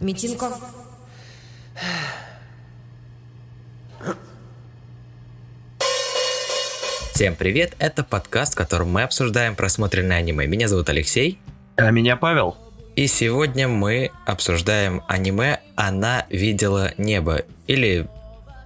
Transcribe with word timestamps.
Митинко. 0.00 0.50
Всем 7.12 7.36
привет, 7.36 7.74
это 7.78 8.02
подкаст, 8.02 8.54
в 8.54 8.56
котором 8.56 8.90
мы 8.90 9.02
обсуждаем 9.02 9.54
просмотренное 9.54 10.16
аниме. 10.16 10.46
Меня 10.46 10.68
зовут 10.68 10.88
Алексей. 10.88 11.38
А 11.76 11.90
меня 11.90 12.16
Павел. 12.16 12.56
И 12.96 13.06
сегодня 13.08 13.68
мы 13.68 14.10
обсуждаем 14.24 15.02
аниме 15.06 15.60
«Она 15.76 16.24
видела 16.30 16.94
небо» 16.96 17.42
или 17.66 18.08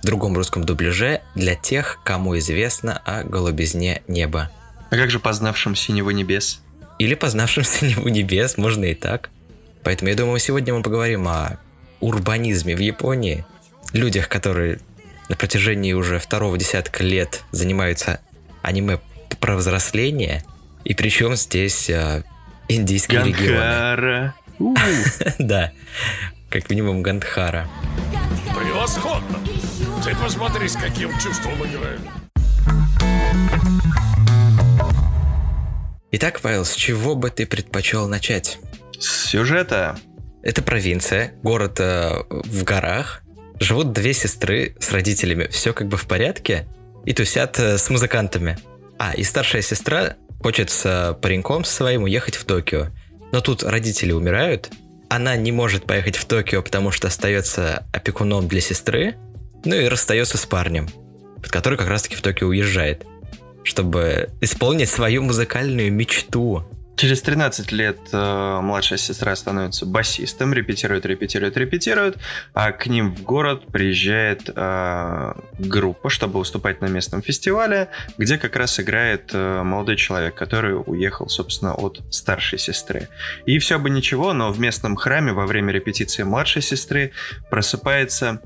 в 0.03 0.07
другом 0.07 0.37
русском 0.37 0.63
дубляже 0.63 1.21
для 1.35 1.57
тех, 1.57 1.99
кому 2.05 2.39
известно 2.39 3.03
о 3.05 3.25
голубизне 3.25 4.03
неба. 4.07 4.53
А 4.91 4.97
как 4.97 5.11
же 5.11 5.19
познавшим 5.19 5.75
синего 5.75 6.11
небес? 6.11 6.61
Или 7.01 7.17
познавшим 7.17 7.65
синеву 7.65 8.09
небес, 8.09 8.57
можно 8.57 8.85
и 8.85 8.95
так. 8.95 9.31
Поэтому 9.85 10.09
я 10.09 10.17
думаю, 10.17 10.39
сегодня 10.39 10.75
мы 10.75 10.83
поговорим 10.83 11.29
о 11.29 11.59
урбанизме 12.01 12.75
в 12.75 12.81
Японии, 12.81 13.45
людях, 13.93 14.29
которые 14.29 14.81
на 15.29 15.37
протяжении 15.37 15.93
уже 15.93 16.19
второго 16.19 16.59
десятка 16.59 17.05
лет 17.05 17.43
занимаются 17.53 18.21
аниме 18.63 18.99
про 19.41 19.57
взросление, 19.57 20.43
и 20.85 20.95
причем 20.95 21.37
здесь 21.37 21.91
а, 21.91 22.23
индийские 22.69 23.25
регионы. 23.25 23.57
Ганхара. 23.57 24.35
У, 24.59 24.75
Да, 25.39 25.73
как 26.49 26.71
минимум 26.71 27.03
Гандхара. 27.03 27.69
Превосходно! 28.55 29.39
Ты 30.03 30.15
посмотри, 30.17 30.69
с 30.69 30.77
каким 30.77 31.11
чувством 31.19 31.55
играют. 31.65 32.01
Итак, 36.13 36.41
Павел, 36.41 36.65
с 36.65 36.75
чего 36.75 37.17
бы 37.17 37.31
ты 37.31 37.45
предпочел 37.47 38.09
начать? 38.09 38.59
Сюжета. 39.01 39.97
Это 40.43 40.63
провинция, 40.63 41.35
город 41.43 41.81
э, 41.81 42.23
в 42.29 42.65
горах. 42.65 43.23
Живут 43.61 43.93
две 43.93 44.13
сестры 44.13 44.77
с 44.79 44.93
родителями. 44.93 45.47
Все 45.51 45.73
как 45.73 45.89
бы 45.89 45.97
в 45.97 46.07
порядке. 46.07 46.67
И 47.05 47.13
тусят 47.13 47.59
э, 47.59 47.79
с 47.79 47.89
музыкантами. 47.89 48.59
А, 48.99 49.15
и 49.15 49.23
старшая 49.23 49.63
сестра 49.63 50.17
хочет 50.41 50.71
с 50.71 50.83
э, 50.85 51.15
пареньком 51.15 51.65
своим 51.65 52.03
уехать 52.03 52.37
в 52.37 52.45
Токио. 52.45 52.89
Но 53.33 53.41
тут 53.41 53.63
родители 53.63 54.13
умирают. 54.13 54.71
Она 55.09 55.37
не 55.37 55.53
может 55.53 55.87
поехать 55.87 56.17
в 56.17 56.25
Токио, 56.27 56.63
потому 56.63 56.91
что 56.91 57.09
остается 57.09 57.87
опекуном 57.93 58.47
для 58.49 58.61
сестры. 58.61 59.17
Ну 59.65 59.75
и 59.75 59.89
расстается 59.89 60.37
с 60.37 60.45
парнем, 60.45 60.89
который 61.43 61.79
как 61.79 61.89
раз-таки 61.89 62.17
в 62.17 62.21
Токио 62.21 62.49
уезжает. 62.49 63.07
Чтобы 63.63 64.31
исполнить 64.41 64.91
свою 64.91 65.23
музыкальную 65.23 65.91
мечту. 65.91 66.65
Через 66.97 67.23
13 67.23 67.73
лет 67.73 67.99
э, 68.13 68.61
младшая 68.63 68.99
сестра 68.99 69.35
становится 69.35 69.85
басистом, 69.85 70.55
репетирует, 70.55 71.05
репетирует, 71.05 71.57
репетирует, 71.57 72.19
а 72.53 72.71
к 72.71 72.87
ним 72.87 73.13
в 73.13 73.23
город 73.23 73.67
приезжает 73.67 74.49
э, 74.55 75.33
группа, 75.59 76.09
чтобы 76.09 76.39
выступать 76.39 76.81
на 76.81 76.87
местном 76.87 77.21
фестивале, 77.21 77.89
где 78.17 78.39
как 78.39 78.55
раз 78.55 78.79
играет 78.79 79.31
э, 79.33 79.63
молодой 79.65 79.97
человек, 79.97 80.37
который 80.37 80.75
уехал, 80.75 81.29
собственно, 81.29 81.75
от 81.75 82.01
старшей 82.11 82.61
сестры. 82.61 83.09
И 83.45 83.59
все 83.59 83.81
бы 83.81 83.91
ничего, 83.91 84.33
но 84.33 84.53
в 84.53 84.61
местном 84.61 84.95
храме 84.95 85.33
во 85.33 85.47
время 85.47 85.73
репетиции 85.73 86.23
младшей 86.23 86.63
сестры 86.63 87.11
просыпается 87.51 88.41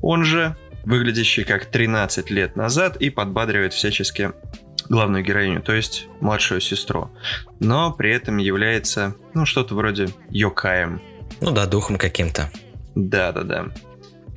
он 0.00 0.24
же, 0.24 0.56
выглядящий 0.84 1.44
как 1.44 1.66
13 1.66 2.30
лет 2.30 2.56
назад, 2.56 2.96
и 2.96 3.10
подбадривает 3.10 3.72
всячески 3.72 4.32
главную 4.92 5.24
героиню, 5.24 5.62
то 5.62 5.72
есть 5.72 6.06
младшую 6.20 6.60
сестру. 6.60 7.10
Но 7.60 7.92
при 7.92 8.12
этом 8.12 8.36
является, 8.36 9.16
ну, 9.32 9.46
что-то 9.46 9.74
вроде 9.74 10.10
Йокаем. 10.28 11.00
Ну 11.40 11.50
да, 11.50 11.64
духом 11.64 11.96
каким-то. 11.96 12.50
Да-да-да. 12.94 13.68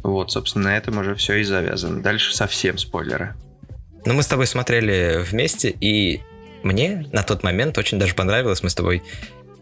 Вот, 0.02 0.32
собственно, 0.32 0.70
на 0.70 0.78
этом 0.78 0.98
уже 0.98 1.14
все 1.16 1.36
и 1.36 1.44
завязано. 1.44 2.02
Дальше 2.02 2.34
совсем 2.34 2.78
спойлеры. 2.78 3.36
Но 4.06 4.14
мы 4.14 4.24
с 4.24 4.28
тобой 4.28 4.48
смотрели 4.48 5.22
вместе, 5.30 5.76
и 5.82 6.22
мне 6.64 7.06
на 7.12 7.24
тот 7.24 7.44
момент 7.44 7.78
очень 7.78 8.00
даже 8.00 8.16
понравилось. 8.16 8.64
Мы 8.64 8.70
с 8.70 8.76
тобой 8.76 9.04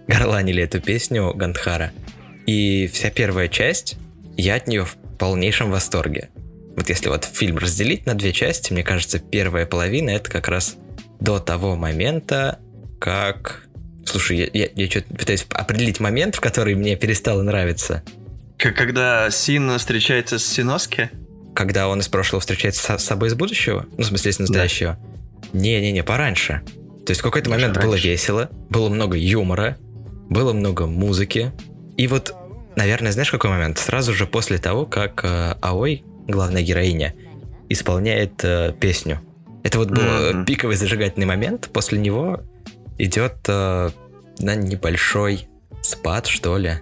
горланили 0.08 0.62
эту 0.62 0.80
песню 0.80 1.34
Гандхара. 1.34 1.92
И 2.46 2.86
вся 2.94 3.10
первая 3.10 3.48
часть, 3.48 3.98
я 4.38 4.56
от 4.56 4.68
нее 4.68 4.86
в 4.86 4.96
полнейшем 5.18 5.72
восторге. 5.72 6.30
Вот 6.76 6.90
если 6.90 7.10
вот 7.10 7.26
фильм 7.26 7.58
разделить 7.58 8.06
на 8.06 8.16
две 8.16 8.34
части, 8.34 8.74
мне 8.74 8.84
кажется, 8.84 9.20
первая 9.20 9.66
половина 9.66 10.10
это 10.10 10.30
как 10.30 10.48
раз 10.48 10.76
до 11.20 11.40
того 11.40 11.76
момента, 11.76 12.60
как... 13.00 13.64
Слушай, 14.06 14.38
я, 14.38 14.50
я, 14.66 14.70
я 14.76 14.90
что-то 14.90 15.14
пытаюсь 15.14 15.46
определить 15.52 16.00
момент, 16.00 16.36
в 16.36 16.42
который 16.42 16.76
мне 16.76 16.96
перестало 16.96 17.42
нравиться. 17.42 18.04
Когда 18.58 19.30
Син 19.30 19.78
встречается 19.78 20.40
с 20.40 20.46
Синоски? 20.46 21.10
Когда 21.56 21.88
он 21.88 22.00
из 22.00 22.08
прошлого 22.08 22.42
встречается 22.42 22.98
с 22.98 23.04
собой 23.04 23.30
из 23.30 23.36
будущего, 23.36 23.86
ну, 23.98 24.04
в 24.04 24.08
смысле, 24.08 24.32
из 24.32 24.40
настоящего. 24.40 24.98
Не-не-не, 25.54 26.04
пораньше. 26.04 26.62
То 27.06 27.12
есть 27.12 27.22
в 27.22 27.24
какой-то 27.24 27.50
Даже 27.50 27.62
момент 27.62 27.78
было 27.82 27.94
раньше. 27.94 28.08
весело, 28.08 28.50
было 28.70 28.90
много 28.90 29.18
юмора, 29.18 29.78
было 30.30 30.54
много 30.54 30.88
музыки. 30.88 31.52
И 31.98 32.08
вот, 32.08 32.34
наверное, 32.76 33.12
знаешь, 33.12 33.30
какой 33.30 33.50
момент? 33.50 33.78
Сразу 33.78 34.14
же 34.14 34.26
после 34.26 34.58
того, 34.58 34.86
как 34.86 35.22
э, 35.24 35.56
Аой, 35.62 36.04
главная 36.28 36.62
героиня, 36.62 37.14
исполняет 37.70 38.44
э, 38.44 38.74
песню. 38.80 39.20
Это 39.64 39.80
вот 39.80 39.90
был 39.92 40.04
Мгм. 40.34 40.46
пиковый 40.46 40.76
зажигательный 40.76 41.26
момент. 41.26 41.70
После 41.72 41.98
него 41.98 42.42
идет 42.98 43.36
э, 43.48 43.90
на 44.40 44.56
небольшой 44.56 45.48
спад, 45.82 46.28
что 46.28 46.58
ли. 46.58 46.76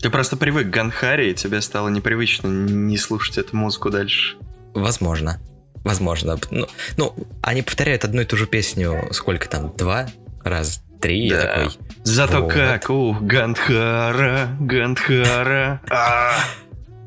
Ты 0.00 0.10
просто 0.10 0.36
привык 0.36 0.68
к 0.68 0.70
Ганхаре, 0.70 1.30
и 1.30 1.34
тебе 1.34 1.60
стало 1.60 1.88
непривычно 1.88 2.46
не 2.48 2.96
слушать 2.98 3.38
эту 3.38 3.56
музыку 3.56 3.90
дальше. 3.90 4.36
Возможно. 4.74 5.40
Возможно. 5.84 6.38
Ну, 6.50 6.66
ну, 6.96 7.14
они 7.42 7.62
повторяют 7.62 8.04
одну 8.04 8.22
и 8.22 8.24
ту 8.24 8.36
же 8.36 8.46
песню 8.46 9.08
сколько 9.12 9.48
там? 9.48 9.72
Два 9.76 10.06
раз? 10.44 10.82
Три? 11.00 11.26
Я 11.28 11.36
Да. 11.40 11.42
такой. 11.46 11.78
Зато 12.04 12.42
Вот. 12.42 12.52
как, 12.52 12.90
у, 12.90 13.14
Гандхара, 13.20 14.48
Гандхара. 14.60 15.80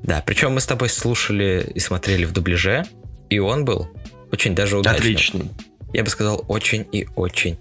Да, 0.04 0.24
причем 0.26 0.54
мы 0.54 0.62
с 0.62 0.66
тобой 0.66 0.90
слушали 0.90 1.72
и 1.74 1.80
смотрели 1.80 2.26
в 2.26 2.32
дубляже, 2.32 2.86
и 3.30 3.40
он 3.40 3.66
был 3.66 3.90
очень 4.32 4.56
даже 4.56 4.78
удачным. 4.78 5.02
Отличный. 5.02 5.52
Я 5.94 6.04
бы 6.04 6.10
сказал, 6.10 6.44
очень 6.48 6.88
и 6.92 7.08
очень 7.16 7.58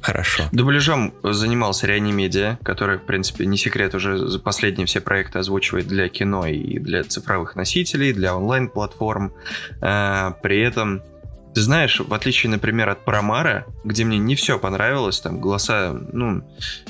хорошо. 0.00 0.44
Дубляжом 0.52 1.14
занимался 1.22 1.86
Реанимедиа, 1.86 2.58
который, 2.62 2.98
в 2.98 3.04
принципе, 3.04 3.46
не 3.46 3.56
секрет, 3.56 3.94
уже 3.94 4.26
за 4.28 4.38
последние 4.38 4.86
все 4.86 5.00
проекты 5.00 5.38
озвучивает 5.38 5.86
для 5.86 6.08
кино 6.08 6.46
и 6.46 6.78
для 6.78 7.04
цифровых 7.04 7.56
носителей, 7.56 8.12
для 8.12 8.36
онлайн-платформ. 8.36 9.32
А, 9.80 10.32
При 10.42 10.60
этом, 10.60 11.02
ты 11.54 11.60
знаешь, 11.60 12.00
в 12.00 12.12
отличие, 12.14 12.50
например, 12.50 12.88
от 12.88 13.04
Парамара, 13.04 13.66
где 13.84 14.04
мне 14.04 14.18
не 14.18 14.34
все 14.34 14.58
понравилось, 14.58 15.20
там 15.20 15.40
голоса, 15.40 15.92
ну, 16.12 16.42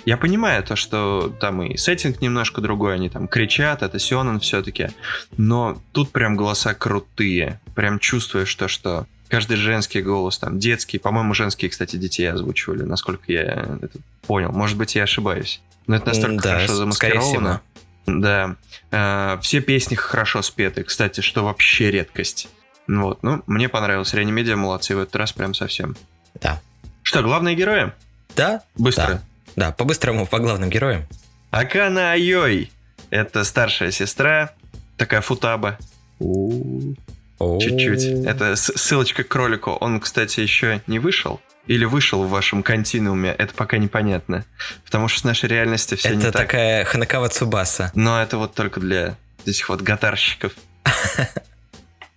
я 0.04 0.16
понимаю 0.16 0.62
то, 0.62 0.76
что 0.76 1.34
там 1.40 1.62
и 1.62 1.76
сеттинг 1.76 2.20
немножко 2.20 2.60
другой, 2.60 2.94
они 2.94 3.08
там 3.08 3.28
кричат, 3.28 3.82
это 3.82 3.98
Сёнэн 3.98 4.40
все-таки, 4.40 4.90
но 5.36 5.80
тут 5.92 6.10
прям 6.12 6.36
голоса 6.36 6.74
крутые, 6.74 7.60
прям 7.74 7.98
чувствуешь 7.98 8.54
то, 8.54 8.68
что 8.68 9.06
каждый 9.28 9.56
женский 9.56 10.02
голос, 10.02 10.38
там, 10.38 10.58
детский, 10.58 10.98
по-моему, 10.98 11.34
женские, 11.34 11.70
кстати, 11.70 11.96
детей 11.96 12.30
озвучивали, 12.30 12.82
насколько 12.82 13.32
я 13.32 13.78
это 13.80 13.98
понял. 14.26 14.52
Может 14.52 14.76
быть, 14.76 14.94
я 14.94 15.04
ошибаюсь. 15.04 15.62
Но 15.86 15.96
это 15.96 16.08
настолько 16.08 16.42
да, 16.42 16.54
хорошо 16.54 16.74
замаскировано. 16.74 17.60
Да. 18.06 18.56
Э, 18.90 19.38
все 19.40 19.60
песни 19.60 19.94
хорошо 19.94 20.42
спеты, 20.42 20.82
кстати, 20.84 21.20
что 21.20 21.44
вообще 21.44 21.90
редкость. 21.90 22.48
Вот, 22.88 23.22
ну, 23.22 23.42
мне 23.46 23.68
понравилось. 23.68 24.12
Реанимедиа 24.14 24.56
молодцы 24.56 24.96
в 24.96 25.00
этот 25.00 25.16
раз 25.16 25.32
прям 25.32 25.54
совсем. 25.54 25.96
Да. 26.40 26.60
Что, 27.02 27.22
главные 27.22 27.54
герои? 27.54 27.92
Да? 28.36 28.62
Быстро. 28.76 29.22
Да, 29.56 29.68
да 29.68 29.72
по-быстрому, 29.72 30.26
по 30.26 30.38
главным 30.38 30.70
героям. 30.70 31.06
Акана 31.50 32.12
Айой. 32.12 32.70
Это 33.10 33.44
старшая 33.44 33.90
сестра, 33.90 34.52
такая 34.96 35.20
футаба. 35.20 35.78
Чуть-чуть. 36.18 38.04
Это 38.26 38.56
ссылочка 38.56 39.24
к 39.24 39.28
кролику. 39.28 39.72
Он, 39.72 40.00
кстати, 40.00 40.40
еще 40.40 40.80
не 40.86 40.98
вышел. 40.98 41.40
Или 41.66 41.84
вышел 41.84 42.24
в 42.24 42.30
вашем 42.30 42.62
континууме, 42.64 43.30
это 43.30 43.54
пока 43.54 43.78
непонятно. 43.78 44.44
Потому 44.84 45.06
что 45.06 45.20
с 45.20 45.24
нашей 45.24 45.48
реальности 45.48 45.94
все 45.94 46.10
не 46.10 46.16
Это 46.22 46.32
так. 46.32 46.42
такая 46.42 46.84
Ханакава 46.84 47.28
Цубаса. 47.28 47.92
Но 47.94 48.20
это 48.20 48.36
вот 48.36 48.54
только 48.54 48.80
для 48.80 49.16
этих 49.46 49.68
вот 49.68 49.80
гатарщиков. 49.80 50.52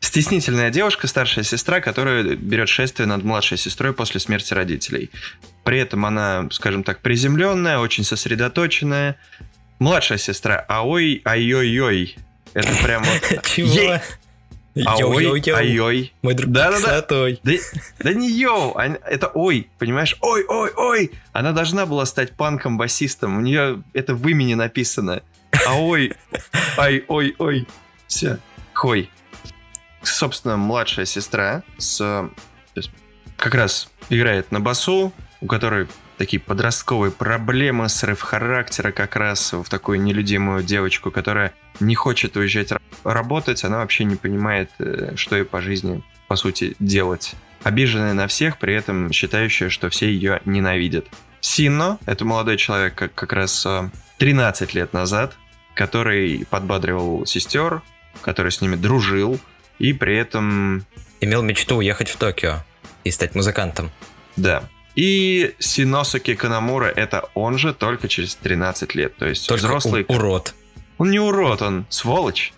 Стеснительная 0.05 0.69
девушка, 0.69 1.07
старшая 1.07 1.43
сестра, 1.43 1.81
которая 1.81 2.35
берет 2.35 2.69
шествие 2.69 3.07
над 3.07 3.23
младшей 3.23 3.57
сестрой 3.57 3.91
после 3.91 4.19
смерти 4.19 4.53
родителей. 4.53 5.09
При 5.63 5.79
этом 5.79 6.05
она, 6.05 6.47
скажем 6.51 6.83
так, 6.83 6.99
приземленная, 7.01 7.79
очень 7.79 8.03
сосредоточенная. 8.03 9.17
Младшая 9.79 10.19
сестра, 10.19 10.63
аой, 10.69 11.23
ай-ой-ой. 11.25 12.17
Это 12.53 12.69
прям 12.83 13.03
вот... 13.03 13.43
Чего? 13.55 13.99
Аой, 14.85 15.41
ай-ой. 15.49 16.13
Мой 16.21 16.33
друг 16.35 16.51
Да-да-да. 16.51 16.81
красотой. 16.83 17.39
Да, 17.41 17.53
да 17.97 18.13
не 18.13 18.29
йоу, 18.29 18.77
а- 18.77 18.99
это 19.09 19.27
ой, 19.33 19.71
понимаешь? 19.79 20.17
Ой, 20.21 20.45
ой, 20.47 20.69
ой. 20.77 21.11
Она 21.33 21.51
должна 21.51 21.87
была 21.87 22.05
стать 22.05 22.33
панком-басистом. 22.33 23.37
У 23.37 23.41
нее 23.41 23.81
это 23.93 24.13
в 24.13 24.27
имени 24.27 24.53
написано. 24.53 25.23
А 25.65 25.73
ой, 25.73 26.13
ай, 26.77 27.03
ой, 27.07 27.33
ой. 27.39 27.67
Все. 28.05 28.37
Хой. 28.73 29.09
Собственно, 30.05 30.55
младшая 30.55 31.05
сестра 31.05 31.63
с... 31.77 32.29
Как 33.37 33.53
раз 33.53 33.89
играет 34.09 34.51
на 34.51 34.61
басу, 34.61 35.11
у 35.41 35.47
которой 35.47 35.87
такие 36.17 36.39
подростковые 36.39 37.11
проблемы, 37.11 37.89
срыв 37.89 38.21
характера 38.21 38.91
как 38.91 39.15
раз 39.15 39.51
в 39.51 39.65
такую 39.65 40.01
нелюдимую 40.01 40.63
девочку, 40.63 41.11
которая 41.11 41.53
не 41.79 41.95
хочет 41.95 42.37
уезжать 42.37 42.69
работать, 43.03 43.63
она 43.63 43.79
вообще 43.79 44.05
не 44.05 44.15
понимает, 44.15 44.69
э, 44.79 45.13
что 45.15 45.35
ей 45.35 45.43
по 45.43 45.59
жизни, 45.59 46.01
по 46.27 46.35
сути, 46.35 46.75
делать. 46.79 47.35
Обиженная 47.63 48.13
на 48.13 48.27
всех, 48.27 48.57
при 48.57 48.73
этом 48.73 49.11
считающая, 49.11 49.69
что 49.69 49.89
все 49.89 50.09
ее 50.09 50.39
ненавидят. 50.45 51.07
Синно, 51.41 51.97
это 52.05 52.25
молодой 52.25 52.57
человек 52.57 52.95
как, 52.95 53.13
как 53.13 53.33
раз 53.33 53.67
13 54.17 54.69
э, 54.75 54.79
лет 54.79 54.93
назад, 54.93 55.35
который 55.73 56.45
подбадривал 56.49 57.25
сестер, 57.25 57.81
который 58.21 58.51
с 58.51 58.61
ними 58.61 58.75
дружил, 58.75 59.39
и 59.79 59.93
при 59.93 60.17
этом... 60.17 60.85
Имел 61.21 61.41
мечту 61.41 61.77
уехать 61.77 62.09
в 62.09 62.17
Токио 62.17 62.63
и 63.03 63.11
стать 63.11 63.35
музыкантом. 63.35 63.91
Да. 64.35 64.63
И 64.95 65.55
Синосуки 65.59 66.35
Канамура 66.35 66.85
это 66.85 67.29
он 67.33 67.57
же 67.57 67.73
только 67.73 68.07
через 68.07 68.35
13 68.35 68.95
лет. 68.95 69.15
То 69.17 69.27
есть 69.27 69.47
только 69.47 69.63
взрослый... 69.63 70.05
У- 70.07 70.13
урод. 70.13 70.53
Он 70.97 71.11
не 71.11 71.19
урод, 71.19 71.61
он 71.61 71.85
сволочь. 71.89 72.53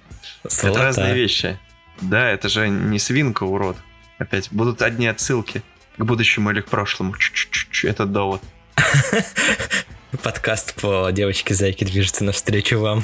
Сволота. 0.47 0.79
Это 0.79 0.87
разные 0.87 1.15
вещи. 1.15 1.59
Да, 2.01 2.29
это 2.29 2.49
же 2.49 2.69
не 2.69 2.99
свинка 2.99 3.43
урод. 3.43 3.77
Опять 4.19 4.49
будут 4.51 4.81
одни 4.81 5.07
отсылки 5.07 5.63
к 5.97 6.03
будущему 6.03 6.51
или 6.51 6.61
к 6.61 6.67
прошлому. 6.67 7.15
Чу-чу-чу, 7.15 7.87
это 7.87 8.05
довод. 8.05 8.41
Подкаст 10.23 10.75
по 10.75 11.09
девочке-зайке 11.11 11.85
движется 11.85 12.23
навстречу 12.23 12.79
вам. 12.79 13.03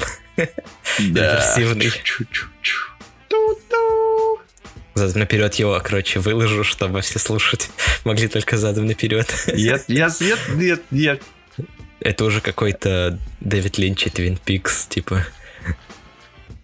Да. 1.00 1.56
Чу-чу-чу. 1.58 2.48
Ту-ту. 3.28 3.93
Задом 4.96 5.22
наперед 5.22 5.56
его, 5.56 5.80
короче, 5.84 6.20
выложу, 6.20 6.64
чтобы 6.64 7.02
все 7.02 7.20
слушать 7.20 7.72
могли 8.04 8.28
только 8.28 8.58
задом 8.58 8.86
наперед. 8.86 9.28
Нет, 9.48 9.86
нет, 9.88 10.14
нет, 10.20 10.40
нет, 10.56 10.82
нет. 10.92 11.24
Это 12.00 12.26
уже 12.26 12.42
какой-то 12.42 13.18
Дэвид 13.40 13.78
Линч 13.78 14.08
и 14.08 14.10
Твин 14.10 14.38
Пикс, 14.38 14.86
типа. 14.88 15.26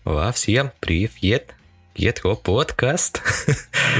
Во, 0.04 0.32
всем 0.32 0.72
привет. 0.80 1.56
Едко 1.96 2.36
подкаст. 2.36 3.22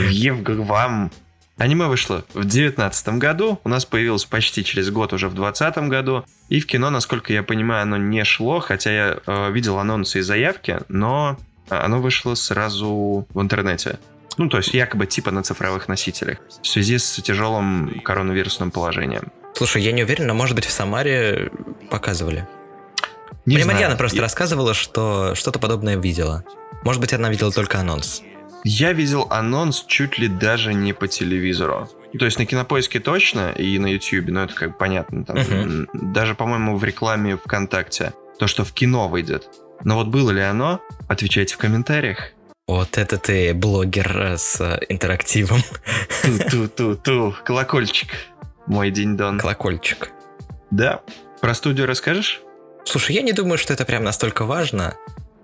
Евг 0.10 0.50
вам. 0.50 1.12
Аниме 1.58 1.88
вышло 1.88 2.24
в 2.30 2.46
2019 2.46 3.10
году, 3.20 3.60
у 3.66 3.70
нас 3.70 3.84
появилось 3.86 4.24
почти 4.24 4.64
через 4.64 4.92
год 4.92 5.12
уже 5.12 5.28
в 5.28 5.34
2020 5.34 5.90
году, 5.90 6.26
и 6.48 6.62
в 6.62 6.66
кино, 6.66 6.90
насколько 6.90 7.34
я 7.34 7.44
понимаю, 7.44 7.82
оно 7.82 7.98
не 7.98 8.24
шло, 8.24 8.62
хотя 8.62 8.92
я 8.92 9.20
э, 9.28 9.52
видел 9.52 9.78
анонсы 9.78 10.20
и 10.20 10.22
заявки, 10.22 10.80
но 10.88 11.38
оно 11.68 12.00
вышло 12.00 12.36
сразу 12.36 13.28
в 13.34 13.42
интернете. 13.42 14.00
Ну, 14.40 14.48
то 14.48 14.58
есть 14.58 14.74
якобы 14.74 15.06
типа 15.06 15.32
на 15.32 15.44
цифровых 15.44 15.90
носителях, 15.90 16.38
в 16.62 16.66
связи 16.68 16.98
с 16.98 17.22
тяжелым 17.22 18.02
коронавирусным 18.04 18.72
положением. 18.72 19.34
Слушай, 19.54 19.82
я 19.82 19.92
не 19.92 20.04
уверен, 20.04 20.28
но 20.28 20.34
может 20.34 20.56
быть 20.56 20.64
в 20.66 20.72
Самаре 20.72 21.52
показывали. 21.92 22.48
Не 23.46 23.56
Мне 23.56 23.64
знаю. 23.66 23.76
Марьяна 23.76 23.96
просто 23.98 24.18
я, 24.18 24.24
рассказывала, 24.24 24.74
что 24.74 25.36
что-то 25.36 25.60
подобное 25.60 25.98
видела. 25.98 26.46
Может 26.84 27.02
быть, 27.02 27.14
она 27.14 27.30
видела 27.30 27.52
только 27.52 27.80
анонс. 27.80 28.22
я 28.64 28.94
видел 28.94 29.28
анонс 29.30 29.84
чуть 29.88 30.18
ли 30.18 30.28
даже 30.30 30.74
не 30.74 30.94
по 30.94 31.08
телевизору. 31.10 31.90
То 32.18 32.24
есть 32.26 32.40
на 32.40 32.46
Кинопоиске 32.46 33.00
точно 33.02 33.52
и 33.52 33.78
на 33.78 33.88
Ютьюбе, 33.88 34.32
ну 34.32 34.40
это 34.42 34.54
как 34.54 34.72
бы 34.72 34.78
понятно. 34.78 35.26
Там, 35.26 35.38
Мгм. 35.38 35.90
Даже, 36.14 36.34
по-моему, 36.34 36.78
в 36.78 36.84
рекламе 36.84 37.36
ВКонтакте. 37.38 38.14
То, 38.40 38.48
что 38.48 38.64
в 38.64 38.72
кино 38.72 39.10
выйдет. 39.10 39.50
Но 39.84 39.96
вот 39.96 40.08
было 40.08 40.32
ли 40.32 40.42
оно? 40.42 40.80
Отвечайте 41.10 41.56
в 41.56 41.58
комментариях. 41.58 42.32
Вот 42.70 43.00
это 43.00 43.18
ты 43.18 43.56
блогер 43.56 44.16
э, 44.16 44.38
с 44.38 44.62
э, 44.62 44.80
интерактивом. 44.90 45.60
Ту-ту-ту-ту. 46.22 47.34
Колокольчик. 47.44 48.10
Мой 48.68 48.92
день-дон. 48.92 49.40
Колокольчик. 49.40 50.12
Да. 50.70 51.02
Про 51.42 51.56
студию 51.56 51.88
расскажешь? 51.88 52.42
Слушай, 52.86 53.16
я 53.16 53.24
не 53.24 53.32
думаю, 53.34 53.58
что 53.58 53.74
это 53.74 53.86
прям 53.86 54.04
настолько 54.04 54.46
важно, 54.46 54.96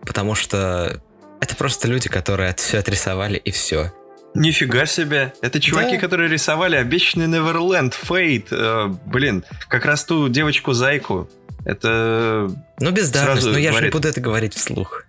потому 0.06 0.36
что 0.36 1.02
это 1.42 1.56
просто 1.56 1.88
люди, 1.88 2.10
которые 2.10 2.54
все 2.54 2.78
отрисовали 2.78 3.38
и 3.38 3.50
все. 3.50 3.92
Нифига 4.36 4.86
себе. 4.86 5.34
Это 5.42 5.60
чуваки, 5.60 5.96
Да. 5.96 6.02
которые 6.02 6.30
рисовали 6.30 6.76
обещанный 6.76 7.26
Неверленд, 7.26 7.96
Фейт. 7.96 8.50
э, 8.52 8.86
блин, 9.08 9.44
как 9.68 9.86
раз 9.86 10.06
ту 10.06 10.30
девочку-зайку. 10.30 11.28
Это... 11.66 12.50
Ну, 12.80 12.92
бездарность, 12.92 13.42
Сразу 13.42 13.52
но 13.52 13.58
я 13.58 13.74
же 13.74 13.84
не 13.84 13.90
буду 13.90 14.08
это 14.08 14.22
говорить 14.22 14.54
вслух. 14.54 15.04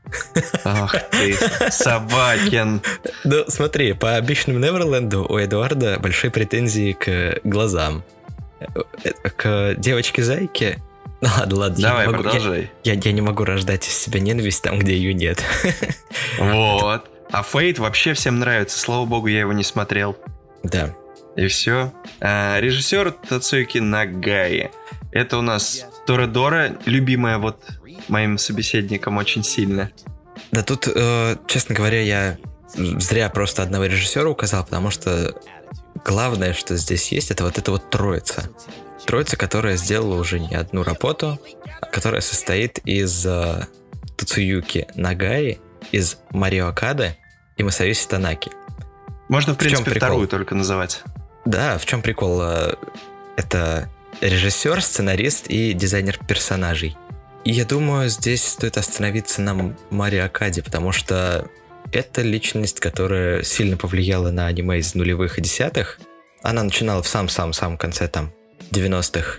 Ах 0.65 0.95
ты, 1.11 1.37
собакин. 1.71 2.81
Ну, 3.25 3.45
смотри, 3.49 3.93
по 3.93 4.17
обещанному 4.17 4.65
Неверленду 4.65 5.27
у 5.29 5.39
Эдуарда 5.39 5.99
большие 6.01 6.31
претензии 6.31 6.93
к 6.93 7.41
глазам. 7.45 8.03
Э, 8.61 8.67
э, 9.05 9.31
К 9.37 9.75
девочке-зайке... 9.77 10.79
Ну 11.21 11.29
ладно, 11.39 11.57
ладно. 11.57 11.81
я 11.81 11.89
Давай, 11.89 12.07
не 12.07 12.13
могу- 12.13 12.25
я- 12.25 12.31
продолжай. 12.31 12.71
Я, 12.85 12.93
я 12.95 13.13
не 13.13 13.21
могу 13.23 13.45
рождать 13.45 13.87
из 13.89 13.97
себя 13.97 14.21
ненависть 14.21 14.63
там, 14.63 14.79
где 14.79 14.97
ее 14.97 15.15
нет. 15.15 15.43
Вот. 16.39 17.07
А 17.33 17.43
Фейт 17.43 17.79
вообще 17.79 18.13
всем 18.15 18.39
нравится. 18.39 18.79
Слава 18.79 19.05
богу, 19.07 19.27
я 19.27 19.41
его 19.41 19.53
не 19.53 19.65
смотрел. 19.65 20.17
Да. 20.63 20.95
И 21.37 21.47
все. 21.49 21.93
режиссер 22.21 23.13
Тацуюки 23.29 23.79
Нагаи. 23.79 24.71
Это 25.11 25.39
у 25.39 25.43
нас 25.43 25.87
Торадора, 26.07 26.77
любимая 26.87 27.39
вот 27.39 27.63
моим 28.09 28.39
собеседником 28.39 29.17
очень 29.19 29.43
сильно. 29.45 29.91
Да 30.53 30.63
тут, 30.63 30.89
э, 30.93 31.37
честно 31.47 31.75
говоря, 31.75 32.01
я 32.03 32.39
зря 32.75 33.29
просто 33.31 33.63
одного 33.63 33.85
режиссера 33.87 34.29
указал, 34.29 34.65
потому 34.65 34.91
что 34.91 35.35
главное, 36.05 36.53
что 36.53 36.77
здесь 36.77 37.11
есть, 37.13 37.31
это 37.31 37.45
вот 37.45 37.59
эта 37.59 37.71
вот 37.71 37.91
троица. 37.91 38.49
Троица, 39.07 39.37
которая 39.37 39.77
сделала 39.77 40.17
уже 40.17 40.41
не 40.41 40.55
одну 40.55 40.83
работу, 40.83 41.39
а 41.81 41.87
которая 41.87 42.21
состоит 42.21 42.79
из 42.85 43.25
э, 43.27 43.67
Тацуюки 44.17 44.87
Нагаи, 44.95 45.59
из 45.93 46.19
Марио 46.31 46.69
Акады 46.69 47.17
и 47.57 47.63
Масаюси 47.63 48.07
Танаки. 48.09 48.51
Можно, 49.29 49.55
в 49.55 49.57
В 49.57 49.61
чем 49.61 49.69
принципе, 49.71 49.91
прикол? 49.93 50.09
вторую 50.09 50.29
только 50.29 50.55
называть. 50.55 51.03
Да, 51.45 51.79
в 51.79 51.87
чем 51.87 52.03
прикол? 52.03 52.41
Э, 52.43 52.75
Это 53.37 53.89
режиссер, 54.21 54.83
сценарист 54.83 55.47
и 55.49 55.73
дизайнер 55.73 56.19
персонажей. 56.27 56.97
И 57.45 57.53
я 57.53 57.65
думаю, 57.65 58.09
здесь 58.09 58.45
стоит 58.45 58.77
остановиться 58.77 59.41
на 59.41 59.77
Марио 59.91 60.25
Акаде, 60.25 60.63
потому 60.63 60.93
что 60.93 61.49
это 61.93 62.23
личность, 62.23 62.81
которая 62.81 63.43
сильно 63.43 63.77
повлияла 63.77 64.31
на 64.31 64.47
аниме 64.47 64.79
из 64.79 64.95
нулевых 64.95 65.39
и 65.39 65.43
десятых. 65.43 66.01
Она 66.43 66.63
начинала 66.63 67.03
в 67.03 67.09
самом-самом-самом 67.09 67.79
конце 67.79 68.09
там 68.09 68.33
90-х. 68.73 69.39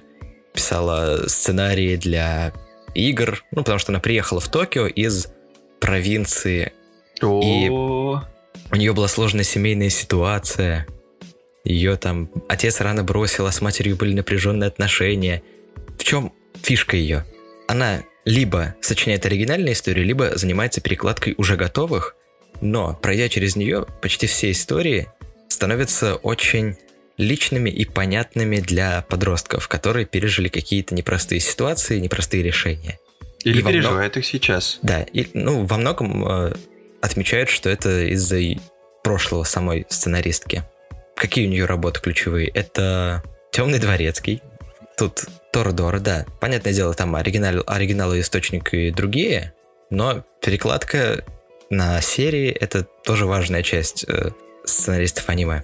Писала 0.53 1.27
сценарии 1.27 1.97
для 1.97 2.53
игр, 2.95 3.43
ну, 3.51 3.61
потому 3.61 3.79
что 3.79 3.91
она 3.91 3.99
приехала 3.99 4.39
в 4.39 4.47
Токио 4.47 4.87
из 4.87 5.27
провинции. 5.79 6.73
О, 7.21 8.23
У 8.71 8.75
нее 8.75 8.93
была 8.93 9.07
сложная 9.07 9.43
семейная 9.43 9.89
ситуация. 9.89 10.87
Ее 11.67 11.97
там 11.97 12.29
отец 12.47 12.79
рано 12.79 13.03
бросил, 13.03 13.45
а 13.45 13.51
с 13.51 13.59
матерью 13.59 13.97
были 13.97 14.13
напряженные 14.13 14.69
отношения. 14.69 15.43
В 15.99 16.03
чем 16.05 16.31
фишка 16.61 16.95
ее? 16.95 17.25
Она 17.67 18.03
либо 18.23 18.75
сочиняет 18.79 19.25
оригинальные 19.25 19.73
истории, 19.73 20.01
либо 20.01 20.37
занимается 20.37 20.79
перекладкой 20.79 21.35
уже 21.37 21.57
готовых, 21.57 22.15
но 22.61 22.97
пройдя 23.01 23.27
через 23.27 23.57
нее, 23.57 23.85
почти 24.01 24.27
все 24.27 24.51
истории 24.51 25.07
становятся 25.49 26.15
очень 26.15 26.77
личными 27.17 27.69
и 27.69 27.83
понятными 27.83 28.57
для 28.57 29.01
подростков, 29.01 29.67
которые 29.67 30.05
пережили 30.05 30.47
какие-то 30.47 30.95
непростые 30.95 31.41
ситуации, 31.41 31.99
непростые 31.99 32.43
решения. 32.43 32.97
Или 33.43 33.59
и 33.59 33.61
во 33.61 33.71
переживает 33.71 34.15
их 34.15 34.25
сейчас. 34.25 34.79
Да, 34.83 35.01
и, 35.01 35.27
ну, 35.33 35.65
во 35.65 35.77
многом 35.77 36.27
э, 36.27 36.53
отмечают, 37.01 37.49
что 37.49 37.69
это 37.69 38.03
из-за 38.13 38.39
прошлого 39.03 39.43
самой 39.43 39.85
сценаристки. 39.89 40.63
Какие 41.17 41.47
у 41.47 41.49
нее 41.49 41.65
работы 41.65 41.99
ключевые? 41.99 42.47
Это 42.47 43.23
Темный 43.51 43.79
дворецкий. 43.79 44.43
Тут 44.97 45.25
Тордор, 45.51 45.99
да. 45.99 46.27
Понятное 46.39 46.73
дело, 46.73 46.93
там 46.93 47.15
оригинал, 47.15 47.63
оригинал 47.65 48.13
и 48.13 48.21
источник 48.21 48.71
и 48.71 48.91
другие, 48.91 49.53
но 49.89 50.23
перекладка 50.41 51.23
на 51.71 51.99
серии 52.01 52.49
это 52.51 52.83
тоже 52.83 53.25
важная 53.25 53.63
часть 53.63 54.05
э, 54.07 54.29
сценаристов 54.63 55.27
аниме. 55.29 55.63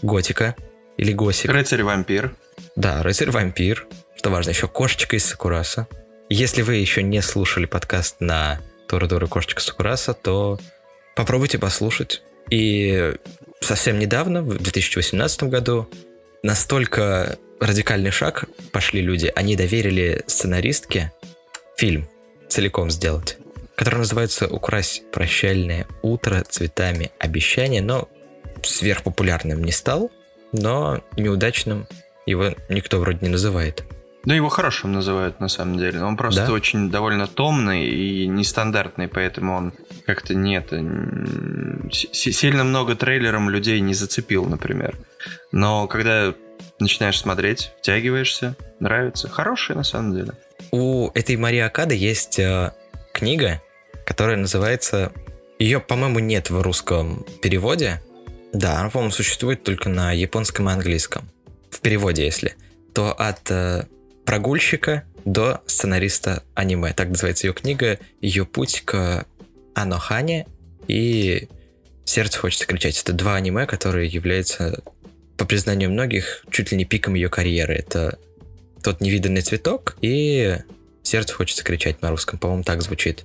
Готика 0.00 0.56
или 0.96 1.12
Госик. 1.12 1.50
Рыцарь-вампир. 1.50 2.34
Да, 2.74 3.02
рыцарь-вампир. 3.02 3.86
Что 4.16 4.30
важно, 4.30 4.50
еще 4.50 4.66
кошечка 4.66 5.16
из 5.16 5.26
Сакураса. 5.26 5.88
Если 6.30 6.62
вы 6.62 6.76
еще 6.76 7.02
не 7.02 7.20
слушали 7.20 7.66
подкаст 7.66 8.16
на 8.20 8.60
Торадора 8.88 9.26
Кошечка 9.26 9.60
Сакураса, 9.60 10.14
то 10.14 10.58
попробуйте 11.14 11.58
послушать. 11.58 12.22
И 12.48 13.14
совсем 13.66 13.98
недавно, 13.98 14.42
в 14.42 14.56
2018 14.56 15.42
году, 15.44 15.88
настолько 16.42 17.36
радикальный 17.60 18.12
шаг 18.12 18.44
пошли 18.70 19.02
люди. 19.02 19.30
Они 19.34 19.56
доверили 19.56 20.22
сценаристке 20.26 21.12
фильм. 21.76 22.08
целиком 22.48 22.90
сделать, 22.90 23.38
который 23.74 23.98
называется 23.98 24.46
«Укрась 24.46 25.02
прощальное 25.12 25.86
утро 26.02 26.44
цветами 26.48 27.10
обещания», 27.18 27.82
но 27.82 28.08
сверхпопулярным 28.62 29.64
не 29.64 29.72
стал, 29.72 30.12
но 30.52 31.02
неудачным 31.16 31.88
его 32.24 32.54
никто 32.68 33.00
вроде 33.00 33.18
не 33.22 33.28
называет. 33.28 33.82
Ну, 34.26 34.34
его 34.34 34.48
хорошим 34.48 34.92
называют, 34.92 35.38
на 35.40 35.48
самом 35.48 35.78
деле. 35.78 36.02
Он 36.02 36.16
просто 36.16 36.46
Да? 36.46 36.52
очень 36.52 36.90
довольно 36.90 37.28
томный 37.28 37.86
и 37.86 38.26
нестандартный, 38.26 39.06
поэтому 39.06 39.56
он 39.56 39.72
как-то 40.04 40.34
нет. 40.34 40.72
Сильно 41.92 42.64
много 42.64 42.96
трейлером 42.96 43.48
людей 43.50 43.78
не 43.80 43.94
зацепил, 43.94 44.44
например. 44.46 44.96
Но 45.52 45.86
когда 45.86 46.34
начинаешь 46.80 47.18
смотреть, 47.20 47.72
втягиваешься, 47.78 48.56
нравится. 48.80 49.28
Хороший, 49.28 49.76
на 49.76 49.84
самом 49.84 50.14
деле. 50.14 50.32
У 50.72 51.10
этой 51.14 51.36
Марии 51.36 51.60
Акады 51.60 51.94
есть 51.94 52.38
э, 52.40 52.72
книга, 53.14 53.62
которая 54.04 54.36
называется... 54.36 55.12
Ее, 55.60 55.80
по-моему, 55.80 56.18
нет 56.18 56.50
в 56.50 56.60
русском 56.60 57.24
переводе. 57.40 58.02
Да, 58.52 58.80
она, 58.80 58.90
по-моему, 58.90 59.12
существует 59.12 59.62
только 59.62 59.88
на 59.88 60.12
японском 60.12 60.68
и 60.68 60.72
английском. 60.72 61.28
В 61.70 61.80
переводе, 61.80 62.24
если. 62.24 62.56
То 62.92 63.12
от 63.12 63.50
э, 63.50 63.84
прогульщика 64.26 65.04
до 65.24 65.62
сценариста 65.66 66.42
аниме. 66.54 66.92
Так 66.92 67.08
называется 67.08 67.46
ее 67.46 67.54
книга. 67.54 67.98
Ее 68.20 68.44
путь 68.44 68.82
к 68.84 69.24
Анохане 69.74 70.46
и 70.88 71.48
Сердце 72.06 72.38
хочется 72.38 72.66
кричать. 72.66 73.02
Это 73.02 73.12
два 73.12 73.34
аниме, 73.34 73.66
которые 73.66 74.06
являются, 74.06 74.80
по 75.36 75.44
признанию 75.44 75.90
многих, 75.90 76.46
чуть 76.50 76.70
ли 76.70 76.78
не 76.78 76.84
пиком 76.84 77.14
ее 77.14 77.28
карьеры. 77.28 77.74
Это 77.74 78.18
тот 78.82 79.00
невиданный 79.00 79.42
цветок 79.42 79.96
и 80.00 80.56
сердце 81.02 81.34
хочется 81.34 81.64
кричать 81.64 82.00
на 82.02 82.10
русском, 82.10 82.38
по-моему, 82.38 82.62
так 82.62 82.80
звучит. 82.80 83.24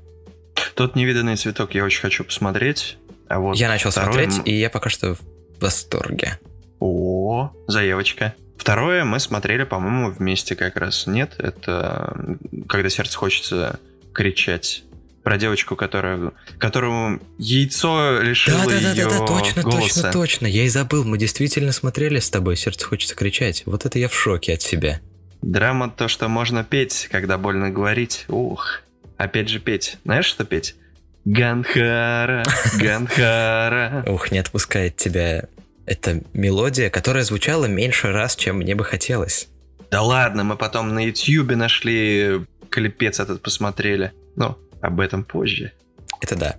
Тот 0.74 0.96
невиданный 0.96 1.36
цветок 1.36 1.76
я 1.76 1.86
очень 1.86 2.02
хочу 2.02 2.24
посмотреть. 2.24 2.98
А 3.28 3.40
вот 3.40 3.56
я 3.56 3.70
начал 3.70 3.92
второй 3.92 4.32
смотреть, 4.32 4.48
и 4.48 4.60
я 4.60 4.72
пока 4.72 4.90
что 4.90 5.14
в 5.14 5.22
восторге. 5.62 6.40
О, 6.80 7.52
заявочка. 7.68 8.34
Второе 8.62 9.06
мы 9.06 9.20
смотрели, 9.20 9.64
по-моему, 9.64 10.12
вместе 10.12 10.56
как 10.56 10.78
раз. 10.78 11.08
Нет, 11.08 11.34
это 11.40 12.38
когда 12.70 12.90
сердце 12.90 13.18
хочется 13.18 13.80
кричать. 14.14 14.84
Про 15.24 15.40
девочку, 15.40 15.76
которая, 15.76 16.32
которому 16.60 17.20
яйцо 17.40 18.22
лишило 18.22 18.70
ее 18.70 19.08
точно, 19.26 19.64
голоса. 19.64 20.04
точно, 20.04 20.12
точно. 20.12 20.46
Я 20.46 20.66
и 20.66 20.68
забыл, 20.68 21.04
мы 21.04 21.18
действительно 21.18 21.72
смотрели 21.72 22.20
с 22.20 22.30
тобой, 22.30 22.56
сердце 22.56 22.86
хочется 22.86 23.16
кричать. 23.16 23.64
Вот 23.66 23.88
это 23.88 23.98
я 23.98 24.08
в 24.08 24.14
шоке 24.14 24.54
от 24.54 24.62
себя. 24.62 25.02
Драма 25.42 25.90
то, 25.90 26.08
что 26.08 26.28
можно 26.28 26.64
петь, 26.64 27.08
когда 27.12 27.40
больно 27.40 27.72
говорить. 27.72 28.26
Ух, 28.28 28.82
опять 29.18 29.50
же 29.50 29.60
петь. 29.60 29.98
Знаешь, 30.04 30.26
что 30.26 30.46
петь? 30.46 30.76
Ганхара, 31.26 32.44
Ганхара. 32.80 34.04
Ух, 34.06 34.32
не 34.32 34.38
отпускает 34.38 34.98
тебя 34.98 35.48
эта 35.92 36.22
мелодия, 36.34 36.90
которая 36.90 37.26
звучала 37.26 37.66
меньше 37.66 38.14
раз, 38.14 38.38
чем 38.38 38.58
мне 38.58 38.76
бы 38.76 38.86
хотелось. 38.86 39.50
Да 39.92 40.02
ладно, 40.02 40.46
мы 40.46 40.56
потом 40.56 40.94
на 40.96 41.06
Ютьюбе 41.06 41.58
нашли 41.58 42.46
клипец 42.70 43.20
этот 43.20 43.42
посмотрели. 43.42 44.14
Ну, 44.38 44.58
об 44.80 45.02
этом 45.02 45.26
позже. 45.26 45.74
Это 46.22 46.38
да. 46.38 46.56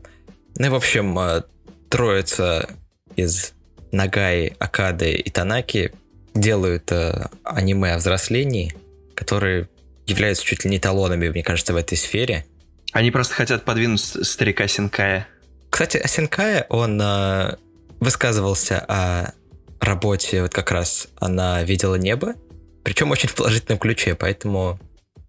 Ну 0.59 0.67
и, 0.67 0.69
в 0.69 0.75
общем, 0.75 1.19
э, 1.19 1.43
троица 1.89 2.69
из 3.17 3.55
Нагаи, 3.91 4.55
Акады 4.59 5.13
и 5.15 5.31
Танаки 5.31 5.93
делают 6.35 6.93
э, 6.93 7.29
аниме 7.43 7.95
о 7.95 7.99
взрослении, 7.99 8.75
которые 9.15 9.71
являются 10.07 10.45
чуть 10.45 10.65
ли 10.65 10.71
не 10.71 10.79
талонами, 10.79 11.31
мне 11.31 11.43
кажется, 11.43 11.73
в 11.73 11.77
этой 11.77 11.97
сфере. 11.97 12.45
Они 12.93 13.11
просто 13.11 13.35
хотят 13.35 13.65
подвинуть 13.65 14.01
старика 14.01 14.69
Синкая. 14.69 15.27
Кстати, 15.71 15.97
Асенкая, 15.97 16.67
он 16.69 17.01
э, 17.01 17.57
высказывался 18.03 18.85
о 18.89 19.33
работе, 19.81 20.43
вот 20.43 20.53
как 20.53 20.73
раз 20.73 21.09
она 21.17 21.63
видела 21.63 21.95
небо, 21.95 22.35
причем 22.83 23.11
очень 23.13 23.29
в 23.29 23.35
положительном 23.35 23.79
ключе, 23.79 24.17
поэтому, 24.17 24.81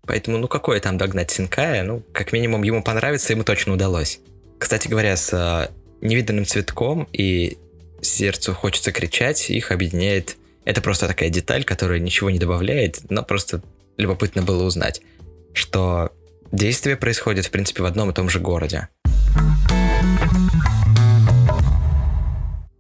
поэтому 0.08 0.39
ну 0.39 0.48
какое 0.48 0.80
там 0.80 0.98
догнать 0.98 1.30
Синкая, 1.30 1.84
ну 1.84 2.03
как 2.12 2.34
минимум 2.34 2.63
ему 2.63 2.82
понравится, 2.82 3.32
ему 3.32 3.44
точно 3.44 3.74
удалось. 3.74 4.20
Кстати 4.58 4.88
говоря, 4.88 5.15
с 5.15 5.32
э, 5.34 5.72
невиданным 6.01 6.46
цветком 6.46 7.08
и 7.13 7.60
сердцу 8.01 8.53
хочется 8.56 8.92
кричать, 8.92 9.51
их 9.51 9.72
объединяет. 9.72 10.38
Это 10.65 10.82
просто 10.82 11.08
такая 11.08 11.30
деталь, 11.30 11.63
которая 11.63 12.00
ничего 12.00 12.32
не 12.32 12.39
добавляет, 12.39 13.01
но 13.10 13.22
просто 13.22 13.62
любопытно 13.98 14.42
было 14.42 14.63
узнать, 14.63 15.01
что 15.53 16.10
действие 16.51 16.98
происходит, 16.98 17.46
в 17.46 17.51
принципе, 17.51 17.84
в 17.84 17.86
одном 17.86 18.10
и 18.10 18.13
том 18.13 18.30
же 18.30 18.39
городе. 18.39 18.88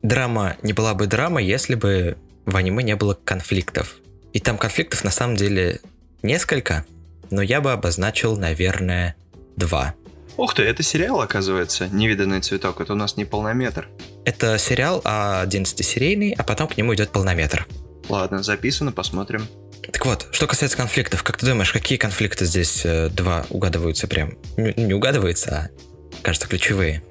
Драма 0.03 0.57
не 0.61 0.73
была 0.73 0.93
бы 0.93 1.07
драма, 1.07 1.41
если 1.41 1.75
бы 1.75 2.17
в 2.45 2.55
аниме 2.57 2.83
не 2.83 2.95
было 2.95 3.17
конфликтов. 3.23 3.95
И 4.33 4.39
там 4.39 4.57
конфликтов 4.57 5.03
на 5.05 5.11
самом 5.11 5.37
деле 5.37 5.79
несколько, 6.21 6.85
но 7.31 7.41
я 7.41 7.61
бы 7.61 7.71
обозначил, 7.71 8.35
наверное, 8.35 9.15
два. 9.55 9.95
Ух 10.35 10.55
ты, 10.55 10.63
это 10.63 10.83
сериал, 10.83 11.21
оказывается, 11.21 11.87
«Невиданный 11.87 12.41
цветок». 12.41 12.81
Это 12.81 12.93
у 12.93 12.95
нас 12.95 13.17
не 13.17 13.23
полнометр. 13.23 13.87
Это 14.25 14.57
сериал 14.57 15.01
11-серийный, 15.05 16.33
а 16.37 16.43
потом 16.43 16.67
к 16.67 16.75
нему 16.75 16.93
идет 16.95 17.11
полнометр. 17.11 17.67
Ладно, 18.09 18.43
записано, 18.43 18.91
посмотрим. 18.91 19.47
Так 19.91 20.05
вот, 20.05 20.27
что 20.31 20.47
касается 20.47 20.75
конфликтов, 20.75 21.23
как 21.23 21.37
ты 21.37 21.45
думаешь, 21.45 21.71
какие 21.71 21.97
конфликты 21.97 22.45
здесь 22.45 22.81
э, 22.83 23.09
два 23.09 23.45
угадываются 23.49 24.07
прям? 24.07 24.37
Не, 24.57 24.73
не 24.75 24.93
угадываются, 24.93 25.55
а 25.55 25.69
кажется 26.23 26.47
ключевые. 26.47 27.03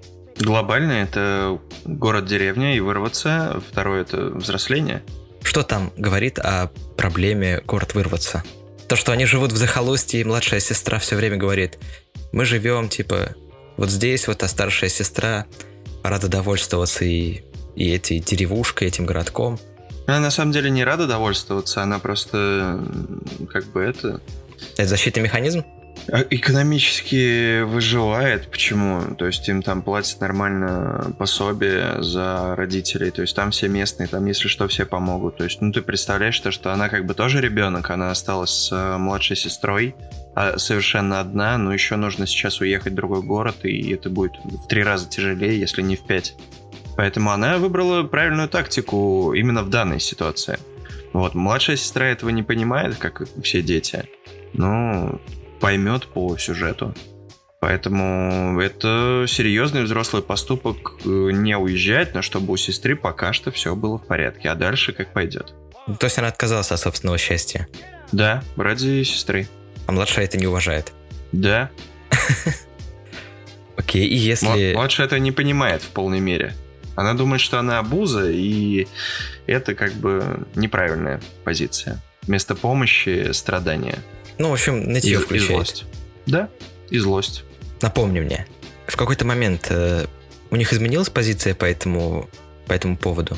Глобально 0.43 0.93
это 0.93 1.61
город-деревня 1.85 2.77
и 2.77 2.81
вырваться. 2.81 3.63
Второе 3.71 4.03
это 4.03 4.27
взросление. 4.27 5.05
Что 5.45 5.63
там 5.63 5.93
говорит 5.97 6.41
о 6.41 6.69
проблеме 6.97 7.61
город 7.65 7.95
вырваться? 7.95 8.43
То, 8.89 8.97
что 8.97 9.13
они 9.13 9.25
живут 9.25 9.53
в 9.53 9.57
захолустье, 9.57 10.21
и 10.21 10.25
младшая 10.25 10.59
сестра 10.59 10.99
все 10.99 11.15
время 11.15 11.37
говорит, 11.37 11.79
мы 12.33 12.45
живем, 12.45 12.89
типа, 12.89 13.37
вот 13.77 13.91
здесь 13.91 14.27
вот, 14.27 14.43
а 14.43 14.49
старшая 14.49 14.91
сестра 14.91 15.47
рада 16.03 16.27
довольствоваться 16.27 17.05
и, 17.05 17.43
и 17.77 17.91
этой 17.91 18.19
деревушкой, 18.19 18.89
этим 18.89 19.07
городком. 19.07 19.61
Она 20.09 20.19
на 20.19 20.31
самом 20.33 20.51
деле 20.51 20.71
не 20.71 20.83
рада 20.83 21.07
довольствоваться, 21.07 21.83
она 21.85 22.01
просто 22.01 22.85
как 23.49 23.65
бы 23.67 23.81
это 23.81 24.21
Это 24.77 24.89
защитный 24.89 25.23
механизм? 25.23 25.65
А, 26.09 26.25
экономически 26.31 27.63
выживает. 27.63 28.51
Почему? 28.51 29.15
То 29.15 29.27
есть 29.27 29.49
им 29.49 29.63
там 29.63 29.83
платят 29.83 30.21
нормально 30.21 31.15
пособие 31.19 32.03
за 32.03 32.55
родителей. 32.57 33.11
То 33.11 33.23
есть 33.23 33.37
там 33.37 33.51
все 33.51 33.69
местные, 33.69 34.09
там 34.09 34.27
если 34.27 34.49
что 34.49 34.67
все 34.69 34.85
помогут. 34.85 35.37
То 35.37 35.45
есть, 35.45 35.61
ну 35.61 35.73
ты 35.73 35.83
представляешь 35.83 36.39
то, 36.41 36.51
что 36.51 36.73
она 36.73 36.89
как 36.89 37.07
бы 37.07 37.15
тоже 37.15 37.41
ребенок, 37.41 37.91
она 37.91 38.11
осталась 38.11 38.51
с 38.51 38.73
э, 38.73 38.97
младшей 38.99 39.37
сестрой, 39.37 39.95
а 40.35 40.59
совершенно 40.59 41.21
одна, 41.21 41.59
но 41.59 41.73
еще 41.73 41.97
нужно 41.97 42.27
сейчас 42.27 42.61
уехать 42.61 42.93
в 42.93 42.97
другой 42.97 43.23
город, 43.23 43.65
и 43.65 43.93
это 43.93 44.11
будет 44.11 44.33
в 44.45 44.67
три 44.67 44.83
раза 44.83 45.09
тяжелее, 45.09 45.59
если 45.59 45.83
не 45.83 45.97
в 45.97 46.03
пять. 46.03 46.35
Поэтому 46.97 47.31
она 47.31 47.59
выбрала 47.59 48.03
правильную 48.03 48.49
тактику 48.49 49.33
именно 49.35 49.63
в 49.63 49.71
данной 49.71 50.01
ситуации. 50.01 50.59
Вот, 51.13 51.35
младшая 51.35 51.77
сестра 51.77 52.07
этого 52.07 52.31
не 52.31 52.43
понимает, 52.43 52.97
как 52.97 53.23
все 53.43 53.63
дети. 53.63 54.05
Ну, 54.55 55.21
поймет 55.63 56.07
по 56.09 56.37
сюжету. 56.37 56.95
Поэтому 57.61 58.61
это 58.61 59.25
серьезный 59.29 59.85
взрослый 59.85 60.21
поступок 60.23 60.95
э, 61.05 61.09
не 61.33 61.57
уезжать, 61.57 62.13
но 62.15 62.21
чтобы 62.21 62.53
у 62.53 62.57
сестры 62.57 62.97
пока 62.97 63.33
что 63.33 63.53
все 63.53 63.77
было 63.77 63.99
в 63.99 64.07
порядке, 64.07 64.51
а 64.51 64.57
дальше 64.57 64.93
как 64.93 65.13
пойдет. 65.13 65.55
Ну, 65.87 65.95
То 65.95 66.07
есть 66.07 66.19
она 66.19 66.27
отказалась 66.29 66.73
от 66.73 66.81
собственного 66.81 67.19
счастья, 67.19 67.69
Да, 68.11 68.43
ради 68.57 69.05
сестры. 69.05 69.47
а 69.87 69.93
младшая 69.93 70.25
это 70.25 70.39
не 70.39 70.47
уважает. 70.49 70.93
Да. 71.31 71.71
Окей, 73.77 74.07
и 74.07 74.17
если... 74.17 74.47
Мла- 74.47 74.81
Младшая 74.81 75.07
это 75.07 75.19
не 75.21 75.33
понимает 75.33 75.83
в 75.83 75.89
полной 75.91 76.21
мере. 76.21 76.55
Она 76.97 77.15
думает, 77.15 77.41
что 77.41 77.59
она 77.59 77.79
обуза, 77.79 78.29
и 78.31 78.87
это 79.47 79.75
как 79.75 79.93
бы 79.95 80.47
неправильная 80.57 81.21
позиция. 81.45 82.03
Вместо 82.23 82.55
помощи 82.55 83.31
страдания. 83.33 83.99
Ну, 84.39 84.51
в 84.51 84.53
общем, 84.53 84.83
И, 84.83 84.87
нытье 84.87 85.13
и 85.13 85.17
включает. 85.17 85.51
злость. 85.51 85.85
Да, 86.27 86.49
и 86.91 86.99
злость. 86.99 87.45
Напомни 87.81 88.21
мне, 88.21 88.47
в 88.87 88.97
какой-то 88.97 89.25
момент 89.25 89.67
э, 89.71 90.07
у 90.51 90.57
них 90.57 90.73
изменилась 90.73 91.09
позиция 91.11 91.55
по 91.55 91.65
этому, 91.65 92.29
по 92.67 92.73
этому 92.73 92.97
поводу? 92.97 93.37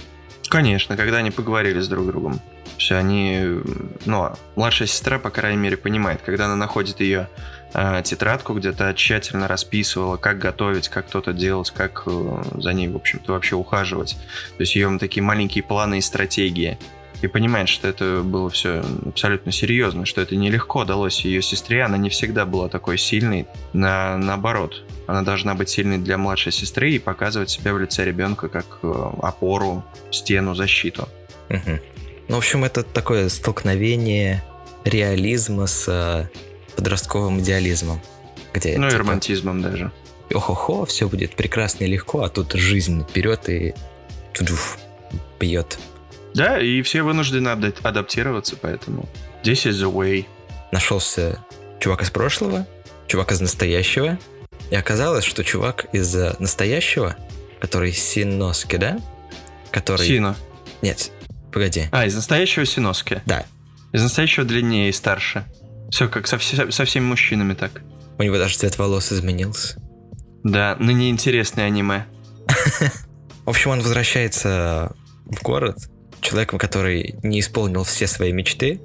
Конечно, 0.48 0.96
когда 0.96 1.18
они 1.18 1.30
поговорили 1.30 1.80
с 1.80 1.88
друг 1.88 2.06
другом. 2.06 2.40
Все, 2.76 2.96
они... 2.96 3.60
Ну, 4.04 4.32
младшая 4.56 4.88
сестра, 4.88 5.18
по 5.18 5.30
крайней 5.30 5.58
мере, 5.58 5.76
понимает, 5.76 6.20
когда 6.24 6.46
она 6.46 6.56
находит 6.56 7.00
ее 7.00 7.28
э, 7.72 8.02
тетрадку, 8.04 8.54
где-то 8.54 8.92
тщательно 8.94 9.48
расписывала, 9.48 10.16
как 10.16 10.38
готовить, 10.38 10.88
как 10.88 11.06
кто-то 11.06 11.32
делать, 11.32 11.70
как 11.70 12.02
э, 12.06 12.42
за 12.58 12.72
ней, 12.72 12.88
в 12.88 12.96
общем-то, 12.96 13.32
вообще 13.32 13.56
ухаживать. 13.56 14.16
То 14.56 14.60
есть 14.60 14.74
ее 14.74 14.98
такие 14.98 15.22
маленькие 15.22 15.64
планы 15.64 15.98
и 15.98 16.00
стратегии. 16.00 16.78
И 17.22 17.26
понимает, 17.26 17.68
что 17.68 17.88
это 17.88 18.22
было 18.22 18.50
все 18.50 18.82
абсолютно 19.06 19.52
серьезно, 19.52 20.04
что 20.04 20.20
это 20.20 20.36
нелегко 20.36 20.84
далось 20.84 21.24
ее 21.24 21.42
сестре, 21.42 21.82
она 21.82 21.96
не 21.96 22.10
всегда 22.10 22.44
была 22.44 22.68
такой 22.68 22.98
сильной, 22.98 23.46
на, 23.72 24.16
наоборот, 24.18 24.84
она 25.06 25.22
должна 25.22 25.54
быть 25.54 25.68
сильной 25.68 25.98
для 25.98 26.18
младшей 26.18 26.52
сестры 26.52 26.90
и 26.92 26.98
показывать 26.98 27.50
себя 27.50 27.74
в 27.74 27.78
лице 27.78 28.04
ребенка 28.04 28.48
как 28.48 28.66
э, 28.82 29.10
опору, 29.22 29.84
стену, 30.10 30.54
защиту. 30.54 31.08
Угу. 31.50 31.78
Ну, 32.28 32.34
в 32.34 32.38
общем, 32.38 32.64
это 32.64 32.82
такое 32.82 33.28
столкновение 33.28 34.42
реализма 34.84 35.66
с 35.66 35.86
э, 35.88 36.28
подростковым 36.76 37.40
идеализмом. 37.40 38.00
Где, 38.52 38.78
ну 38.78 38.88
типа, 38.88 38.94
и 38.94 38.98
романтизмом 38.98 39.62
даже. 39.62 39.92
Ох-охо, 40.32 40.86
все 40.86 41.08
будет 41.08 41.36
прекрасно 41.36 41.84
и 41.84 41.88
легко, 41.88 42.22
а 42.22 42.28
тут 42.28 42.52
жизнь 42.52 43.04
вперед 43.04 43.48
и 43.48 43.74
бьет. 45.38 45.78
Да, 46.34 46.58
и 46.58 46.82
все 46.82 47.02
вынуждены 47.02 47.48
адаптироваться, 47.48 48.56
поэтому 48.60 49.08
this 49.42 49.68
is 49.68 49.72
the 49.72 49.92
way. 49.92 50.26
Нашелся 50.72 51.44
чувак 51.80 52.02
из 52.02 52.10
прошлого, 52.10 52.66
чувак 53.06 53.32
из 53.32 53.40
настоящего, 53.40 54.18
и 54.70 54.74
оказалось, 54.74 55.24
что 55.24 55.44
чувак 55.44 55.86
из 55.92 56.12
настоящего, 56.38 57.16
который 57.60 57.92
Синоски, 57.92 58.76
да? 58.76 58.98
Который... 59.70 60.06
Сино. 60.06 60.36
Нет, 60.82 61.12
погоди. 61.52 61.88
А, 61.92 62.06
из 62.06 62.14
настоящего 62.14 62.66
Синоски? 62.66 63.22
Да. 63.26 63.46
Из 63.92 64.02
настоящего 64.02 64.44
длиннее 64.44 64.88
и 64.88 64.92
старше. 64.92 65.44
Все 65.90 66.08
как 66.08 66.26
со, 66.26 66.38
со 66.38 66.84
всеми 66.84 67.04
мужчинами 67.04 67.54
так. 67.54 67.82
У 68.18 68.22
него 68.22 68.38
даже 68.38 68.56
цвет 68.56 68.76
волос 68.78 69.12
изменился. 69.12 69.80
Да, 70.42 70.76
но 70.80 70.90
неинтересное 70.90 71.66
аниме. 71.66 72.06
В 73.44 73.50
общем, 73.50 73.70
он 73.70 73.80
возвращается 73.80 74.94
в 75.24 75.42
город, 75.42 75.78
человеком, 76.24 76.58
который 76.58 77.14
не 77.22 77.40
исполнил 77.40 77.84
все 77.84 78.06
свои 78.06 78.32
мечты. 78.32 78.80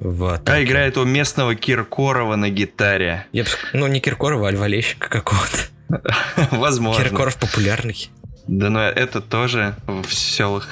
В 0.00 0.40
а 0.44 0.62
играет 0.62 0.96
у 0.96 1.04
местного 1.04 1.54
Киркорова 1.54 2.36
на 2.36 2.50
гитаре. 2.50 3.26
Я 3.32 3.44
бы, 3.44 3.50
ну, 3.72 3.86
не 3.88 4.00
Киркорова, 4.00 4.48
а 4.48 4.50
Льволещика 4.50 5.08
какого-то. 5.08 6.48
Возможно. 6.56 7.02
Киркоров 7.02 7.36
популярный. 7.36 8.10
Да, 8.46 8.70
но 8.70 8.82
это 8.82 9.20
тоже 9.20 9.74
в 9.86 10.12
селах. 10.12 10.68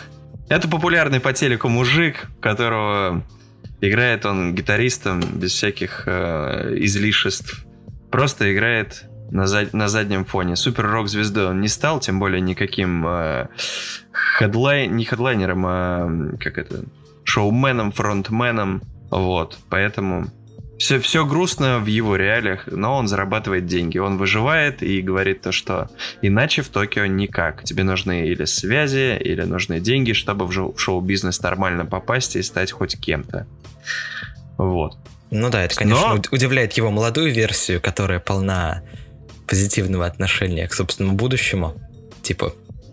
Это 0.48 0.68
популярный 0.68 1.20
по 1.20 1.32
телеку 1.32 1.68
мужик, 1.68 2.28
которого 2.40 3.24
играет 3.80 4.24
он 4.26 4.54
гитаристом 4.54 5.20
без 5.20 5.52
всяких 5.52 6.04
э, 6.06 6.74
излишеств. 6.78 7.66
Просто 8.10 8.52
играет 8.52 9.04
на, 9.30 9.46
зад, 9.46 9.72
на 9.72 9.88
заднем 9.88 10.24
фоне. 10.24 10.56
Супер 10.56 10.86
рок-звездой 10.86 11.46
он 11.46 11.60
не 11.60 11.68
стал, 11.68 12.00
тем 12.00 12.18
более 12.18 12.40
никаким 12.40 13.06
э, 13.06 13.46
хедлайн, 14.38 14.94
не 14.96 15.04
хедлайнером, 15.04 15.64
а 15.66 16.10
как 16.40 16.58
это, 16.58 16.84
шоуменом, 17.24 17.92
фронтменом. 17.92 18.82
Вот, 19.10 19.58
поэтому 19.68 20.26
все, 20.78 21.00
все 21.00 21.24
грустно 21.24 21.78
в 21.78 21.86
его 21.86 22.16
реалиях, 22.16 22.66
но 22.66 22.96
он 22.96 23.08
зарабатывает 23.08 23.66
деньги. 23.66 23.98
Он 23.98 24.18
выживает 24.18 24.82
и 24.82 25.00
говорит 25.00 25.40
то, 25.42 25.52
что 25.52 25.88
иначе 26.22 26.62
в 26.62 26.68
Токио 26.68 27.06
никак. 27.06 27.64
Тебе 27.64 27.82
нужны 27.82 28.26
или 28.28 28.44
связи, 28.44 29.16
или 29.18 29.42
нужны 29.42 29.80
деньги, 29.80 30.12
чтобы 30.12 30.46
в 30.46 30.78
шоу-бизнес 30.78 31.40
нормально 31.40 31.86
попасть 31.86 32.36
и 32.36 32.42
стать 32.42 32.72
хоть 32.72 32.98
кем-то. 33.00 33.46
Вот. 34.58 34.96
Ну 35.30 35.50
да, 35.50 35.64
это, 35.64 35.74
конечно, 35.74 36.14
но... 36.14 36.22
удивляет 36.30 36.74
его 36.74 36.90
молодую 36.90 37.32
версию, 37.32 37.80
которая 37.80 38.20
полна 38.20 38.82
позитивного 39.46 40.06
отношения 40.06 40.66
к 40.68 40.74
собственному 40.74 41.16
будущему. 41.16 41.74
Типа, 42.22 42.52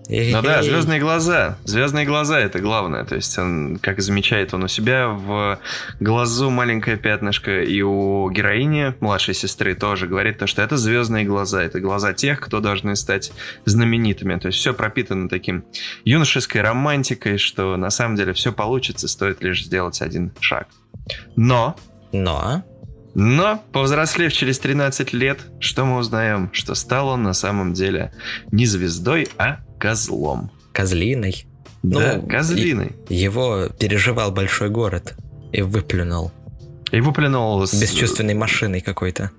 ну 0.10 0.42
да, 0.42 0.62
звездные 0.62 1.00
глаза. 1.00 1.58
Звездные 1.64 2.06
глаза 2.06 2.40
это 2.40 2.60
главное. 2.60 3.06
То 3.06 3.16
есть 3.16 3.38
он, 3.38 3.80
как 3.82 4.02
замечает 4.02 4.54
он 4.54 4.64
у 4.64 4.68
себя, 4.68 5.08
в 5.08 5.60
глазу 6.00 6.50
маленькое 6.50 6.98
пятнышко, 6.98 7.62
и 7.62 7.82
у 7.82 8.30
героини, 8.30 8.94
младшей 9.00 9.34
сестры, 9.34 9.76
тоже 9.76 10.08
говорит 10.08 10.38
то, 10.38 10.48
что 10.48 10.62
это 10.62 10.78
звездные 10.78 11.26
глаза. 11.26 11.64
Это 11.64 11.80
глаза 11.80 12.14
тех, 12.14 12.40
кто 12.40 12.60
должны 12.60 12.96
стать 12.96 13.32
знаменитыми. 13.66 14.38
То 14.38 14.48
есть 14.48 14.60
все 14.60 14.74
пропитано 14.74 15.30
таким 15.30 15.64
юношеской 16.04 16.62
романтикой, 16.62 17.38
что 17.38 17.78
на 17.78 17.90
самом 17.90 18.16
деле 18.16 18.34
все 18.34 18.52
получится, 18.52 19.08
стоит 19.08 19.42
лишь 19.42 19.66
сделать 19.66 20.02
один 20.02 20.34
шаг. 20.40 20.68
Но... 21.36 21.76
Но... 22.12 22.64
Но, 23.16 23.64
повзрослев 23.72 24.34
через 24.34 24.60
13 24.60 25.14
лет, 25.14 25.40
что 25.60 25.86
мы 25.86 25.98
узнаем? 25.98 26.50
Что 26.52 26.74
стал 26.74 27.10
он 27.10 27.24
на 27.24 27.34
самом 27.34 27.74
деле 27.74 28.12
не 28.52 28.66
звездой, 28.66 29.28
а 29.38 29.60
козлом. 29.80 30.52
Козлиной? 30.72 31.46
Да, 31.84 32.16
ну, 32.16 32.28
козлиной. 32.28 32.94
Его 33.10 33.68
переживал 33.68 34.32
большой 34.32 34.70
город 34.70 35.16
и 35.52 35.62
выплюнул. 35.62 36.32
И 36.92 37.02
выплюнул... 37.02 37.66
С... 37.68 37.74
Бесчувственной 37.80 38.34
машиной 38.34 38.82
какой-то. 38.82 39.32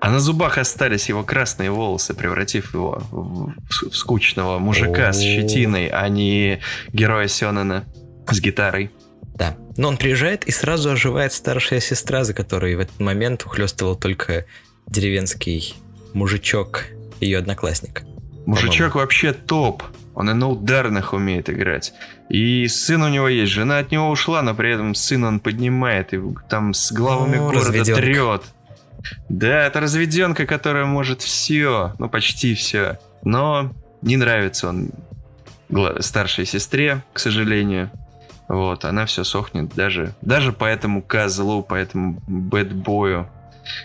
А 0.00 0.10
на 0.10 0.20
зубах 0.20 0.58
остались 0.58 1.08
его 1.08 1.24
красные 1.24 1.70
волосы, 1.70 2.14
превратив 2.14 2.72
его 2.72 3.02
в, 3.10 3.52
в 3.68 3.96
скучного 3.96 4.58
мужика 4.58 5.12
с 5.12 5.20
щетиной, 5.20 5.88
а 5.88 6.08
не 6.08 6.60
героя 6.92 7.26
Сёнэна 7.26 7.84
с 8.30 8.40
гитарой. 8.40 8.90
Да. 9.38 9.56
Но 9.76 9.88
он 9.88 9.96
приезжает 9.96 10.44
и 10.44 10.50
сразу 10.50 10.90
оживает 10.90 11.32
старшая 11.32 11.80
сестра, 11.80 12.24
за 12.24 12.34
которой 12.34 12.74
в 12.74 12.80
этот 12.80 12.98
момент 12.98 13.46
ухлестывал 13.46 13.94
только 13.94 14.44
деревенский 14.88 15.76
мужичок, 16.12 16.86
ее 17.20 17.38
одноклассник. 17.38 18.02
Мужичок 18.46 18.96
вообще 18.96 19.32
топ. 19.32 19.82
Он 20.14 20.30
и 20.30 20.32
на 20.32 20.48
ударных 20.48 21.12
умеет 21.12 21.48
играть. 21.48 21.92
И 22.28 22.66
сын 22.66 23.02
у 23.02 23.08
него 23.08 23.28
есть, 23.28 23.52
жена 23.52 23.78
от 23.78 23.92
него 23.92 24.10
ушла, 24.10 24.42
но 24.42 24.52
при 24.52 24.72
этом 24.72 24.96
сын 24.96 25.22
он 25.22 25.38
поднимает 25.38 26.12
и 26.12 26.20
там 26.48 26.74
с 26.74 26.90
главами 26.90 27.36
ну, 27.36 27.46
города 27.46 27.68
разведенка. 27.68 28.00
трет. 28.00 28.42
Да, 29.28 29.66
это 29.66 29.78
разведенка, 29.78 30.44
которая 30.44 30.86
может 30.86 31.22
все, 31.22 31.94
ну 32.00 32.08
почти 32.08 32.54
все. 32.54 32.98
Но 33.22 33.72
не 34.02 34.16
нравится 34.16 34.70
он 34.70 34.90
старшей 36.00 36.46
сестре, 36.46 37.04
к 37.12 37.20
сожалению. 37.20 37.90
Вот, 38.48 38.84
она 38.84 39.04
все 39.06 39.24
сохнет 39.24 39.74
даже, 39.74 40.14
даже 40.22 40.52
по 40.52 40.64
этому 40.64 41.02
козлу, 41.02 41.62
по 41.62 41.74
этому 41.74 42.22
бэтбою 42.26 43.28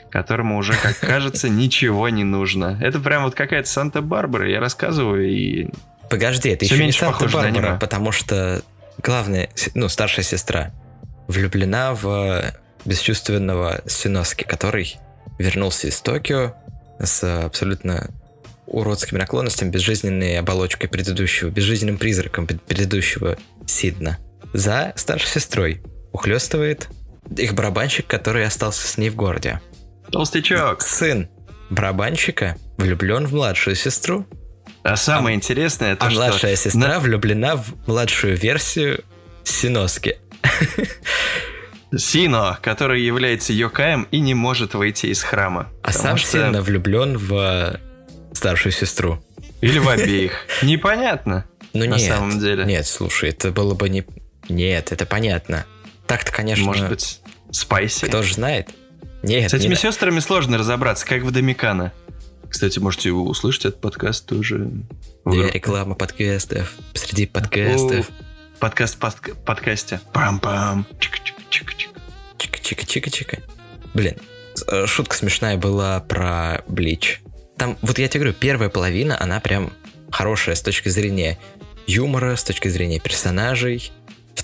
которому 0.09 0.57
уже, 0.57 0.73
как 0.73 0.97
кажется, 1.01 1.49
ничего 1.49 2.07
не 2.09 2.23
нужно. 2.23 2.79
Это 2.81 2.99
прям 2.99 3.23
вот 3.23 3.35
какая-то 3.35 3.67
Санта-Барбара, 3.67 4.49
я 4.49 4.61
рассказываю 4.61 5.29
и... 5.29 5.67
Подожди, 6.09 6.49
это 6.49 6.65
еще 6.65 6.85
не 6.85 6.91
Санта-Барбара, 6.91 7.77
потому 7.79 8.11
что 8.11 8.61
главная, 9.01 9.49
ну, 9.73 9.89
старшая 9.89 10.23
сестра 10.23 10.71
влюблена 11.27 11.93
в 11.93 12.53
бесчувственного 12.85 13.81
Синоски, 13.87 14.43
который 14.43 14.95
вернулся 15.39 15.87
из 15.87 15.99
Токио 16.01 16.53
с 16.99 17.23
абсолютно 17.45 18.09
уродскими 18.67 19.19
наклонностями, 19.19 19.69
безжизненной 19.69 20.39
оболочкой 20.39 20.89
предыдущего, 20.89 21.49
безжизненным 21.49 21.97
призраком 21.97 22.47
предыдущего 22.47 23.37
Сидна. 23.65 24.17
За 24.53 24.93
старшей 24.95 25.27
сестрой 25.27 25.81
ухлестывает 26.11 26.89
их 27.35 27.53
барабанщик, 27.53 28.07
который 28.07 28.45
остался 28.45 28.87
с 28.87 28.97
ней 28.97 29.09
в 29.09 29.15
городе. 29.15 29.61
Толстячок. 30.11 30.81
Сын 30.81 31.27
барабанщика 31.69 32.57
влюблен 32.77 33.25
в 33.25 33.33
младшую 33.33 33.75
сестру. 33.75 34.25
А 34.83 34.95
самое 34.95 35.35
а, 35.35 35.37
интересное, 35.37 35.93
это 35.93 36.05
а 36.05 36.09
что... 36.09 36.19
младшая 36.19 36.55
сестра 36.55 36.87
на... 36.87 36.99
влюблена 36.99 37.55
в 37.55 37.87
младшую 37.87 38.37
версию 38.37 39.03
Синоски. 39.43 40.17
Сино, 41.95 42.57
который 42.61 43.03
является 43.03 43.53
Йокаем 43.53 44.07
и 44.11 44.19
не 44.19 44.33
может 44.33 44.73
выйти 44.73 45.07
из 45.07 45.21
храма. 45.23 45.69
А 45.83 45.91
сам 45.91 46.17
что... 46.17 46.31
сильно 46.31 46.61
влюблен 46.61 47.17
в 47.17 47.79
старшую 48.33 48.73
сестру. 48.73 49.23
Или 49.61 49.79
в 49.79 49.87
обеих. 49.87 50.33
Непонятно. 50.61 51.45
Ну 51.73 51.85
на 51.85 51.95
нет, 51.95 52.11
самом 52.11 52.39
деле. 52.39 52.65
Нет, 52.65 52.85
слушай, 52.85 53.29
это 53.29 53.51
было 53.51 53.73
бы 53.73 53.89
не... 53.89 54.05
Нет, 54.49 54.91
это 54.91 55.05
понятно. 55.05 55.65
Так-то, 56.07 56.31
конечно... 56.31 56.65
Может 56.65 56.89
быть, 56.89 57.21
спайси? 57.51 58.05
Кто 58.05 58.23
же 58.23 58.33
знает. 58.33 58.69
Нет, 59.23 59.51
С 59.51 59.53
этими 59.53 59.71
не 59.71 59.75
сестрами 59.75 60.19
сложно 60.19 60.57
разобраться, 60.57 61.05
как 61.05 61.23
в 61.23 61.31
Домикана. 61.31 61.93
Кстати, 62.49 62.77
можете 62.79 63.11
услышать 63.11 63.65
этот 63.65 63.81
подкаст 63.81 64.25
тоже. 64.27 64.69
Я 65.25 65.49
реклама 65.49 65.95
подкастов. 65.95 66.73
Среди 66.93 67.25
подкастов. 67.25 68.09
О, 68.09 68.59
подкаст 68.59 68.99
под, 68.99 69.15
подкасте. 69.43 70.01
Пам-пам. 70.13 70.85
Чика-чика-чика-чика. 70.99 71.99
Чика-чика-чика-чика. 72.37 73.41
Блин, 73.93 74.17
э, 74.67 74.85
шутка 74.85 75.15
смешная 75.15 75.57
была 75.57 75.99
про 76.01 76.63
Блич. 76.67 77.21
Там, 77.57 77.77
вот 77.81 77.97
я 77.97 78.07
тебе 78.07 78.21
говорю, 78.25 78.37
первая 78.37 78.69
половина, 78.69 79.19
она 79.19 79.39
прям 79.39 79.71
хорошая 80.11 80.55
с 80.55 80.61
точки 80.61 80.89
зрения 80.89 81.39
юмора, 81.87 82.35
с 82.35 82.43
точки 82.43 82.67
зрения 82.67 82.99
персонажей. 82.99 83.91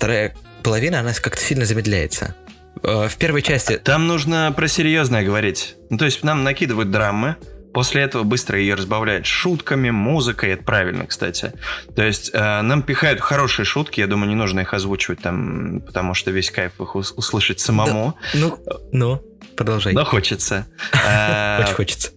Вторая 0.00 0.34
половина, 0.62 1.00
она 1.00 1.12
как-то 1.12 1.42
сильно 1.42 1.66
замедляется. 1.66 2.34
Э, 2.82 3.06
в 3.06 3.16
первой 3.18 3.42
части... 3.42 3.76
Там 3.76 4.06
нужно 4.06 4.50
про 4.56 4.66
серьезное 4.66 5.22
говорить. 5.22 5.76
Ну, 5.90 5.98
то 5.98 6.06
есть 6.06 6.24
нам 6.24 6.42
накидывают 6.42 6.90
драмы, 6.90 7.36
После 7.74 8.02
этого 8.02 8.24
быстро 8.24 8.58
ее 8.58 8.74
разбавляют 8.74 9.26
шутками, 9.26 9.90
музыкой, 9.90 10.50
это 10.54 10.64
правильно, 10.64 11.06
кстати. 11.06 11.52
То 11.94 12.02
есть 12.02 12.30
э, 12.32 12.62
нам 12.62 12.82
пихают 12.82 13.20
хорошие 13.20 13.64
шутки, 13.64 14.00
я 14.00 14.08
думаю, 14.08 14.28
не 14.30 14.34
нужно 14.34 14.60
их 14.60 14.74
озвучивать 14.74 15.20
там, 15.20 15.80
потому 15.86 16.14
что 16.14 16.32
весь 16.32 16.50
кайф 16.50 16.80
их 16.80 16.96
ус- 16.96 17.12
услышать 17.16 17.60
самому. 17.60 18.14
Да, 18.32 18.38
ну, 18.40 18.58
ну, 18.90 19.22
продолжай. 19.56 19.92
Но 19.92 20.04
хочется. 20.04 20.66
Э, 21.06 21.62
Очень 21.62 21.74
хочется. 21.74 22.10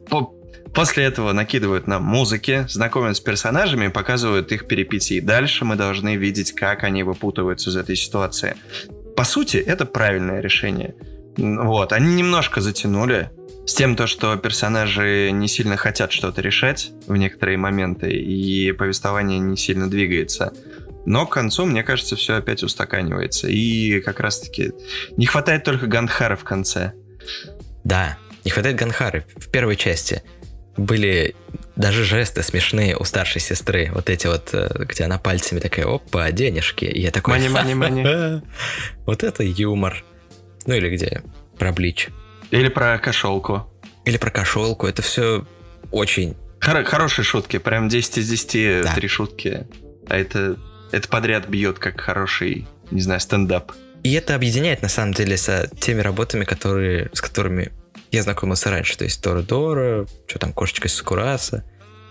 После 0.73 1.03
этого 1.03 1.33
накидывают 1.33 1.85
нам 1.87 2.03
музыки, 2.03 2.65
знакомят 2.67 3.15
с 3.15 3.19
персонажами, 3.19 3.89
показывают 3.89 4.51
их 4.51 4.67
перипетии. 4.67 5.19
Дальше 5.19 5.65
мы 5.65 5.75
должны 5.75 6.15
видеть, 6.15 6.53
как 6.53 6.83
они 6.83 7.03
выпутываются 7.03 7.69
из 7.69 7.75
этой 7.75 7.95
ситуации. 7.95 8.55
По 9.15 9.23
сути, 9.23 9.57
это 9.57 9.85
правильное 9.85 10.41
решение. 10.41 10.95
Вот, 11.37 11.93
они 11.93 12.15
немножко 12.15 12.61
затянули, 12.61 13.29
с 13.65 13.75
тем 13.75 13.95
то, 13.95 14.07
что 14.07 14.35
персонажи 14.35 15.29
не 15.31 15.47
сильно 15.47 15.77
хотят 15.77 16.11
что-то 16.11 16.41
решать 16.41 16.91
в 17.07 17.15
некоторые 17.15 17.57
моменты, 17.57 18.11
и 18.11 18.71
повествование 18.71 19.39
не 19.39 19.55
сильно 19.55 19.89
двигается. 19.89 20.53
Но 21.05 21.25
к 21.25 21.33
концу, 21.33 21.65
мне 21.65 21.83
кажется, 21.83 22.15
все 22.15 22.35
опять 22.35 22.63
устаканивается. 22.63 23.47
И 23.47 23.99
как 24.01 24.19
раз-таки 24.19 24.71
не 25.17 25.25
хватает 25.25 25.63
только 25.63 25.85
Ганхара 25.87 26.35
в 26.35 26.43
конце. 26.43 26.93
Да, 27.83 28.17
не 28.43 28.51
хватает 28.51 28.77
Ганхары 28.77 29.25
в 29.35 29.49
первой 29.49 29.75
части 29.75 30.23
были 30.77 31.35
даже 31.75 32.03
жесты 32.03 32.43
смешные 32.43 32.97
у 32.97 33.03
старшей 33.03 33.41
сестры. 33.41 33.91
Вот 33.93 34.09
эти 34.09 34.27
вот, 34.27 34.49
э, 34.53 34.69
где 34.79 35.05
она 35.05 35.17
пальцами 35.17 35.59
такая, 35.59 35.85
опа, 35.87 36.31
денежки. 36.31 36.85
И 36.85 37.01
я 37.01 37.11
такой... 37.11 37.33
Мани, 37.33 37.49
мани, 37.49 37.73
мани. 37.73 38.41
Вот 39.05 39.23
это 39.23 39.43
юмор. 39.43 40.03
Ну 40.65 40.73
или 40.73 40.89
где? 40.95 41.23
Про 41.57 41.71
Блич. 41.71 42.09
Или 42.51 42.69
про 42.69 42.97
кошелку. 42.99 43.69
Или 44.05 44.17
про 44.17 44.29
кошелку. 44.29 44.87
Это 44.87 45.01
все 45.01 45.45
очень... 45.91 46.35
Хор- 46.61 46.83
хорошие 46.83 47.25
шутки. 47.25 47.57
Прям 47.57 47.89
10 47.89 48.19
из 48.19 48.29
10 48.29 48.83
да. 48.83 48.93
три 48.93 49.07
шутки. 49.07 49.67
А 50.07 50.17
это, 50.17 50.57
это 50.91 51.07
подряд 51.07 51.47
бьет 51.47 51.79
как 51.79 51.99
хороший, 51.99 52.67
не 52.91 53.01
знаю, 53.01 53.19
стендап. 53.19 53.71
И 54.03 54.13
это 54.13 54.35
объединяет, 54.35 54.81
на 54.81 54.89
самом 54.89 55.13
деле, 55.13 55.37
с 55.37 55.69
теми 55.79 56.01
работами, 56.01 56.43
которые, 56.43 57.09
с 57.13 57.21
которыми 57.21 57.71
я 58.13 58.23
знакомился 58.23 58.69
раньше. 58.69 58.97
То 58.97 59.03
есть 59.03 59.21
Тора 59.21 59.41
Дора, 59.41 60.07
что 60.27 60.39
там, 60.39 60.53
Кошечка 60.53 60.87
из 60.87 60.95
Сакураса. 60.95 61.63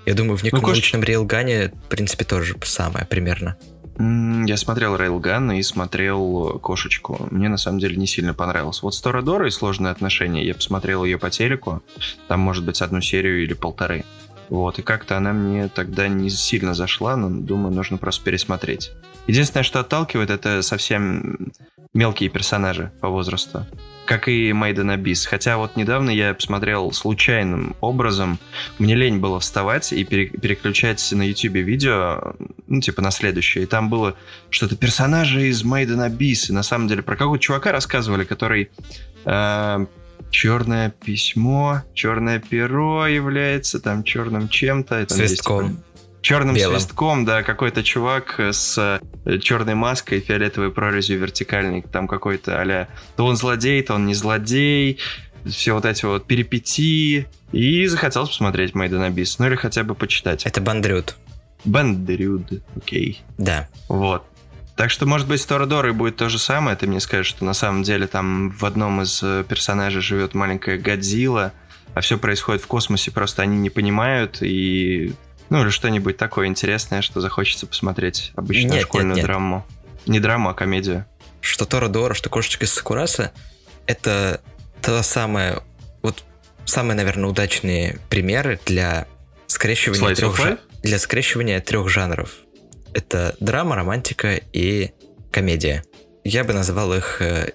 Я 0.04 0.14
думаю, 0.14 0.36
в 0.36 0.42
неком 0.42 0.60
ну, 0.60 0.66
кош... 0.66 0.92
рейлгане, 0.94 1.72
в 1.86 1.88
принципе, 1.88 2.24
тоже 2.24 2.56
самое 2.64 3.06
примерно. 3.06 3.56
Я 3.98 4.56
смотрел 4.56 4.96
Рейлган 4.96 5.52
и 5.52 5.62
смотрел 5.62 6.58
Кошечку. 6.60 7.28
Мне 7.30 7.48
на 7.48 7.58
самом 7.58 7.78
деле 7.78 7.96
не 7.96 8.06
сильно 8.06 8.34
понравилось. 8.34 8.82
Вот 8.82 8.94
с 8.94 9.00
Торадорой 9.00 9.52
сложные 9.52 9.92
отношения. 9.92 10.44
Я 10.44 10.54
посмотрел 10.54 11.04
ее 11.04 11.18
по 11.18 11.30
телеку. 11.30 11.82
Там, 12.26 12.40
может 12.40 12.64
быть, 12.64 12.80
одну 12.82 13.00
серию 13.00 13.44
или 13.44 13.52
полторы. 13.52 14.04
Вот, 14.48 14.78
и 14.78 14.82
как-то 14.82 15.16
она 15.16 15.32
мне 15.32 15.68
тогда 15.68 16.08
не 16.08 16.30
сильно 16.30 16.74
зашла, 16.74 17.16
но, 17.16 17.30
думаю, 17.30 17.72
нужно 17.72 17.96
просто 17.96 18.24
пересмотреть. 18.24 18.92
Единственное, 19.26 19.62
что 19.62 19.80
отталкивает, 19.80 20.30
это 20.30 20.62
совсем 20.62 21.52
мелкие 21.94 22.30
персонажи 22.30 22.92
по 23.00 23.08
возрасту 23.08 23.66
как 24.04 24.28
и 24.28 24.50
Made 24.50 24.76
in 24.76 24.96
Abyss. 24.96 25.26
Хотя 25.26 25.56
вот 25.56 25.76
недавно 25.76 26.10
я 26.10 26.34
посмотрел 26.34 26.92
случайным 26.92 27.76
образом, 27.80 28.38
мне 28.78 28.94
лень 28.94 29.18
было 29.18 29.40
вставать 29.40 29.92
и 29.92 30.04
переключать 30.04 31.12
на 31.12 31.22
YouTube 31.22 31.56
видео, 31.56 32.34
ну, 32.66 32.80
типа 32.80 33.00
на 33.00 33.10
следующее. 33.10 33.64
И 33.64 33.66
там 33.66 33.88
было 33.88 34.16
что-то 34.50 34.76
персонажи 34.76 35.48
из 35.48 35.64
Made 35.64 35.88
in 35.88 36.10
Abyss. 36.10 36.50
И 36.50 36.52
на 36.52 36.62
самом 36.62 36.88
деле 36.88 37.02
про 37.02 37.16
какого-то 37.16 37.42
чувака 37.42 37.72
рассказывали, 37.72 38.24
который... 38.24 38.70
Э, 39.24 39.86
черное 40.30 40.88
письмо, 40.88 41.82
черное 41.92 42.38
перо 42.40 43.06
является 43.06 43.78
там 43.78 44.02
черным 44.02 44.48
чем-то. 44.48 45.06
Свистком. 45.08 45.66
Есть, 45.66 45.78
черным 46.22 46.54
Белым. 46.54 46.78
свистком, 46.78 47.24
да, 47.24 47.42
какой-то 47.42 47.82
чувак 47.82 48.38
с 48.38 49.00
э, 49.26 49.38
черной 49.38 49.74
маской, 49.74 50.20
фиолетовой 50.20 50.70
прорезью 50.70 51.18
вертикальной, 51.18 51.82
там 51.82 52.08
какой-то 52.08 52.62
а 52.62 52.88
то 53.16 53.26
он 53.26 53.36
злодей, 53.36 53.82
то 53.82 53.94
он 53.94 54.06
не 54.06 54.14
злодей, 54.14 54.98
все 55.44 55.74
вот 55.74 55.84
эти 55.84 56.04
вот 56.04 56.26
перипетии. 56.26 57.26
И 57.50 57.86
захотелось 57.86 58.30
посмотреть 58.30 58.72
in 58.72 59.12
Abyss, 59.12 59.36
ну 59.38 59.46
или 59.46 59.56
хотя 59.56 59.82
бы 59.84 59.94
почитать. 59.94 60.46
Это 60.46 60.60
Бандрюд. 60.60 61.16
Бандрюд, 61.64 62.62
окей. 62.76 63.20
Да. 63.36 63.68
Вот. 63.88 64.24
Так 64.76 64.90
что, 64.90 65.04
может 65.04 65.28
быть, 65.28 65.40
с 65.40 65.46
Торадорой 65.46 65.92
будет 65.92 66.16
то 66.16 66.28
же 66.28 66.38
самое. 66.38 66.76
Ты 66.76 66.86
мне 66.86 66.98
скажешь, 66.98 67.26
что 67.26 67.44
на 67.44 67.52
самом 67.52 67.82
деле 67.82 68.06
там 68.06 68.50
в 68.50 68.64
одном 68.64 69.02
из 69.02 69.22
э, 69.22 69.44
персонажей 69.46 70.00
живет 70.00 70.34
маленькая 70.34 70.78
Годзилла, 70.78 71.52
а 71.94 72.00
все 72.00 72.16
происходит 72.16 72.62
в 72.62 72.66
космосе, 72.66 73.10
просто 73.10 73.42
они 73.42 73.58
не 73.58 73.68
понимают, 73.68 74.38
и 74.40 75.12
ну, 75.52 75.62
или 75.64 75.68
что-нибудь 75.68 76.16
такое 76.16 76.46
интересное, 76.46 77.02
что 77.02 77.20
захочется 77.20 77.66
посмотреть. 77.66 78.32
Обычную 78.36 78.72
нет, 78.72 78.82
школьную 78.84 79.08
нет, 79.10 79.16
нет. 79.18 79.26
драму. 79.26 79.66
Не 80.06 80.18
драму, 80.18 80.48
а 80.48 80.54
комедию. 80.54 81.04
Что 81.42 81.66
Тора 81.66 81.88
Дора, 81.88 82.14
что 82.14 82.30
Кошечка 82.30 82.64
из 82.64 82.72
Сакураса, 82.72 83.32
это 83.86 84.40
то 84.80 85.02
самое, 85.02 85.62
вот 86.00 86.24
самые, 86.64 86.96
наверное, 86.96 87.28
удачные 87.28 87.98
примеры 88.08 88.60
для 88.64 89.06
скрещивания 89.46 90.14
трех, 90.14 90.38
жа... 90.38 90.56
для 90.82 90.98
скрещивания 90.98 91.60
трех 91.60 91.86
жанров. 91.90 92.30
Это 92.94 93.36
драма, 93.38 93.76
романтика 93.76 94.40
и 94.54 94.92
комедия. 95.30 95.84
Я 96.24 96.44
бы 96.44 96.54
назвал 96.54 96.94
их... 96.94 97.20
Э, 97.20 97.50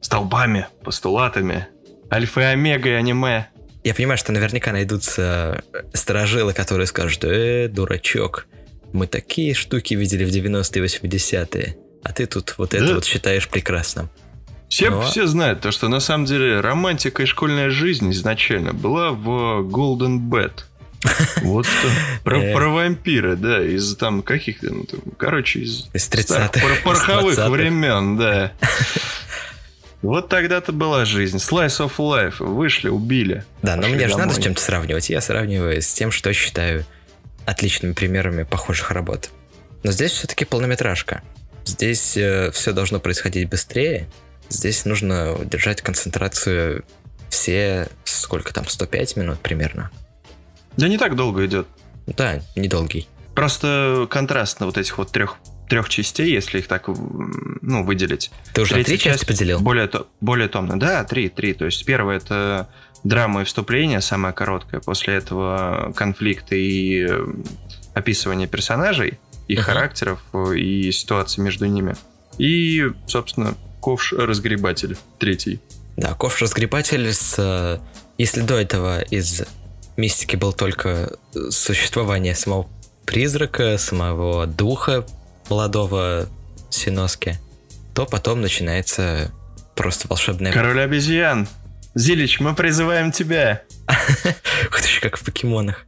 Столбами, 0.00 0.66
постулатами, 0.82 1.68
альфа 2.12 2.40
и 2.40 2.44
омега 2.44 2.96
аниме. 2.96 3.50
Я 3.86 3.94
понимаю, 3.94 4.18
что 4.18 4.32
наверняка 4.32 4.72
найдутся 4.72 5.62
э, 5.72 5.82
сторожилы, 5.92 6.52
которые 6.52 6.88
скажут, 6.88 7.22
э, 7.22 7.68
дурачок, 7.68 8.48
мы 8.92 9.06
такие 9.06 9.54
штуки 9.54 9.94
видели 9.94 10.24
в 10.24 10.28
90-е 10.28 10.84
80-е, 10.84 11.76
а 12.02 12.12
ты 12.12 12.26
тут 12.26 12.54
вот 12.58 12.74
это 12.74 12.84
да. 12.84 12.94
вот 12.96 13.04
считаешь 13.04 13.46
прекрасным. 13.46 14.10
Все, 14.68 14.90
Но... 14.90 15.02
все 15.02 15.28
знают 15.28 15.60
то, 15.60 15.70
что 15.70 15.88
на 15.88 16.00
самом 16.00 16.24
деле 16.24 16.58
романтика 16.58 17.22
и 17.22 17.26
школьная 17.26 17.70
жизнь 17.70 18.10
изначально 18.10 18.72
была 18.72 19.12
в 19.12 19.62
Golden 19.62 20.18
Bed. 20.18 20.64
Вот 21.42 21.66
что. 21.66 21.88
Про, 22.24 22.42
э. 22.42 22.54
про 22.54 22.68
вампира, 22.70 23.36
да, 23.36 23.64
из 23.64 23.94
там 23.94 24.22
каких-то, 24.22 24.66
ну, 24.74 24.84
короче, 25.16 25.60
из, 25.60 25.88
из 25.92 26.10
30-х. 26.10 26.60
Пороховых 26.82 27.38
времен, 27.50 28.16
да. 28.16 28.52
Вот 30.02 30.28
тогда-то 30.28 30.72
была 30.72 31.04
жизнь. 31.04 31.38
Slice 31.38 31.78
of 31.78 31.96
life. 31.96 32.36
Вышли, 32.38 32.88
убили. 32.88 33.44
Да, 33.62 33.76
но 33.76 33.88
мне 33.88 34.08
же 34.08 34.16
надо 34.16 34.34
с 34.34 34.38
чем-то 34.38 34.60
сравнивать. 34.60 35.10
Я 35.10 35.20
сравниваю 35.20 35.80
с 35.80 35.92
тем, 35.92 36.10
что 36.10 36.32
считаю 36.32 36.84
отличными 37.46 37.92
примерами 37.92 38.42
похожих 38.42 38.90
работ. 38.90 39.30
Но 39.82 39.92
здесь 39.92 40.12
все-таки 40.12 40.44
полнометражка. 40.44 41.22
Здесь 41.64 42.16
э, 42.16 42.50
все 42.52 42.72
должно 42.72 43.00
происходить 43.00 43.48
быстрее. 43.48 44.08
Здесь 44.48 44.84
нужно 44.84 45.36
держать 45.44 45.82
концентрацию 45.82 46.84
все, 47.28 47.88
сколько 48.04 48.52
там, 48.52 48.68
105 48.68 49.16
минут 49.16 49.40
примерно. 49.40 49.90
Да 50.76 50.88
не 50.88 50.98
так 50.98 51.16
долго 51.16 51.46
идет. 51.46 51.66
Да, 52.06 52.40
недолгий. 52.54 53.08
Просто 53.34 54.06
контраст 54.10 54.60
на 54.60 54.66
вот 54.66 54.78
этих 54.78 54.98
вот 54.98 55.10
трех 55.10 55.36
трех 55.68 55.88
частей, 55.88 56.30
если 56.30 56.58
их 56.58 56.68
так 56.68 56.88
ну, 56.88 57.84
выделить. 57.84 58.30
Ты 58.52 58.62
уже 58.62 58.74
Третья 58.74 58.90
три 58.90 58.98
части 58.98 59.18
часть 59.18 59.26
поделил? 59.26 59.60
Более, 59.60 59.90
более 60.20 60.48
томно. 60.48 60.78
Да, 60.78 61.04
три, 61.04 61.28
три. 61.28 61.54
То 61.54 61.64
есть 61.64 61.84
первое 61.84 62.18
это 62.18 62.68
драма 63.04 63.42
и 63.42 63.44
вступление, 63.44 64.00
самое 64.00 64.34
короткое. 64.34 64.80
После 64.80 65.14
этого 65.14 65.92
конфликт 65.96 66.52
и 66.52 67.06
э, 67.08 67.26
описывание 67.94 68.48
персонажей, 68.48 69.18
их 69.48 69.60
uh-huh. 69.60 69.62
характеров 69.62 70.20
и 70.54 70.90
ситуации 70.92 71.40
между 71.40 71.66
ними. 71.66 71.96
И, 72.38 72.84
собственно, 73.06 73.54
ковш-разгребатель 73.80 74.96
третий. 75.18 75.60
Да, 75.96 76.14
ковш-разгребатель 76.14 77.12
с... 77.12 77.34
Э, 77.38 77.78
если 78.18 78.40
до 78.40 78.54
этого 78.54 79.00
из 79.00 79.42
мистики 79.96 80.36
был 80.36 80.52
только 80.52 81.16
существование 81.50 82.34
самого 82.34 82.68
призрака, 83.04 83.78
самого 83.78 84.46
духа 84.46 85.06
молодого 85.48 86.28
Синоски, 86.70 87.38
то 87.94 88.06
потом 88.06 88.40
начинается 88.40 89.32
просто 89.74 90.08
волшебная... 90.08 90.52
Король 90.52 90.80
обезьян! 90.80 91.48
Зилич, 91.94 92.40
мы 92.40 92.54
призываем 92.54 93.12
тебя! 93.12 93.62
Вот 94.70 94.80
еще 94.80 95.00
как 95.00 95.16
в 95.16 95.24
покемонах. 95.24 95.86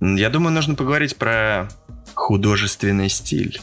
Я 0.00 0.30
думаю, 0.30 0.52
нужно 0.52 0.74
поговорить 0.74 1.16
про 1.16 1.68
художественный 2.14 3.08
стиль 3.08 3.60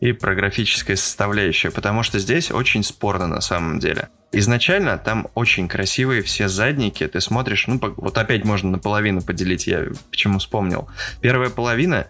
и 0.00 0.12
про 0.12 0.34
графическое 0.34 0.96
составляющее, 0.96 1.70
потому 1.70 2.02
что 2.02 2.18
здесь 2.18 2.50
очень 2.50 2.82
спорно 2.82 3.26
на 3.26 3.40
самом 3.40 3.78
деле. 3.78 4.08
Изначально 4.32 4.98
там 4.98 5.28
очень 5.34 5.68
красивые 5.68 6.22
все 6.22 6.48
задники, 6.48 7.06
ты 7.06 7.20
смотришь, 7.20 7.66
ну, 7.68 7.80
вот 7.96 8.18
опять 8.18 8.44
можно 8.44 8.70
наполовину 8.70 9.22
поделить, 9.22 9.66
я 9.66 9.86
почему 10.10 10.40
вспомнил. 10.40 10.88
Первая 11.20 11.48
половина, 11.48 12.06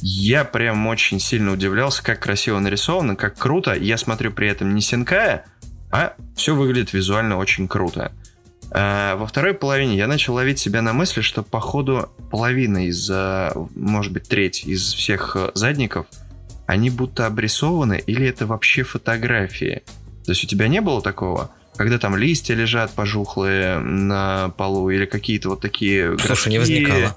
я 0.00 0.44
прям 0.44 0.86
очень 0.86 1.20
сильно 1.20 1.52
удивлялся, 1.52 2.02
как 2.02 2.20
красиво 2.20 2.58
нарисовано, 2.58 3.16
как 3.16 3.36
круто. 3.36 3.74
Я 3.74 3.98
смотрю 3.98 4.32
при 4.32 4.48
этом 4.48 4.74
не 4.74 4.80
Синкая, 4.80 5.44
а 5.90 6.14
все 6.36 6.54
выглядит 6.54 6.92
визуально 6.92 7.36
очень 7.36 7.68
круто. 7.68 8.12
А 8.70 9.16
во 9.16 9.26
второй 9.26 9.54
половине 9.54 9.96
я 9.96 10.06
начал 10.06 10.34
ловить 10.34 10.58
себя 10.58 10.82
на 10.82 10.92
мысли, 10.92 11.20
что 11.20 11.42
походу 11.42 12.10
половина 12.30 12.86
из, 12.86 13.10
может 13.74 14.12
быть, 14.12 14.28
треть 14.28 14.64
из 14.64 14.92
всех 14.92 15.36
э, 15.36 15.50
задников, 15.54 16.06
они 16.66 16.90
будто 16.90 17.26
обрисованы 17.26 18.02
или 18.06 18.26
это 18.26 18.46
вообще 18.46 18.82
фотографии. 18.82 19.82
То 20.24 20.32
есть 20.32 20.44
у 20.44 20.46
тебя 20.46 20.68
не 20.68 20.82
было 20.82 21.00
такого? 21.00 21.50
Когда 21.78 21.98
там 21.98 22.16
листья 22.16 22.56
лежат 22.56 22.90
пожухлые 22.90 23.78
на 23.78 24.48
полу 24.56 24.90
или 24.90 25.06
какие-то 25.06 25.50
вот 25.50 25.60
такие... 25.60 26.18
Слушай, 26.18 26.48
не 26.48 26.58
возникало. 26.58 27.16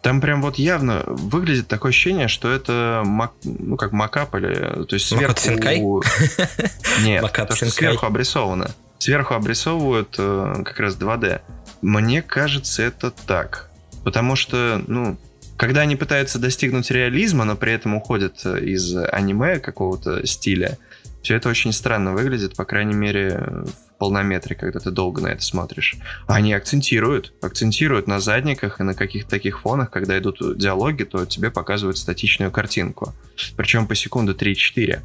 Там 0.00 0.22
прям 0.22 0.40
вот 0.40 0.56
явно 0.56 1.02
выглядит 1.06 1.68
такое 1.68 1.90
ощущение, 1.90 2.28
что 2.28 2.50
это 2.50 3.02
мак, 3.04 3.32
ну 3.44 3.76
как 3.76 3.92
макап 3.92 4.34
или 4.34 4.86
то 4.86 4.94
есть 4.94 5.08
сверху. 5.08 6.02
Нет, 7.02 7.30
то, 7.32 7.54
что 7.54 7.66
сверху 7.66 8.06
обрисовано. 8.06 8.70
Сверху 8.98 9.34
обрисовывают 9.34 10.14
э, 10.16 10.62
как 10.64 10.80
раз 10.80 10.96
2D. 10.96 11.42
Мне 11.82 12.22
кажется, 12.22 12.82
это 12.82 13.10
так. 13.10 13.68
Потому 14.04 14.36
что, 14.36 14.82
ну, 14.86 15.18
когда 15.58 15.82
они 15.82 15.96
пытаются 15.96 16.38
достигнуть 16.38 16.90
реализма, 16.90 17.44
но 17.44 17.56
при 17.56 17.72
этом 17.72 17.94
уходят 17.94 18.46
из 18.46 18.96
аниме 18.96 19.58
какого-то 19.58 20.26
стиля, 20.26 20.78
все 21.22 21.36
это 21.36 21.50
очень 21.50 21.72
странно 21.74 22.12
выглядит, 22.14 22.56
по 22.56 22.64
крайней 22.64 22.94
мере, 22.94 23.64
полнометре, 23.98 24.56
когда 24.56 24.80
ты 24.80 24.90
долго 24.90 25.20
на 25.20 25.28
это 25.28 25.42
смотришь. 25.42 25.96
Они 26.26 26.52
акцентируют, 26.52 27.34
акцентируют 27.42 28.06
на 28.06 28.20
задниках 28.20 28.80
и 28.80 28.84
на 28.84 28.94
каких-то 28.94 29.30
таких 29.30 29.60
фонах, 29.60 29.90
когда 29.90 30.18
идут 30.18 30.56
диалоги, 30.56 31.02
то 31.02 31.26
тебе 31.26 31.50
показывают 31.50 31.98
статичную 31.98 32.50
картинку. 32.50 33.14
Причем 33.56 33.86
по 33.86 33.94
секунду 33.94 34.34
3-4. 34.34 35.00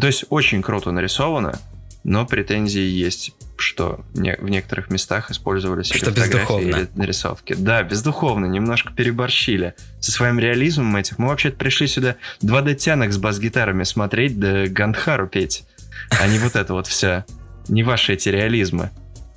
То 0.00 0.06
есть 0.06 0.24
очень 0.30 0.62
круто 0.62 0.90
нарисовано, 0.90 1.58
но 2.02 2.26
претензии 2.26 2.82
есть, 2.82 3.32
что 3.56 4.04
в 4.12 4.48
некоторых 4.48 4.90
местах 4.90 5.30
использовались 5.30 5.86
что 5.86 6.10
фотографии 6.10 6.68
или 6.68 6.88
нарисовки. 6.94 7.54
Да, 7.54 7.82
бездуховно, 7.82 8.46
немножко 8.46 8.92
переборщили. 8.92 9.74
Со 10.00 10.10
своим 10.10 10.38
реализмом 10.38 10.94
этих. 10.96 11.18
Мы 11.18 11.28
вообще-то 11.28 11.56
пришли 11.56 11.86
сюда 11.86 12.16
2D-тянок 12.42 13.12
с 13.12 13.16
бас-гитарами 13.16 13.84
смотреть, 13.84 14.38
да 14.38 14.66
Гандхару 14.66 15.28
петь, 15.28 15.64
а 16.10 16.26
не 16.26 16.38
вот 16.38 16.56
это 16.56 16.74
вот 16.74 16.86
все. 16.86 17.24
Не 17.68 17.82
ваши 17.82 18.14
эти 18.14 18.28
реализмы. 18.28 18.90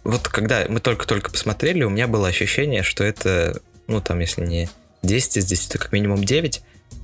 Вот 0.03 0.27
когда 0.27 0.65
мы 0.69 0.79
только-только 0.79 1.31
посмотрели, 1.31 1.83
у 1.83 1.89
меня 1.89 2.07
было 2.07 2.27
ощущение, 2.27 2.83
что 2.83 3.03
это, 3.03 3.59
ну 3.87 4.01
там, 4.01 4.19
если 4.19 4.45
не 4.45 4.69
10 5.03 5.37
из 5.37 5.45
10, 5.45 5.73
то 5.73 5.77
как 5.79 5.91
минимум 5.91 6.23
9. 6.23 6.61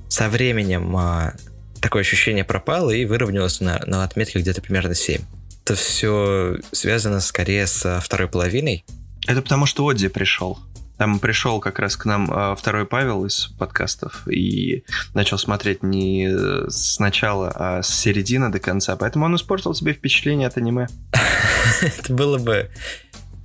Со 0.08 0.28
временем 0.28 0.96
а, 0.96 1.34
такое 1.80 2.02
ощущение 2.02 2.44
пропало 2.44 2.90
и 2.90 3.04
выровнялось 3.04 3.60
на, 3.60 3.82
на 3.86 4.04
отметке 4.04 4.38
где-то 4.38 4.62
примерно 4.62 4.94
7 4.94 5.20
это 5.64 5.76
все 5.76 6.58
связано 6.72 7.20
скорее 7.20 7.66
со 7.66 7.98
второй 8.00 8.28
половиной. 8.28 8.84
Это 9.26 9.40
потому, 9.40 9.64
что 9.64 9.88
Одди 9.88 10.08
пришел. 10.08 10.58
Там 10.96 11.18
пришел 11.18 11.60
как 11.60 11.78
раз 11.78 11.96
к 11.96 12.04
нам 12.04 12.30
а, 12.30 12.54
второй 12.54 12.86
Павел 12.86 13.24
из 13.24 13.48
подкастов 13.58 14.28
и 14.28 14.84
начал 15.12 15.38
смотреть 15.38 15.82
не 15.82 16.30
сначала, 16.68 17.52
а 17.54 17.82
с 17.82 17.88
середины 17.88 18.50
до 18.50 18.60
конца. 18.60 18.96
Поэтому 18.96 19.24
он 19.26 19.36
испортил 19.36 19.74
тебе 19.74 19.92
впечатление 19.92 20.48
от 20.48 20.56
аниме. 20.56 20.86
Это 21.82 22.12
было 22.12 22.38
бы 22.38 22.70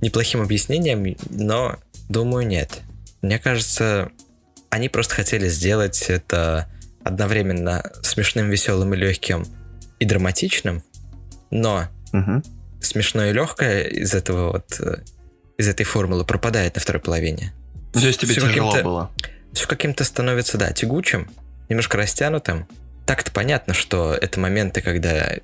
неплохим 0.00 0.40
объяснением, 0.40 1.16
но 1.30 1.76
думаю, 2.08 2.46
нет. 2.46 2.82
Мне 3.22 3.38
кажется, 3.38 4.10
они 4.70 4.88
просто 4.88 5.14
хотели 5.14 5.48
сделать 5.48 6.02
это 6.08 6.68
одновременно 7.04 7.82
смешным, 8.02 8.48
веселым 8.48 8.94
и 8.94 8.96
легким 8.96 9.44
и 9.98 10.04
драматичным, 10.04 10.82
но 11.50 11.88
Угу. 12.12 12.42
Смешное 12.80 13.30
и 13.30 13.32
легкое 13.32 13.84
из 13.84 14.14
этого 14.14 14.52
вот 14.52 14.80
э, 14.80 15.02
из 15.60 15.68
этой 15.68 15.84
формулы 15.84 16.24
пропадает 16.24 16.74
на 16.74 16.80
второй 16.80 17.00
половине. 17.00 17.52
То 17.92 18.00
есть 18.00 18.20
тебе 18.20 18.32
все 18.32 18.40
тяжело 18.40 18.82
было? 18.82 19.10
Все 19.52 19.66
каким-то 19.66 20.04
становится, 20.04 20.56
да, 20.56 20.72
тягучим, 20.72 21.30
немножко 21.68 21.98
растянутым. 21.98 22.66
Так-то 23.04 23.30
понятно, 23.30 23.74
что 23.74 24.14
это 24.14 24.40
моменты, 24.40 24.80
когда 24.80 25.36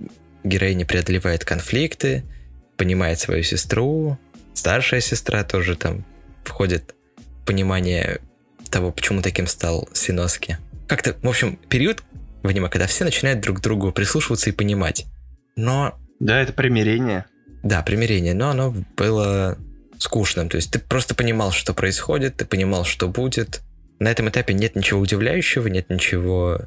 героиня 0.43 0.87
преодолевает 0.87 1.45
конфликты, 1.45 2.25
понимает 2.77 3.21
свою 3.21 3.43
сестру, 3.43 4.19
старшая 4.55 5.01
сестра 5.01 5.45
тоже 5.45 5.77
там 5.77 6.05
входит 6.45 6.95
в 7.43 7.47
понимание 7.47 8.21
того, 8.71 8.93
почему 8.93 9.21
таким 9.21 9.47
стал 9.47 9.89
Синоски. 9.93 10.59
Как-то, 10.89 11.15
в 11.21 11.29
общем, 11.29 11.57
период 11.69 12.03
в 12.43 12.49
аниме, 12.49 12.69
когда 12.69 12.87
все 12.87 13.05
начинают 13.05 13.41
друг 13.41 13.59
к 13.59 13.61
другу 13.61 13.93
прислушиваться 13.93 14.49
и 14.49 14.53
понимать. 14.53 15.05
Но 15.57 15.99
да, 16.21 16.41
это 16.41 16.53
примирение. 16.53 17.27
Да, 17.63 17.83
примирение, 17.83 18.35
но 18.35 18.51
оно 18.51 18.75
было 18.97 19.59
скучным. 19.99 20.49
То 20.49 20.57
есть 20.57 20.71
ты 20.71 20.79
просто 20.79 21.15
понимал, 21.15 21.53
что 21.53 21.75
происходит, 21.75 22.37
ты 22.37 22.45
понимал, 22.45 22.85
что 22.85 23.09
будет. 23.09 23.63
На 23.99 24.11
этом 24.11 24.29
этапе 24.29 24.55
нет 24.55 24.77
ничего 24.77 25.01
удивляющего, 25.01 25.69
нет 25.69 25.89
ничего 25.91 26.61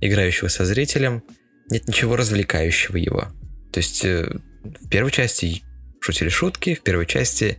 играющего 0.00 0.48
со 0.48 0.64
зрителем, 0.64 1.22
нет 1.70 1.86
ничего 1.86 2.16
развлекающего 2.16 2.96
его. 2.96 3.28
То 3.72 3.78
есть 3.78 4.04
э, 4.04 4.36
в 4.62 4.88
первой 4.88 5.10
части 5.10 5.62
шутили 6.00 6.28
шутки, 6.28 6.74
в 6.74 6.82
первой 6.82 7.06
части 7.06 7.58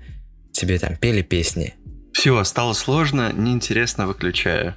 тебе 0.51 0.77
там 0.77 0.97
пели 0.97 1.21
песни. 1.21 1.73
Все, 2.13 2.43
стало 2.43 2.73
сложно, 2.73 3.31
неинтересно, 3.33 4.07
выключаю. 4.07 4.75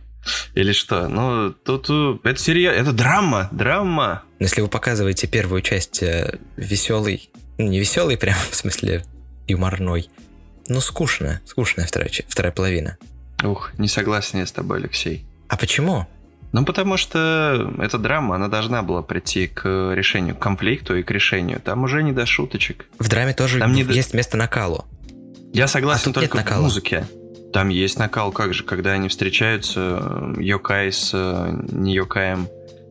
Или 0.55 0.73
что? 0.73 1.09
Ну, 1.09 1.53
тут 1.53 1.87
э, 1.91 2.19
это 2.25 2.41
серьезно, 2.41 2.79
это 2.79 2.93
драма, 2.93 3.49
драма. 3.53 4.23
Если 4.39 4.61
вы 4.61 4.69
показываете 4.69 5.27
первую 5.27 5.63
часть 5.63 6.03
э, 6.03 6.39
веселый, 6.57 7.31
ну 7.59 7.69
не 7.69 7.79
веселый 7.79 8.17
прям, 8.17 8.37
в 8.51 8.55
смысле 8.55 9.05
юморной, 9.47 10.09
ну 10.69 10.81
скучно, 10.81 11.41
скучная 11.47 11.87
вторая, 11.87 12.11
вторая 12.29 12.53
половина. 12.53 12.99
Ух, 13.45 13.73
не 13.79 13.89
согласен 13.89 14.39
я 14.39 14.47
с 14.47 14.53
тобой, 14.53 14.79
Алексей. 14.79 15.27
А 15.49 15.57
почему? 15.57 16.07
Ну, 16.53 16.65
потому 16.65 16.97
что 16.97 17.75
эта 17.79 17.99
драма, 17.99 18.37
она 18.37 18.49
должна 18.49 18.83
была 18.83 19.03
прийти 19.03 19.47
к 19.47 19.93
решению, 19.95 20.35
к 20.35 20.39
конфликту 20.39 20.97
и 20.97 21.03
к 21.03 21.11
решению. 21.11 21.61
Там 21.61 21.85
уже 21.85 22.03
не 22.03 22.13
до 22.13 22.25
шуточек. 22.25 22.87
В 22.99 23.09
драме 23.09 23.35
тоже 23.35 23.59
Там 23.59 23.73
не 23.73 23.83
есть 23.83 24.13
до... 24.13 24.17
место 24.17 24.37
накалу. 24.37 24.87
Я 25.53 25.69
согласен 25.69 26.13
а 26.13 26.15
только 26.15 26.39
в 26.39 26.61
музыке. 26.61 27.07
Там 27.53 27.69
есть 27.69 27.99
накал, 27.99 28.33
как 28.33 28.55
же, 28.55 28.65
когда 28.65 28.93
они 28.93 29.09
встречаются, 29.09 30.35
Йокай 30.39 30.93
с 30.93 31.11
э, 31.15 31.63
не 31.73 31.95
Йокаем 31.95 32.49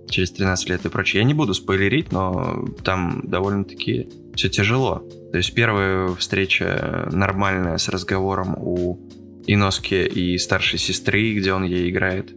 через 0.10 0.32
13 0.32 0.70
лет 0.70 0.86
и 0.86 0.90
прочее. 0.90 1.22
Я 1.22 1.28
не 1.28 1.34
буду 1.34 1.54
спойлерить, 1.54 2.12
но 2.12 2.66
там 2.84 3.22
довольно-таки 3.24 4.10
все 4.36 4.50
тяжело. 4.50 5.08
То 5.32 5.38
есть 5.38 5.54
первая 5.54 6.14
встреча 6.16 7.08
нормальная 7.12 7.78
с 7.78 7.90
разговором 7.90 8.56
у 8.58 9.00
Иноски 9.48 10.06
и 10.06 10.38
старшей 10.38 10.80
сестры, 10.80 11.34
где 11.34 11.54
он 11.54 11.64
ей 11.64 11.90
играет. 11.90 12.34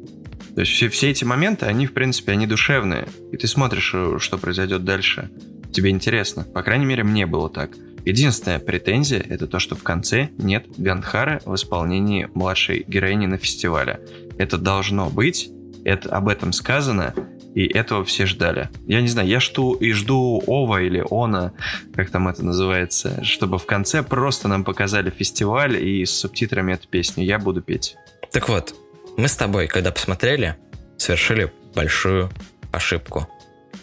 То 0.55 0.63
есть 0.63 0.73
все, 0.73 0.89
все 0.89 1.11
эти 1.11 1.25
моменты, 1.25 1.67
они, 1.67 1.87
в 1.87 1.95
принципе, 1.95 2.33
они 2.33 2.47
душевные. 2.47 3.07
И 3.33 3.37
ты 3.37 3.47
смотришь, 3.47 3.93
э, 3.95 4.17
что 4.19 4.39
произойдет 4.39 4.85
дальше. 4.85 5.31
Тебе 5.73 5.91
интересно. 5.91 6.43
По 6.43 6.63
крайней 6.63 6.87
мере, 6.87 7.05
мне 7.05 7.27
было 7.27 7.49
так. 7.49 7.71
Единственная 8.05 8.59
претензия 8.59 9.21
это 9.21 9.47
то, 9.47 9.59
что 9.59 9.77
в 9.77 9.83
конце 9.83 10.31
нет 10.39 10.67
Гандхара 10.77 11.41
в 11.45 11.55
исполнении 11.55 12.29
младшей 12.35 12.85
героини 12.87 13.27
на 13.27 13.39
фестивале. 13.39 14.01
Это 14.39 14.59
должно 14.59 15.11
быть, 15.11 15.51
это 15.85 16.11
об 16.11 16.29
этом 16.29 16.53
сказано, 16.53 17.15
и 17.59 17.66
этого 17.66 18.05
все 18.05 18.25
ждали. 18.25 18.68
Я 18.87 19.01
не 19.01 19.09
знаю, 19.09 19.27
я 19.27 19.40
жду 19.40 19.73
и 19.73 19.90
жду 19.90 20.40
Ова 20.47 20.81
или 20.81 21.05
Она, 21.11 21.53
как 21.92 22.09
там 22.09 22.29
это 22.29 22.44
называется, 22.44 23.25
чтобы 23.25 23.59
в 23.59 23.66
конце 23.66 24.05
просто 24.05 24.47
нам 24.47 24.62
показали 24.62 25.11
фестиваль 25.11 25.77
и 25.77 26.05
с 26.05 26.12
субтитрами 26.12 26.75
эту 26.75 26.87
песню. 26.87 27.25
Я 27.25 27.40
буду 27.40 27.61
петь. 27.61 27.97
Так 28.31 28.49
вот, 28.49 28.77
мы 29.16 29.27
с 29.27 29.35
тобой, 29.35 29.66
когда 29.66 29.90
посмотрели, 29.90 30.55
совершили 30.99 31.53
большую 31.75 32.31
ошибку. 32.71 33.29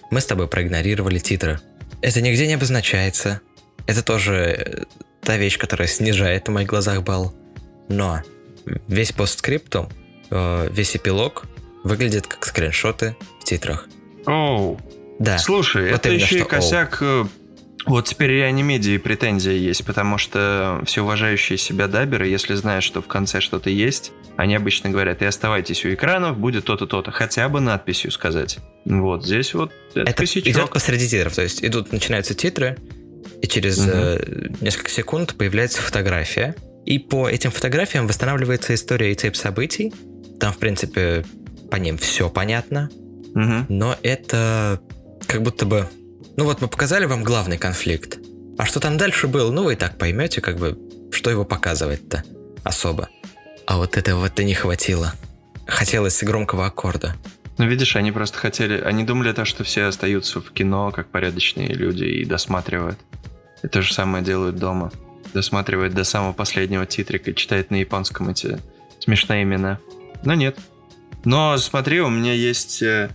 Мы 0.10 0.22
с 0.22 0.26
тобой 0.26 0.48
проигнорировали 0.48 1.20
титры. 1.20 1.60
Это 2.02 2.22
нигде 2.22 2.48
не 2.48 2.54
обозначается, 2.54 3.42
это 3.88 4.04
тоже 4.04 4.34
э, 4.36 4.84
та 5.22 5.36
вещь, 5.36 5.58
которая 5.58 5.90
снижает 5.90 6.48
в 6.48 6.52
моих 6.52 6.70
глазах 6.70 7.04
балл. 7.04 7.36
Но 7.90 8.22
весь 8.88 9.12
постскриптум, 9.12 9.90
э, 10.30 10.70
весь 10.72 10.96
эпилог 10.96 11.44
выглядит 11.84 12.26
как 12.26 12.46
скриншоты 12.46 13.18
титрах. 13.46 13.88
Оу. 14.26 14.80
Да. 15.20 15.38
Слушай, 15.38 15.92
вот 15.92 16.06
это 16.06 16.10
еще 16.10 16.40
и 16.40 16.44
косяк... 16.44 17.02
Оу. 17.02 17.26
Э, 17.26 17.28
вот 17.86 18.06
теперь 18.06 18.32
и 18.32 18.42
анимедии 18.42 18.98
претензия 18.98 19.54
есть, 19.54 19.86
потому 19.86 20.18
что 20.18 20.82
все 20.86 21.04
уважающие 21.04 21.58
себя 21.58 21.88
даберы, 21.88 22.28
если 22.28 22.56
знают, 22.56 22.84
что 22.84 23.02
в 23.02 23.08
конце 23.08 23.42
что-то 23.42 23.70
есть, 23.70 24.12
они 24.38 24.56
обычно 24.56 24.90
говорят, 24.90 25.22
и 25.22 25.26
оставайтесь 25.26 25.86
у 25.86 25.94
экранов, 25.94 26.38
будет 26.38 26.66
то-то, 26.66 26.88
то-то, 26.88 27.12
хотя 27.12 27.48
бы 27.48 27.60
надписью 27.60 28.10
сказать. 28.10 28.58
Вот, 28.86 29.24
здесь 29.24 29.54
вот 29.54 29.72
это, 29.94 30.10
это 30.10 30.26
идет 30.26 30.72
посреди 30.72 31.08
титров, 31.08 31.36
то 31.36 31.44
есть 31.44 31.64
идут, 31.64 31.92
начинаются 31.92 32.34
титры, 32.34 32.78
и 33.42 33.48
через 33.48 33.78
угу. 33.78 33.92
э, 33.92 34.48
несколько 34.62 34.90
секунд 34.90 35.36
появляется 35.36 35.82
фотография. 35.82 36.56
И 36.86 37.00
по 37.00 37.28
этим 37.30 37.52
фотографиям 37.52 38.08
восстанавливается 38.08 38.74
история 38.74 39.12
и 39.12 39.16
цепь 39.16 39.36
событий. 39.36 39.94
Там, 40.40 40.54
в 40.54 40.58
принципе, 40.58 41.26
по 41.70 41.78
ним 41.78 41.98
все 41.98 42.30
понятно. 42.30 42.90
Угу. 43.36 43.66
Но 43.70 43.96
это 44.02 44.82
как 45.28 45.44
будто 45.44 45.66
бы... 45.66 45.88
Ну 46.38 46.46
вот 46.46 46.62
мы 46.62 46.68
показали 46.68 47.06
вам 47.06 47.24
главный 47.24 47.58
конфликт. 47.58 48.18
А 48.58 48.66
что 48.66 48.80
там 48.80 48.98
дальше 48.98 49.28
было, 49.28 49.52
ну 49.52 49.64
вы 49.64 49.74
и 49.74 49.76
так 49.76 49.98
поймете, 49.98 50.42
как 50.42 50.58
бы 50.58 50.78
что 51.12 51.30
его 51.30 51.46
показывать-то 51.46 52.24
особо. 52.64 53.10
А 53.68 53.78
вот 53.78 53.98
этого-то 53.98 54.44
не 54.44 54.54
хватило. 54.54 55.14
Хотелось 55.68 56.24
громкого 56.24 56.66
аккорда. 56.66 57.16
Ну, 57.58 57.68
видишь, 57.68 57.96
они 57.96 58.12
просто 58.12 58.38
хотели... 58.38 58.82
Они 58.82 59.04
думали 59.04 59.32
то, 59.32 59.46
что 59.46 59.64
все 59.64 59.84
остаются 59.86 60.42
в 60.42 60.52
кино, 60.52 60.92
как 60.92 61.08
порядочные 61.08 61.70
люди, 61.70 62.04
и 62.04 62.26
досматривают. 62.26 63.00
И 63.64 63.68
то 63.68 63.82
же 63.82 63.94
самое 63.94 64.24
делают 64.24 64.58
дома. 64.58 64.92
Досматривают 65.34 65.94
до 65.94 66.04
самого 66.04 66.34
последнего 66.34 66.86
титрика, 66.86 67.34
читают 67.34 67.72
на 67.72 67.76
японском 67.76 68.30
эти 68.30 68.60
смешные 69.00 69.44
имена. 69.44 69.80
Но 70.24 70.34
нет. 70.34 70.58
Но 71.26 71.58
смотри, 71.58 72.00
у 72.02 72.10
меня 72.10 72.34
есть 72.34 72.82
э, 72.82 73.10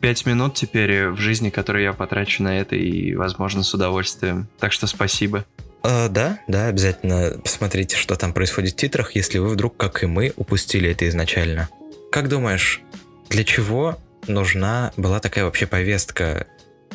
пять 0.00 0.26
минут 0.26 0.54
теперь 0.54 1.08
в 1.08 1.18
жизни, 1.18 1.50
которые 1.50 1.84
я 1.84 1.92
потрачу 1.92 2.42
на 2.42 2.58
это, 2.58 2.74
и, 2.74 3.14
возможно, 3.14 3.62
с 3.62 3.72
удовольствием. 3.74 4.48
Так 4.58 4.72
что 4.72 4.86
спасибо. 4.86 5.44
Э, 5.82 6.08
да, 6.08 6.38
да, 6.48 6.66
обязательно 6.66 7.38
посмотрите, 7.42 7.96
что 7.96 8.16
там 8.16 8.32
происходит 8.32 8.72
в 8.72 8.76
титрах, 8.76 9.14
если 9.14 9.38
вы 9.38 9.50
вдруг, 9.50 9.76
как 9.76 10.02
и 10.02 10.06
мы, 10.06 10.32
упустили 10.36 10.90
это 10.90 11.08
изначально. 11.08 11.68
Как 12.10 12.28
думаешь, 12.28 12.80
для 13.28 13.44
чего 13.44 13.98
нужна 14.26 14.92
была 14.96 15.20
такая 15.20 15.44
вообще 15.44 15.66
повестка, 15.66 16.46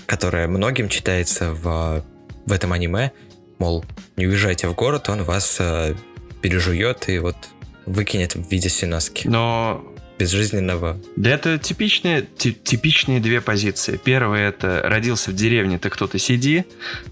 которая 0.06 0.48
многим 0.48 0.90
читается 0.90 1.52
в, 1.54 2.04
в 2.46 2.52
этом 2.52 2.74
аниме? 2.74 3.12
Мол, 3.60 3.86
не 4.18 4.28
уезжайте 4.28 4.68
в 4.68 4.76
город, 4.76 5.10
он 5.10 5.24
вас 5.24 5.58
э, 5.60 5.96
пережует 6.42 7.08
и 7.08 7.20
вот 7.20 7.38
выкинет 7.86 8.36
в 8.36 8.50
виде 8.52 8.68
синоски. 8.68 9.28
Но 9.28 9.95
безжизненного. 10.18 11.00
Да 11.16 11.30
это 11.30 11.58
типичные, 11.58 12.26
типичные 12.38 13.20
две 13.20 13.42
позиции. 13.42 14.00
Первая 14.02 14.50
это 14.50 14.82
родился 14.86 15.32
в 15.32 15.36
деревне, 15.36 15.78
ты 15.78 15.90
кто-то 15.90 16.18
сиди. 16.20 16.66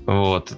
Вот. 0.05 0.57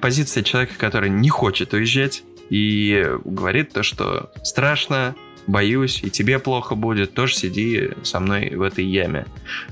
Позиция 0.00 0.42
человека, 0.42 0.74
который 0.78 1.10
не 1.10 1.28
хочет 1.28 1.72
уезжать 1.72 2.22
и 2.50 3.06
говорит 3.24 3.72
то, 3.72 3.82
что 3.82 4.32
страшно, 4.42 5.14
боюсь, 5.46 6.02
и 6.02 6.10
тебе 6.10 6.38
плохо 6.38 6.74
будет, 6.74 7.14
тоже 7.14 7.34
сиди 7.34 7.90
со 8.02 8.20
мной 8.20 8.54
в 8.54 8.62
этой 8.62 8.84
яме. 8.84 9.26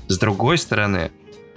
С 0.07 0.17
другой 0.17 0.57
стороны, 0.57 1.11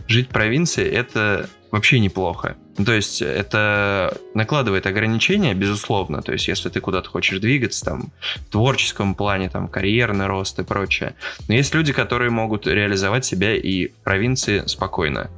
жить 0.06 0.28
в 0.28 0.32
провинции 0.32 0.88
это 0.88 1.48
вообще 1.70 1.98
неплохо. 2.00 2.56
Ну, 2.76 2.84
то 2.84 2.92
есть 2.92 3.22
это 3.22 4.16
накладывает 4.34 4.86
ограничения, 4.86 5.54
безусловно. 5.54 6.22
То 6.22 6.32
есть 6.32 6.48
если 6.48 6.68
ты 6.68 6.80
куда-то 6.80 7.08
хочешь 7.08 7.38
двигаться, 7.38 7.84
там, 7.84 8.12
в 8.20 8.50
творческом 8.50 9.14
плане, 9.14 9.48
там, 9.48 9.68
карьерный 9.68 10.26
рост 10.26 10.58
и 10.58 10.64
прочее. 10.64 11.14
Но 11.48 11.54
есть 11.54 11.74
люди, 11.74 11.92
которые 11.92 12.30
могут 12.30 12.66
реализовать 12.66 13.24
себя 13.24 13.54
и 13.54 13.88
в 13.88 13.94
провинции 14.02 14.64
спокойно. 14.66 15.30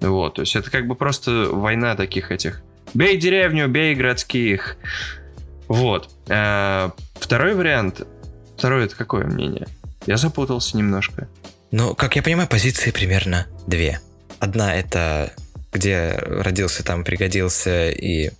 Вот, 0.00 0.34
то 0.34 0.42
есть 0.42 0.56
это 0.56 0.70
как 0.70 0.86
бы 0.86 0.94
просто 0.94 1.48
война 1.52 1.94
таких 1.94 2.32
этих. 2.32 2.62
Бей 2.94 3.16
деревню, 3.16 3.68
бей 3.68 3.94
городских. 3.94 4.76
Вот. 5.68 6.10
А, 6.28 6.92
второй 7.14 7.54
вариант. 7.54 8.06
Второй 8.56 8.84
это 8.84 8.96
какое 8.96 9.24
мнение? 9.24 9.68
Я 10.06 10.16
запутался 10.16 10.76
немножко. 10.76 11.28
Ну, 11.70 11.94
как 11.94 12.16
я 12.16 12.22
понимаю, 12.22 12.48
позиции 12.48 12.90
примерно 12.90 13.46
две. 13.66 14.00
Одна 14.40 14.74
это 14.74 15.32
где 15.72 16.12
родился, 16.18 16.84
там 16.84 17.04
пригодился, 17.04 17.90
и 17.90 18.30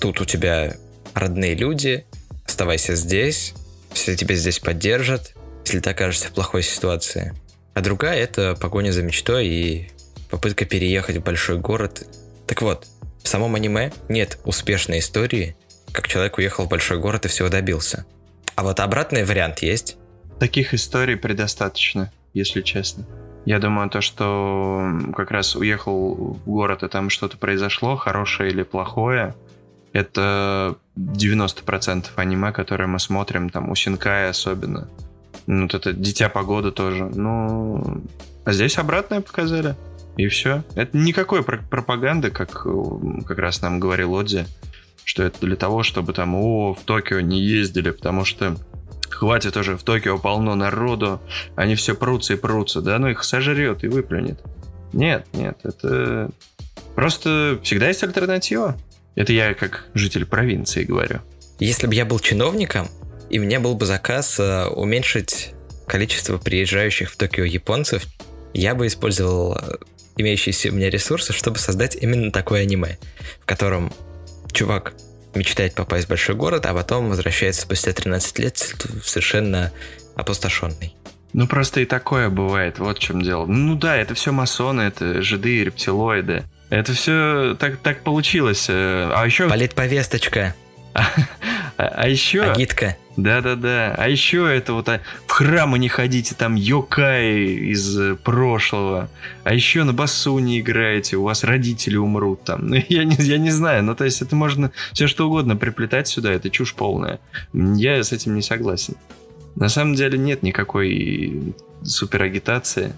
тут 0.00 0.20
у 0.20 0.24
тебя 0.24 0.76
родные 1.14 1.54
люди, 1.54 2.04
оставайся 2.44 2.94
здесь, 2.94 3.54
все 3.92 4.16
тебя 4.16 4.34
здесь 4.34 4.58
поддержат, 4.58 5.34
если 5.64 5.80
ты 5.80 5.90
окажешься 5.90 6.28
в 6.28 6.32
плохой 6.32 6.62
ситуации. 6.62 7.34
А 7.74 7.80
другая— 7.80 8.18
это 8.22 8.54
погоня 8.54 8.92
за 8.92 9.02
мечтой 9.02 9.46
и 9.46 9.88
попытка 10.30 10.64
переехать 10.64 11.16
в 11.16 11.22
большой 11.22 11.58
город. 11.58 12.06
Так 12.46 12.62
вот, 12.62 12.86
в 13.22 13.28
самом 13.28 13.54
аниме 13.54 13.92
нет 14.08 14.38
успешной 14.44 14.98
истории, 14.98 15.56
как 15.92 16.08
человек 16.08 16.38
уехал 16.38 16.64
в 16.66 16.68
большой 16.68 16.98
город 16.98 17.24
и 17.24 17.28
всего 17.28 17.48
добился. 17.48 18.04
А 18.54 18.62
вот 18.62 18.80
обратный 18.80 19.24
вариант 19.24 19.60
есть. 19.60 19.96
Таких 20.38 20.74
историй 20.74 21.16
предостаточно, 21.16 22.12
если 22.32 22.60
честно. 22.60 23.06
Я 23.44 23.58
думаю, 23.58 23.90
то, 23.90 24.00
что 24.00 24.90
как 25.14 25.30
раз 25.30 25.54
уехал 25.54 26.14
в 26.14 26.48
город, 26.48 26.82
и 26.82 26.88
там 26.88 27.10
что-то 27.10 27.36
произошло, 27.36 27.96
хорошее 27.96 28.50
или 28.50 28.62
плохое, 28.62 29.34
это 29.92 30.76
90% 30.96 32.06
аниме, 32.16 32.52
которые 32.52 32.86
мы 32.86 32.98
смотрим, 32.98 33.50
там, 33.50 33.70
у 33.70 33.74
Синкая 33.74 34.30
особенно. 34.30 34.88
Ну, 35.46 35.62
вот 35.62 35.74
это 35.74 35.92
Дитя 35.92 36.28
Погода 36.28 36.72
тоже. 36.72 37.04
Ну, 37.04 38.02
а 38.44 38.52
здесь 38.52 38.78
обратное 38.78 39.20
показали. 39.20 39.76
И 40.16 40.26
все. 40.28 40.62
Это 40.74 40.96
никакой 40.96 41.42
пропаганды, 41.42 42.30
как 42.30 42.66
как 43.26 43.38
раз 43.38 43.62
нам 43.62 43.80
говорил 43.80 44.16
Одзи, 44.16 44.46
что 45.04 45.22
это 45.22 45.46
для 45.46 45.56
того, 45.56 45.82
чтобы 45.82 46.12
там, 46.12 46.34
о, 46.34 46.74
в 46.74 46.82
Токио 46.82 47.20
не 47.20 47.40
ездили, 47.40 47.90
потому 47.90 48.24
что 48.24 48.56
Хватит 49.08 49.56
уже, 49.56 49.76
в 49.76 49.82
Токио 49.82 50.18
полно 50.18 50.54
народу, 50.54 51.20
они 51.56 51.74
все 51.74 51.94
прутся 51.94 52.34
и 52.34 52.36
прутся, 52.36 52.80
да, 52.80 52.98
ну 52.98 53.08
их 53.08 53.24
сожрет 53.24 53.84
и 53.84 53.88
выплюнет. 53.88 54.40
Нет, 54.92 55.26
нет, 55.32 55.58
это 55.62 56.30
просто 56.94 57.58
всегда 57.62 57.88
есть 57.88 58.02
альтернатива. 58.02 58.76
Это 59.14 59.32
я 59.32 59.54
как 59.54 59.86
житель 59.94 60.26
провинции 60.26 60.84
говорю. 60.84 61.20
Если 61.58 61.86
бы 61.86 61.94
я 61.94 62.04
был 62.04 62.18
чиновником, 62.18 62.88
и 63.30 63.38
мне 63.38 63.58
был 63.58 63.74
бы 63.74 63.86
заказ 63.86 64.38
э, 64.38 64.66
уменьшить 64.66 65.54
количество 65.86 66.38
приезжающих 66.38 67.10
в 67.10 67.16
Токио 67.16 67.44
японцев, 67.44 68.04
я 68.52 68.74
бы 68.74 68.86
использовал 68.86 69.56
э, 69.56 69.76
имеющиеся 70.16 70.70
у 70.70 70.72
меня 70.72 70.90
ресурсы, 70.90 71.32
чтобы 71.32 71.58
создать 71.58 71.96
именно 71.96 72.30
такое 72.30 72.62
аниме, 72.62 72.98
в 73.40 73.46
котором 73.46 73.92
чувак 74.52 74.94
мечтает 75.34 75.74
попасть 75.74 76.06
в 76.06 76.08
большой 76.08 76.34
город, 76.34 76.66
а 76.66 76.74
потом 76.74 77.08
возвращается 77.08 77.62
спустя 77.62 77.92
13 77.92 78.38
лет 78.38 78.56
совершенно 79.02 79.72
опустошенный. 80.16 80.94
Ну, 81.32 81.48
просто 81.48 81.80
и 81.80 81.84
такое 81.84 82.30
бывает, 82.30 82.78
вот 82.78 82.98
в 82.98 83.00
чем 83.00 83.20
дело. 83.20 83.44
Ну 83.46 83.74
да, 83.74 83.96
это 83.96 84.14
все 84.14 84.30
масоны, 84.30 84.82
это 84.82 85.20
жиды, 85.20 85.64
рептилоиды. 85.64 86.44
Это 86.70 86.92
все 86.92 87.56
так, 87.58 87.78
так 87.78 88.02
получилось. 88.02 88.66
Э, 88.68 89.10
а 89.14 89.26
еще... 89.26 89.48
Политповесточка. 89.48 90.54
А, 91.76 91.88
а 91.88 92.08
еще... 92.08 92.42
Агитка. 92.42 92.96
Да-да-да. 93.16 93.94
А 93.96 94.08
еще 94.08 94.52
это 94.54 94.72
вот 94.72 94.88
а, 94.88 95.00
в 95.26 95.30
храмы 95.30 95.78
не 95.78 95.88
ходите, 95.88 96.34
там 96.34 96.56
йокай 96.56 97.44
из 97.44 97.98
э, 97.98 98.16
прошлого. 98.16 99.08
А 99.44 99.54
еще 99.54 99.84
на 99.84 99.92
басу 99.92 100.38
не 100.38 100.60
играете, 100.60 101.16
у 101.16 101.22
вас 101.22 101.44
родители 101.44 101.96
умрут 101.96 102.44
там. 102.44 102.66
Ну, 102.66 102.76
я 102.88 103.04
не, 103.04 103.16
я 103.16 103.38
не 103.38 103.50
знаю, 103.50 103.84
ну 103.84 103.94
то 103.94 104.04
есть 104.04 104.20
это 104.20 104.34
можно 104.34 104.72
все 104.92 105.06
что 105.06 105.28
угодно 105.28 105.56
приплетать 105.56 106.08
сюда, 106.08 106.32
это 106.32 106.50
чушь 106.50 106.74
полная. 106.74 107.20
Я 107.52 108.02
с 108.02 108.12
этим 108.12 108.34
не 108.34 108.42
согласен. 108.42 108.96
На 109.54 109.68
самом 109.68 109.94
деле 109.94 110.18
нет 110.18 110.42
никакой 110.42 111.54
супер 111.84 112.22
агитации. 112.22 112.94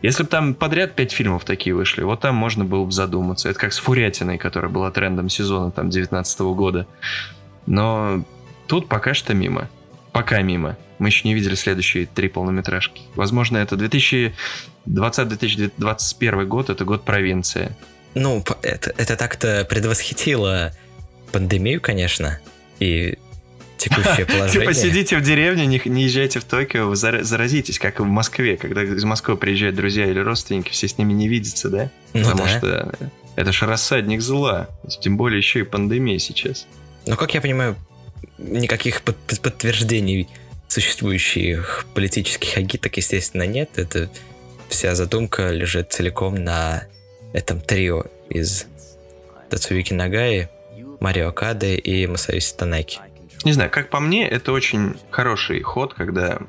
Если 0.00 0.22
бы 0.22 0.28
там 0.28 0.54
подряд 0.54 0.94
пять 0.94 1.12
фильмов 1.12 1.44
такие 1.44 1.74
вышли, 1.74 2.02
вот 2.02 2.20
там 2.20 2.34
можно 2.36 2.64
было 2.64 2.84
бы 2.84 2.92
задуматься. 2.92 3.48
Это 3.48 3.58
как 3.58 3.72
с 3.72 3.78
Фурятиной, 3.78 4.38
которая 4.38 4.70
была 4.70 4.90
трендом 4.90 5.28
сезона 5.28 5.70
там 5.70 5.90
19 5.90 6.40
года. 6.40 6.86
Но 7.66 8.24
Тут 8.68 8.88
пока 8.88 9.14
что 9.14 9.34
мимо. 9.34 9.68
Пока 10.12 10.40
мимо. 10.42 10.76
Мы 10.98 11.08
еще 11.08 11.26
не 11.26 11.34
видели 11.34 11.54
следующие 11.54 12.06
три 12.06 12.28
полнометражки. 12.28 13.02
Возможно, 13.14 13.56
это 13.56 13.76
2020-2021 14.86 16.44
год, 16.44 16.70
это 16.70 16.84
год 16.84 17.04
провинции. 17.04 17.74
Ну, 18.14 18.44
это, 18.62 18.92
это 18.96 19.16
так-то 19.16 19.66
предвосхитило 19.68 20.72
пандемию, 21.32 21.80
конечно, 21.80 22.40
и 22.78 23.18
текущее 23.78 24.26
положение. 24.26 24.60
Типа 24.60 24.74
сидите 24.74 25.16
в 25.16 25.22
деревне, 25.22 25.66
не, 25.66 25.80
не 25.84 26.04
езжайте 26.04 26.40
в 26.40 26.44
Токио, 26.44 26.88
вы 26.88 26.96
заразитесь, 26.96 27.78
как 27.78 28.00
в 28.00 28.04
Москве, 28.04 28.56
когда 28.56 28.82
из 28.82 29.04
Москвы 29.04 29.36
приезжают 29.36 29.76
друзья 29.76 30.06
или 30.06 30.18
родственники, 30.18 30.70
все 30.70 30.88
с 30.88 30.98
ними 30.98 31.12
не 31.12 31.28
видятся, 31.28 31.70
да? 31.70 31.90
Ну 32.12 32.24
Потому 32.24 32.44
да. 32.44 32.58
что 32.58 32.92
это 33.36 33.52
же 33.52 33.66
рассадник 33.66 34.20
зла, 34.20 34.68
тем 35.00 35.16
более 35.16 35.38
еще 35.38 35.60
и 35.60 35.62
пандемия 35.62 36.18
сейчас. 36.18 36.66
Ну, 37.06 37.16
как 37.16 37.32
я 37.34 37.40
понимаю, 37.40 37.76
никаких 38.38 39.02
под 39.02 39.16
подтверждений 39.42 40.28
существующих 40.68 41.86
политических 41.94 42.56
агиток, 42.56 42.96
естественно, 42.96 43.46
нет. 43.46 43.70
Это 43.78 44.10
вся 44.68 44.94
задумка 44.94 45.50
лежит 45.50 45.92
целиком 45.92 46.34
на 46.34 46.84
этом 47.32 47.60
трио 47.60 48.04
из 48.28 48.66
Тацуюки 49.50 49.94
Нагаи, 49.94 50.48
Марио 51.00 51.32
Кады 51.32 51.76
и 51.76 52.06
Масаюси 52.06 52.54
Танаки. 52.54 53.00
Не 53.44 53.52
знаю, 53.52 53.70
как 53.70 53.88
по 53.88 54.00
мне, 54.00 54.28
это 54.28 54.52
очень 54.52 54.96
хороший 55.10 55.62
ход, 55.62 55.94
когда 55.94 56.40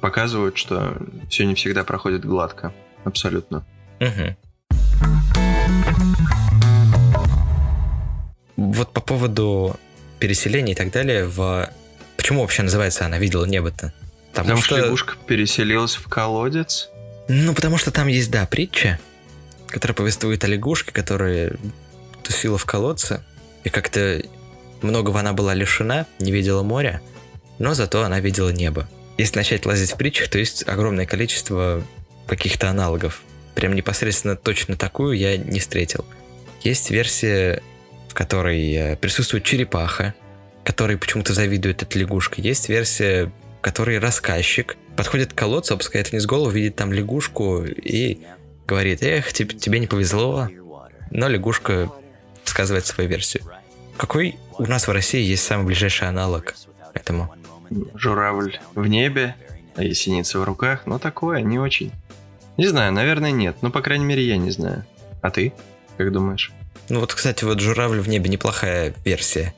показывают, 0.00 0.56
что 0.56 0.96
все 1.28 1.44
не 1.44 1.54
всегда 1.54 1.84
проходит 1.84 2.24
гладко. 2.24 2.72
Абсолютно. 3.04 3.64
Угу. 4.00 4.36
Вот 8.56 8.92
по 8.92 9.00
поводу 9.00 9.76
переселение 10.22 10.74
и 10.74 10.76
так 10.76 10.92
далее 10.92 11.26
в... 11.26 11.68
Почему 12.16 12.42
вообще 12.42 12.62
называется 12.62 13.04
она 13.04 13.18
«Видела 13.18 13.44
небо»-то? 13.44 13.92
Потому, 14.30 14.50
потому 14.50 14.62
что... 14.62 14.76
что 14.76 14.86
лягушка 14.86 15.14
переселилась 15.26 15.96
в 15.96 16.04
колодец? 16.08 16.90
Ну, 17.26 17.52
потому 17.54 17.76
что 17.76 17.90
там 17.90 18.06
есть, 18.06 18.30
да, 18.30 18.46
притча, 18.46 19.00
которая 19.66 19.96
повествует 19.96 20.44
о 20.44 20.46
лягушке, 20.46 20.92
которая 20.92 21.54
тусила 22.22 22.56
в 22.56 22.64
колодце, 22.64 23.20
и 23.64 23.68
как-то 23.68 24.22
многого 24.80 25.18
она 25.18 25.32
была 25.32 25.54
лишена, 25.54 26.06
не 26.20 26.30
видела 26.30 26.62
моря, 26.62 27.02
но 27.58 27.74
зато 27.74 28.04
она 28.04 28.20
видела 28.20 28.50
небо. 28.50 28.88
Если 29.18 29.36
начать 29.36 29.66
лазить 29.66 29.90
в 29.90 29.96
притчах, 29.96 30.28
то 30.28 30.38
есть 30.38 30.68
огромное 30.68 31.04
количество 31.04 31.82
каких-то 32.28 32.70
аналогов. 32.70 33.22
Прям 33.56 33.74
непосредственно 33.74 34.36
точно 34.36 34.76
такую 34.76 35.18
я 35.18 35.36
не 35.36 35.58
встретил. 35.58 36.04
Есть 36.62 36.92
версия, 36.92 37.60
в 38.12 38.14
которой 38.14 38.74
э, 38.74 38.96
присутствует 38.96 39.42
черепаха, 39.42 40.12
который 40.64 40.98
почему-то 40.98 41.32
завидует 41.32 41.82
этой 41.82 41.96
лягушке. 42.02 42.42
Есть 42.42 42.68
версия, 42.68 43.32
в 43.58 43.62
которой 43.62 43.98
рассказчик 43.98 44.76
подходит 44.96 45.32
к 45.32 45.34
колодцу, 45.34 45.72
опускает 45.72 46.12
вниз 46.12 46.26
голову, 46.26 46.50
видит 46.50 46.76
там 46.76 46.92
лягушку 46.92 47.64
и 47.64 48.20
говорит, 48.66 49.02
эх, 49.02 49.32
тебе, 49.32 49.56
тебе 49.56 49.78
не 49.78 49.86
повезло. 49.86 50.50
Но 51.10 51.26
лягушка 51.26 51.90
сказывает 52.44 52.84
свою 52.84 53.08
версию. 53.08 53.44
Какой 53.96 54.36
у 54.58 54.66
нас 54.66 54.86
в 54.88 54.90
России 54.90 55.22
есть 55.22 55.44
самый 55.44 55.64
ближайший 55.64 56.06
аналог 56.06 56.54
этому? 56.92 57.34
Журавль 57.94 58.58
в 58.74 58.86
небе, 58.88 59.36
а 59.74 59.84
и 59.84 59.94
синица 59.94 60.38
в 60.38 60.44
руках. 60.44 60.82
Ну, 60.84 60.98
такое, 60.98 61.40
не 61.40 61.58
очень. 61.58 61.92
Не 62.58 62.66
знаю, 62.66 62.92
наверное, 62.92 63.30
нет. 63.30 63.56
Ну, 63.62 63.70
по 63.70 63.80
крайней 63.80 64.04
мере, 64.04 64.22
я 64.26 64.36
не 64.36 64.50
знаю. 64.50 64.84
А 65.22 65.30
ты? 65.30 65.54
Как 65.96 66.12
думаешь? 66.12 66.52
Ну 66.92 67.00
вот, 67.00 67.14
кстати, 67.14 67.44
вот 67.44 67.58
«Журавль 67.58 68.00
в 68.00 68.08
небе» 68.10 68.28
неплохая 68.28 68.92
версия. 69.02 69.54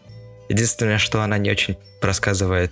Единственное, 0.48 0.98
что 0.98 1.20
она 1.20 1.36
не 1.36 1.50
очень 1.50 1.76
рассказывает 2.00 2.70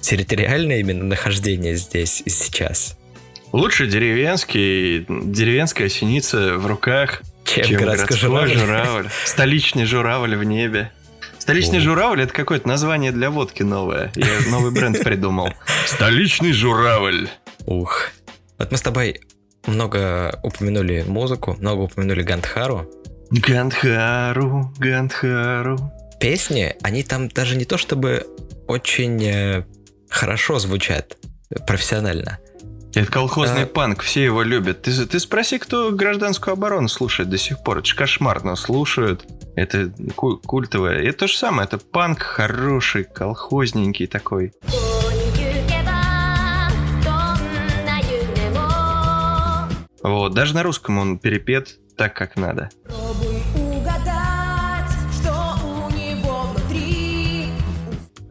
территориальное 0.00 0.80
именно 0.80 1.04
нахождение 1.04 1.76
здесь 1.76 2.20
и 2.24 2.28
сейчас. 2.28 2.98
Лучше 3.52 3.86
деревенский, 3.86 5.06
деревенская 5.08 5.88
синица 5.88 6.58
в 6.58 6.66
руках, 6.66 7.22
Чем, 7.44 7.64
чем 7.64 7.78
городской 7.78 8.18
городской 8.18 8.18
журавль. 8.18 8.58
журавль. 8.58 9.08
Столичный 9.24 9.84
журавль 9.84 10.34
в 10.34 10.42
небе. 10.42 10.90
Столичный 11.38 11.78
О. 11.78 11.82
журавль 11.82 12.22
это 12.22 12.32
какое-то 12.32 12.66
название 12.66 13.12
для 13.12 13.30
водки 13.30 13.62
новое. 13.62 14.10
Я 14.16 14.50
новый 14.50 14.72
бренд 14.72 14.98
придумал. 15.04 15.50
Столичный 15.86 16.50
журавль. 16.50 17.28
Ух. 17.66 18.08
Вот 18.58 18.72
мы 18.72 18.76
с 18.76 18.82
тобой 18.82 19.20
много 19.68 20.40
упомянули 20.42 21.04
музыку, 21.06 21.56
много 21.60 21.82
упомянули 21.82 22.24
Гандхару. 22.24 22.90
Гандхару, 23.32 24.70
Гандхару. 24.78 25.78
Песни, 26.20 26.76
они 26.82 27.02
там 27.02 27.28
даже 27.28 27.56
не 27.56 27.64
то 27.64 27.78
чтобы 27.78 28.26
очень 28.68 29.24
э, 29.24 29.64
хорошо 30.10 30.58
звучат 30.58 31.16
профессионально. 31.66 32.38
Это 32.94 33.10
колхозный 33.10 33.62
а... 33.62 33.66
панк, 33.66 34.02
все 34.02 34.22
его 34.22 34.42
любят. 34.42 34.82
Ты, 34.82 35.06
ты 35.06 35.18
спроси, 35.18 35.58
кто 35.58 35.92
гражданскую 35.92 36.52
оборону 36.52 36.88
слушает 36.88 37.30
до 37.30 37.38
сих 37.38 37.62
пор. 37.64 37.78
Это 37.78 37.86
же 37.86 37.96
кошмарно 37.96 38.54
слушают. 38.54 39.24
Это 39.56 39.90
культовое. 40.14 41.02
Это 41.02 41.20
то 41.20 41.26
же 41.26 41.38
самое. 41.38 41.66
Это 41.66 41.78
панк 41.78 42.20
хороший, 42.20 43.04
колхозненький 43.04 44.08
такой. 44.08 44.52
Вот, 50.02 50.34
даже 50.34 50.54
на 50.54 50.62
русском 50.62 50.98
он 50.98 51.18
перепет 51.18 51.78
так, 51.96 52.14
как 52.14 52.36
надо. 52.36 52.68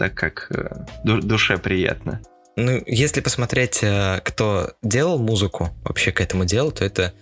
Так, 0.02 0.16
как 0.16 0.48
э, 0.50 0.84
ду- 1.04 1.22
душе 1.22 1.60
приятно. 1.60 2.22
Ну, 2.56 2.82
если 2.88 3.22
посмотреть, 3.22 3.84
э, 3.84 4.20
кто 4.26 4.72
делал 4.82 5.20
музыку 5.20 5.70
вообще 5.84 6.12
к 6.12 6.20
этому 6.22 6.44
делу, 6.46 6.72
то 6.72 6.84
это 6.84 7.14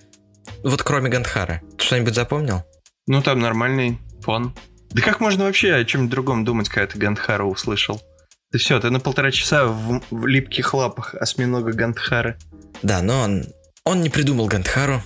вот 0.63 0.81
кроме 0.81 1.09
Гандхара. 1.09 1.61
Что-нибудь 1.77 2.15
запомнил? 2.15 2.63
Ну, 3.05 3.21
там 3.21 3.41
нормальный 3.41 3.99
фон. 4.21 4.55
Да 4.91 5.01
как 5.01 5.19
можно 5.19 5.43
вообще 5.43 5.73
о 5.73 5.83
чем-то 5.83 6.09
другом 6.09 6.45
думать, 6.45 6.69
когда 6.69 6.87
ты 6.87 6.97
Гандхара 6.97 7.43
услышал? 7.43 8.01
Ты 8.53 8.59
все, 8.59 8.79
ты 8.79 8.89
на 8.91 9.01
полтора 9.01 9.31
часа 9.31 9.65
в, 9.65 10.01
в 10.09 10.25
липких 10.25 10.73
лапах 10.73 11.15
осьминога 11.15 11.73
Гандхары. 11.73 12.37
Да, 12.81 13.01
но 13.01 13.23
он, 13.23 13.43
он 13.83 14.01
не 14.01 14.09
придумал 14.09 14.47
Гандхару, 14.47 15.01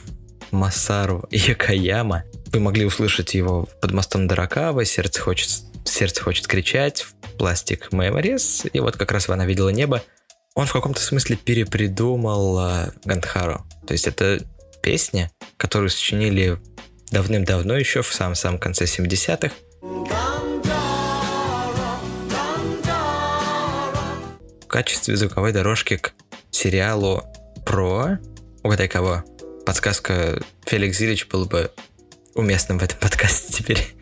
Масару 0.51 1.27
Якаяма. 1.31 2.25
Вы 2.51 2.59
могли 2.59 2.85
услышать 2.85 3.33
его 3.33 3.67
под 3.81 3.93
мостом 3.93 4.27
Даракава, 4.27 4.85
сердце 4.85 5.21
хочет, 5.21 5.49
сердце 5.85 6.21
хочет 6.21 6.47
кричать, 6.47 7.01
в 7.01 7.13
пластик 7.37 7.91
Меморис, 7.91 8.63
и 8.71 8.79
вот 8.79 8.97
как 8.97 9.11
раз 9.11 9.29
она 9.29 9.45
видела 9.45 9.69
небо. 9.69 10.03
Он 10.55 10.65
в 10.65 10.73
каком-то 10.73 11.01
смысле 11.01 11.35
перепридумал 11.35 12.59
э, 12.59 12.91
Гандхару. 13.05 13.65
То 13.87 13.93
есть 13.93 14.07
это 14.07 14.39
песня, 14.81 15.31
которую 15.57 15.89
сочинили 15.89 16.59
давным-давно 17.11 17.75
еще, 17.75 18.01
в 18.01 18.13
самом-самом 18.13 18.59
конце 18.59 18.85
70-х. 18.85 19.53
В 24.61 24.67
качестве 24.67 25.15
звуковой 25.15 25.51
дорожки 25.53 25.97
к 25.97 26.13
сериалу 26.51 27.23
про... 27.65 28.19
Угадай 28.63 28.87
кого? 28.87 29.23
Подсказка 29.65 30.41
Феликс 30.65 30.97
Зилич 30.97 31.27
был 31.27 31.45
бы 31.45 31.71
уместным 32.35 32.79
в 32.79 32.83
этом 32.83 32.99
подкасте 33.01 33.53
теперь. 33.53 33.95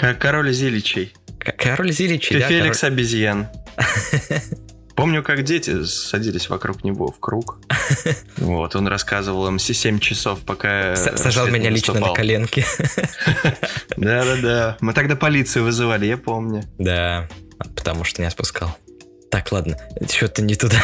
Как 0.00 0.18
король 0.18 0.50
Зиличей. 0.50 1.12
Король 1.58 1.92
Зилич, 1.92 2.30
Ты 2.30 2.38
да, 2.40 2.48
Феликс 2.48 2.80
король- 2.80 2.94
обезьян. 2.94 3.48
Помню, 4.96 5.22
как 5.22 5.44
дети 5.44 5.84
садились 5.84 6.48
вокруг 6.48 6.84
него 6.84 7.08
в 7.08 7.20
круг. 7.20 7.58
Вот, 8.38 8.74
он 8.76 8.88
рассказывал 8.88 9.46
им 9.48 9.58
7 9.58 9.98
часов, 9.98 10.40
пока... 10.40 10.96
Сажал 10.96 11.48
меня 11.48 11.68
лично 11.68 12.00
на 12.00 12.14
коленки. 12.14 12.64
Да-да-да. 13.98 14.78
Мы 14.80 14.94
тогда 14.94 15.16
полицию 15.16 15.64
вызывали, 15.66 16.06
я 16.06 16.16
помню. 16.16 16.62
Да, 16.78 17.28
потому 17.76 18.04
что 18.04 18.22
не 18.22 18.30
спускал. 18.30 18.74
Так, 19.30 19.52
ладно, 19.52 19.76
что-то 20.10 20.40
не 20.40 20.54
туда. 20.54 20.80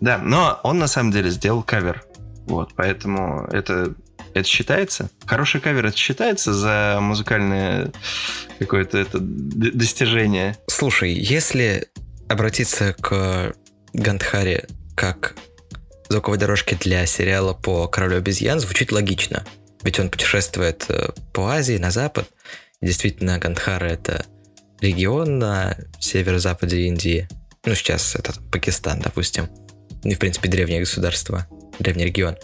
Да, 0.00 0.18
но 0.18 0.60
он 0.62 0.78
на 0.78 0.86
самом 0.86 1.10
деле 1.10 1.30
сделал 1.30 1.64
кавер. 1.64 2.04
Вот, 2.46 2.72
поэтому 2.76 3.48
это, 3.50 3.94
это 4.34 4.48
считается? 4.48 5.10
Хороший 5.26 5.60
кавер 5.60 5.86
это 5.86 5.96
считается 5.96 6.52
за 6.52 6.98
музыкальное 7.00 7.92
какое-то 8.58 8.98
это 8.98 9.18
достижение? 9.20 10.56
Слушай, 10.66 11.12
если 11.12 11.88
обратиться 12.28 12.94
к 13.00 13.54
Гандхаре 13.92 14.66
как 14.94 15.34
звуковой 16.08 16.38
дорожке 16.38 16.76
для 16.76 17.06
сериала 17.06 17.54
по 17.54 17.86
Королю 17.88 18.18
обезьян, 18.18 18.60
звучит 18.60 18.92
логично. 18.92 19.44
Ведь 19.82 20.00
он 20.00 20.10
путешествует 20.10 20.86
э, 20.88 21.10
по 21.32 21.48
Азии, 21.48 21.78
на 21.78 21.90
запад. 21.90 22.28
Действительно, 22.80 23.38
Гандхара— 23.38 23.84
это 23.86 24.24
регион 24.80 25.38
на 25.38 25.76
северо-западе 26.00 26.86
Индии. 26.86 27.28
Ну, 27.64 27.74
сейчас 27.74 28.14
это 28.14 28.32
Пакистан, 28.50 29.00
допустим. 29.00 29.48
И, 30.04 30.14
в 30.14 30.18
принципе, 30.18 30.48
древнее 30.48 30.80
государство, 30.80 31.46
древний 31.78 32.04
регион. 32.04 32.36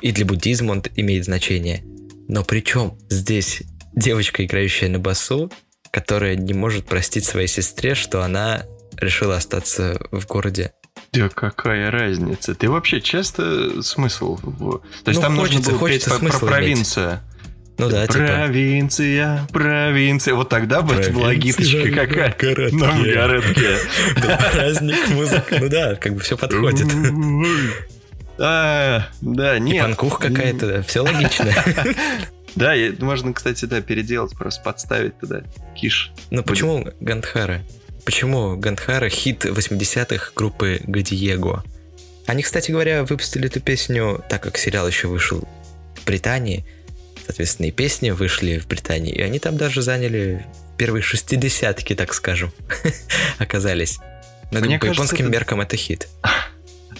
И- 0.00 0.12
для 0.12 0.24
буддизма 0.24 0.72
он 0.72 0.82
имеет 0.96 1.24
значение. 1.24 1.82
Но 2.28 2.42
причем 2.44 2.98
здесь 3.10 3.62
девочка, 3.94 4.44
играющая 4.44 4.88
на 4.88 4.98
басу, 4.98 5.50
которая 5.90 6.36
не 6.36 6.54
может 6.54 6.86
простить 6.86 7.24
своей 7.24 7.48
сестре, 7.48 7.94
что 7.94 8.22
она 8.22 8.64
решила 8.96 9.36
остаться 9.36 10.00
в 10.10 10.26
городе. 10.26 10.72
Да 11.12 11.28
какая 11.28 11.90
разница? 11.90 12.54
Ты 12.54 12.68
вообще 12.70 13.00
часто 13.00 13.82
смысл? 13.82 14.36
То 14.38 14.80
есть 15.10 15.20
Ну, 15.20 15.20
там 15.20 15.36
хочется- 15.36 15.58
нужно 15.58 15.70
было 15.70 15.78
хочется 15.78 16.10
петь 16.10 16.18
про- 16.18 16.28
про 16.28 16.38
иметь. 16.38 16.48
провинцию. 16.50 17.20
Ну 17.76 17.88
да, 17.90 18.06
типа... 18.06 18.18
Провинция, 18.26 19.48
провинция. 19.52 20.34
Вот 20.34 20.48
тогда 20.48 20.80
бы 20.82 20.94
это 20.94 21.12
была 21.12 21.34
гиточка 21.34 21.82
какая. 21.90 22.34
городке. 22.38 22.76
На 22.76 22.92
городке. 23.02 23.76
Праздник, 24.52 25.08
музыка. 25.10 25.56
Ну 25.60 25.68
да, 25.68 25.96
как 25.96 26.14
бы 26.14 26.20
все 26.20 26.36
подходит. 26.36 26.86
А, 28.38 29.08
Да, 29.20 29.58
нет. 29.58 29.82
панкух 29.82 30.18
какая-то, 30.18 30.82
все 30.82 31.00
логично. 31.00 31.52
Да, 32.56 32.72
можно, 33.00 33.32
кстати, 33.34 33.64
да, 33.64 33.80
переделать, 33.80 34.30
просто 34.36 34.62
подставить 34.62 35.18
туда 35.18 35.42
киш. 35.74 36.12
Но 36.30 36.44
почему 36.44 36.86
Гандхара? 37.00 37.62
Почему 38.04 38.56
Гандхара 38.56 39.08
хит 39.08 39.44
80-х 39.44 40.30
группы 40.36 40.80
Гадиего? 40.84 41.64
Они, 42.26 42.44
кстати 42.44 42.70
говоря, 42.70 43.02
выпустили 43.02 43.46
эту 43.48 43.58
песню, 43.60 44.22
так 44.28 44.44
как 44.44 44.56
сериал 44.56 44.86
еще 44.86 45.08
вышел 45.08 45.48
в 45.96 46.04
Британии. 46.06 46.64
Соответственно, 47.26 47.66
и 47.66 47.70
песни 47.72 48.10
вышли 48.10 48.58
в 48.60 48.68
Британии. 48.68 49.12
И 49.12 49.20
они 49.20 49.40
там 49.40 49.56
даже 49.56 49.82
заняли 49.82 50.46
первые 50.76 51.02
шестидесятки, 51.02 51.96
так 51.96 52.14
скажем, 52.14 52.52
оказались. 53.38 53.98
Но 54.52 54.60
Мне 54.60 54.78
по 54.78 54.82
кажется, 54.86 55.02
японским 55.02 55.24
это- 55.24 55.32
меркам 55.32 55.60
это 55.60 55.76
хит. 55.76 56.06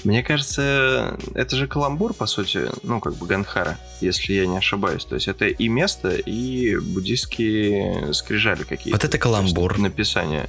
Мне 0.04 0.22
кажется, 0.22 1.18
это 1.34 1.56
же 1.56 1.66
каламбур, 1.66 2.12
по 2.12 2.26
сути, 2.26 2.68
ну, 2.82 3.00
как 3.00 3.16
бы 3.16 3.26
Ганхара, 3.26 3.78
если 4.00 4.34
я 4.34 4.46
не 4.46 4.58
ошибаюсь. 4.58 5.04
То 5.04 5.14
есть 5.14 5.28
это 5.28 5.46
и 5.46 5.68
место, 5.68 6.10
и 6.10 6.76
буддийские 6.76 8.12
скрижали 8.12 8.64
какие-то. 8.64 8.98
Вот 8.98 9.04
это 9.04 9.18
каламбур. 9.18 9.72
Есть 9.72 9.82
Написание. 9.82 10.48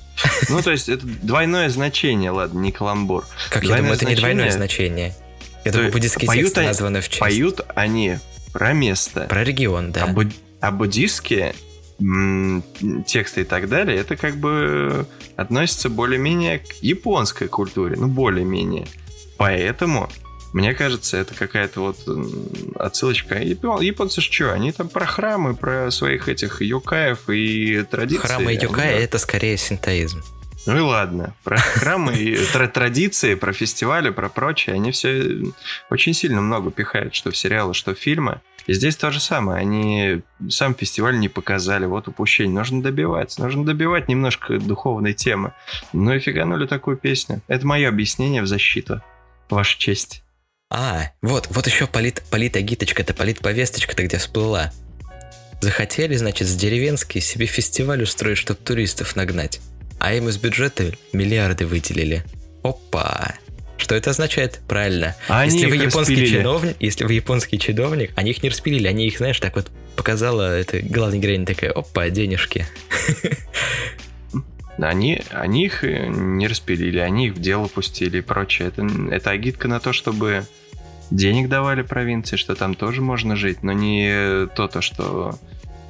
Ну, 0.49 0.61
то 0.61 0.71
есть 0.71 0.89
это 0.89 1.05
двойное 1.05 1.69
значение, 1.69 2.31
ладно, 2.31 2.59
не 2.59 2.71
каламбур. 2.71 3.25
Как 3.49 3.63
я 3.63 3.77
думаю, 3.77 3.93
это 3.93 4.05
не 4.05 4.15
двойное 4.15 4.51
значение. 4.51 5.13
значение. 5.13 5.25
Я 5.63 5.71
То 5.71 5.77
думаю, 5.77 5.93
буддийские 5.93 6.31
тексты 6.31 6.61
названы 6.63 7.01
в 7.01 7.07
честь. 7.07 7.19
Поют 7.19 7.61
они 7.75 8.19
про 8.53 8.73
место. 8.73 9.21
Про 9.21 9.43
регион, 9.43 9.91
да. 9.91 10.03
А, 10.03 10.67
а 10.67 10.71
буддийские 10.71 11.55
тексты 13.05 13.41
и 13.41 13.43
так 13.45 13.69
далее, 13.69 13.97
это 13.97 14.17
как 14.17 14.35
бы 14.35 15.07
относится 15.35 15.89
более-менее 15.89 16.59
к 16.59 16.73
японской 16.81 17.47
культуре, 17.47 17.95
ну, 17.97 18.07
более-менее. 18.07 18.85
Поэтому, 19.37 20.09
мне 20.53 20.73
кажется, 20.73 21.17
это 21.17 21.33
какая-то 21.35 21.81
вот 21.81 21.97
отсылочка. 22.75 23.35
Япон- 23.41 23.81
Японцы 23.83 24.21
ж 24.21 24.29
что, 24.31 24.53
они 24.53 24.71
там 24.71 24.89
про 24.89 25.05
храмы, 25.05 25.55
про 25.55 25.91
своих 25.91 26.29
этих 26.29 26.61
юкаев 26.61 27.29
и 27.29 27.83
традиции. 27.83 28.21
Храмы 28.27 28.51
Они- 28.51 28.59
Юкая 28.63 28.99
это 28.99 29.17
скорее 29.17 29.57
синтоизм. 29.57 30.21
Ну 30.67 30.77
и 30.77 30.79
ладно. 30.79 31.35
Про 31.43 31.57
храмы 31.57 32.15
и 32.15 32.35
тра- 32.51 32.67
традиции, 32.67 33.35
про 33.35 33.53
фестивали, 33.53 34.09
про 34.09 34.29
прочее, 34.29 34.75
они 34.75 34.89
все 34.91 35.43
очень 35.91 36.13
сильно 36.15 36.41
много 36.41 36.71
пихают, 36.71 37.13
что 37.13 37.29
в 37.29 37.37
сериалы, 37.37 37.75
что 37.75 37.93
в 37.93 37.99
фильмы. 37.99 38.41
И 38.65 38.73
здесь 38.73 38.95
то 38.95 39.11
же 39.11 39.19
самое. 39.19 39.59
Они 39.59 40.21
сам 40.49 40.73
фестиваль 40.73 41.19
не 41.19 41.29
показали. 41.29 41.85
Вот 41.85 42.07
упущение. 42.07 42.51
Нужно 42.55 42.81
добиваться. 42.81 43.43
Нужно 43.43 43.63
добивать 43.63 44.07
немножко 44.07 44.57
духовной 44.57 45.13
темы. 45.13 45.53
Ну 45.93 46.11
и 46.15 46.19
фиганули 46.19 46.65
такую 46.65 46.97
песню. 46.97 47.41
Это 47.47 47.67
мое 47.67 47.87
объяснение 47.87 48.41
в 48.41 48.47
защиту. 48.47 49.03
Ваша 49.49 49.79
честь. 49.79 50.23
А, 50.69 51.11
вот, 51.21 51.47
вот 51.51 51.67
еще 51.67 51.87
полит, 51.87 52.23
политагиточка-то, 52.31 53.13
политповесточка-то 53.13 54.03
где 54.03 54.17
всплыла. 54.17 54.71
Захотели, 55.61 56.15
значит, 56.15 56.47
с 56.47 56.55
деревенской 56.55 57.21
себе 57.21 57.45
фестиваль 57.45 58.03
устроить, 58.03 58.37
чтобы 58.37 58.59
туристов 58.59 59.15
нагнать. 59.15 59.61
А 59.99 60.13
им 60.13 60.27
из 60.27 60.37
бюджета 60.37 60.91
миллиарды 61.13 61.65
выделили. 61.65 62.23
Опа! 62.63 63.35
Что 63.77 63.95
это 63.95 64.09
означает? 64.09 64.61
Правильно. 64.67 65.15
А 65.27 65.41
они 65.41 65.57
если, 65.57 65.69
вы 65.69 65.75
японский 65.75 66.13
распилили. 66.13 66.37
чиновник, 66.37 66.75
если 66.79 67.03
вы 67.03 67.13
японский 67.13 67.59
чиновник, 67.59 68.11
они 68.15 68.31
их 68.31 68.41
не 68.41 68.49
распилили, 68.49 68.87
они 68.87 69.07
их, 69.07 69.17
знаешь, 69.17 69.39
так 69.39 69.55
вот 69.55 69.69
показала 69.95 70.57
эта 70.57 70.81
главная 70.81 71.19
героиня 71.19 71.45
такая, 71.45 71.71
опа, 71.71 72.09
денежки. 72.09 72.65
Они, 74.77 75.21
они 75.31 75.65
их 75.65 75.83
э, 75.83 76.07
не 76.07 76.47
распилили, 76.47 76.99
они 76.99 77.27
их 77.27 77.35
в 77.35 77.41
дело 77.41 77.67
пустили 77.67 78.17
и 78.17 78.21
прочее. 78.21 78.67
Это, 78.67 78.87
это 79.11 79.31
агитка 79.31 79.67
на 79.67 79.79
то, 79.79 79.93
чтобы 79.93 80.45
денег 81.11 81.49
давали 81.49 81.81
провинции, 81.81 82.35
что 82.35 82.55
там 82.55 82.75
тоже 82.75 83.01
можно 83.01 83.35
жить, 83.35 83.63
но 83.63 83.71
не 83.71 84.47
то, 84.55 84.67
то 84.67 84.81
что 84.81 85.39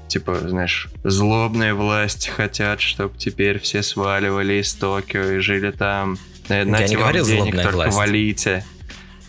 типа, 0.08 0.38
знаешь, 0.48 0.90
злобные 1.04 1.74
власти 1.74 2.30
хотят, 2.30 2.80
чтобы 2.80 3.18
теперь 3.18 3.60
все 3.60 3.82
сваливали 3.82 4.62
из 4.62 4.74
Токио 4.74 5.32
и 5.32 5.40
жили 5.40 5.72
там. 5.72 6.18
На, 6.48 6.62
Я 6.62 6.88
не 6.88 6.96
говорил 6.96 7.26
денег, 7.26 7.42
«злобная 7.42 7.64
только 7.64 7.76
власть». 7.76 7.98
валите. 7.98 8.66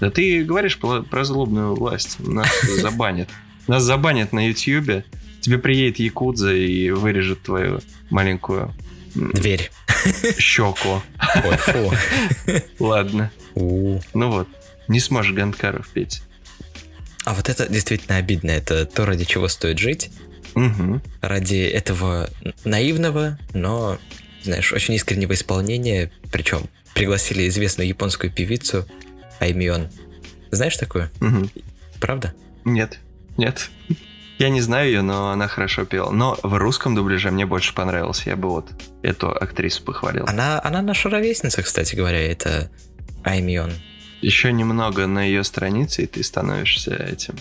Да 0.01 0.11
ты 0.11 0.45
говоришь 0.45 0.79
про, 0.79 1.03
про 1.03 1.25
злобную 1.25 1.75
власть. 1.75 2.19
Нас 2.21 2.49
забанят. 2.79 3.31
Нас 3.67 3.83
забанят 3.83 4.33
на 4.33 4.49
Ютьюбе. 4.49 5.05
Тебе 5.41 5.59
приедет 5.59 5.99
Якудза 5.99 6.53
и 6.55 6.91
вырежет 6.91 7.43
твою 7.43 7.81
маленькую 8.11 8.75
Дверь. 9.17 9.71
щеку. 10.39 11.03
Ой, 11.45 11.57
фу. 11.57 11.93
Ладно. 12.79 13.31
У. 13.55 14.01
Ну 14.15 14.31
вот. 14.31 14.49
Не 14.89 15.01
сможешь 15.01 15.33
Ганкаров 15.33 15.89
петь. 15.89 16.23
А 17.25 17.35
вот 17.35 17.49
это 17.49 17.69
действительно 17.69 18.17
обидно. 18.17 18.51
Это 18.51 18.87
то, 18.87 19.05
ради 19.05 19.25
чего 19.25 19.49
стоит 19.49 19.79
жить. 19.79 20.11
Угу. 20.55 21.03
ради 21.21 21.57
этого 21.57 22.31
наивного, 22.65 23.39
но, 23.53 23.99
знаешь, 24.43 24.73
очень 24.73 24.95
искреннего 24.95 25.35
исполнения. 25.35 26.11
Причем 26.33 26.63
пригласили 26.95 27.47
известную 27.49 27.89
японскую 27.89 28.33
певицу 28.33 28.87
Аймион. 29.39 29.89
Знаешь 30.51 30.79
такую? 30.79 31.11
Угу. 31.21 31.51
Правда? 32.01 32.33
Нет. 32.65 32.99
Нет. 33.37 33.71
Я 34.39 34.51
не 34.51 34.61
знаю 34.61 34.87
ее, 34.89 35.03
но 35.03 35.31
она 35.31 35.49
хорошо 35.49 35.85
пела. 35.87 36.11
Но 36.11 36.39
в 36.43 36.55
русском 36.59 36.95
дубляже 36.95 37.31
мне 37.31 37.47
больше 37.47 37.75
понравилось. 37.75 38.25
Я 38.27 38.37
бы 38.37 38.51
вот 38.51 38.69
эту 39.03 39.31
актрису 39.31 39.83
похвалил. 39.83 40.25
Она, 40.29 40.61
она 40.63 40.83
наша 40.83 41.09
ровесница, 41.09 41.63
кстати 41.63 41.95
говоря, 41.95 42.21
это 42.31 42.71
Аймион. 43.25 43.73
Еще 44.21 44.53
немного 44.53 45.07
на 45.07 45.23
ее 45.23 45.43
странице, 45.45 46.03
и 46.03 46.07
ты 46.07 46.23
становишься 46.23 46.95
этим 46.95 47.35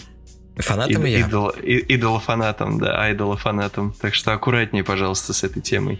Фанатом 0.57 1.03
ид- 1.03 1.07
ее? 1.09 1.19
идол- 1.27 1.49
и- 1.61 1.93
идолофанатом, 1.95 2.79
да, 2.79 3.01
айдолофанатом. 3.01 3.93
Так 4.01 4.13
что 4.15 4.31
аккуратнее, 4.33 4.83
пожалуйста, 4.83 5.33
с 5.33 5.43
этой 5.43 5.61
темой. 5.61 5.99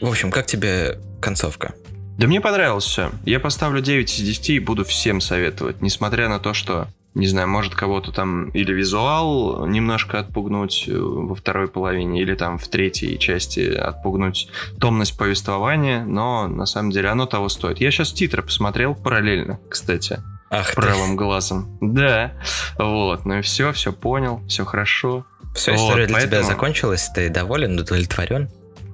В 0.00 0.06
общем, 0.08 0.30
как 0.30 0.46
тебе 0.46 1.00
концовка? 1.20 1.74
Да 2.16 2.26
мне 2.28 2.40
понравилось 2.40 2.84
все. 2.84 3.10
Я 3.24 3.40
поставлю 3.40 3.80
9 3.80 4.08
из 4.18 4.24
10 4.24 4.50
и 4.50 4.58
буду 4.60 4.84
всем 4.84 5.20
советовать, 5.20 5.80
несмотря 5.82 6.28
на 6.28 6.38
то, 6.38 6.52
что, 6.54 6.88
не 7.18 7.26
знаю, 7.26 7.48
может 7.48 7.74
кого-то 7.74 8.12
там 8.12 8.48
или 8.50 8.72
визуал 8.72 9.66
немножко 9.66 10.20
отпугнуть 10.20 10.84
э, 10.88 10.96
во 10.96 11.34
второй 11.34 11.68
половине, 11.68 12.22
или 12.22 12.34
там 12.34 12.56
в 12.58 12.66
третьей 12.68 13.18
части 13.18 13.70
отпугнуть 13.74 14.48
томность 14.80 15.18
повествования, 15.18 16.04
но 16.04 16.48
на 16.48 16.64
самом 16.64 16.90
деле 16.90 17.08
оно 17.10 17.26
того 17.26 17.48
стоит. 17.48 17.80
Я 17.80 17.90
сейчас 17.90 18.12
титры 18.12 18.42
посмотрел 18.42 18.94
параллельно, 18.94 19.58
кстати, 19.68 20.22
Ах 20.50 20.68
ты, 20.70 20.76
правым 20.76 21.16
глазом. 21.16 21.76
Да, 21.80 22.32
вот, 22.78 23.26
ну 23.26 23.38
и 23.38 23.42
все, 23.42 23.72
все 23.72 23.92
понял, 23.92 24.40
все 24.48 24.64
хорошо. 24.64 25.26
все, 25.54 25.72
Вот, 25.72 25.80
история 25.80 26.06
для 26.06 26.20
тебя 26.20 26.30
поэтому- 26.30 26.48
закончилась, 26.48 27.10
ты 27.14 27.28
доволен, 27.28 27.78
удовлетворен? 27.78 28.48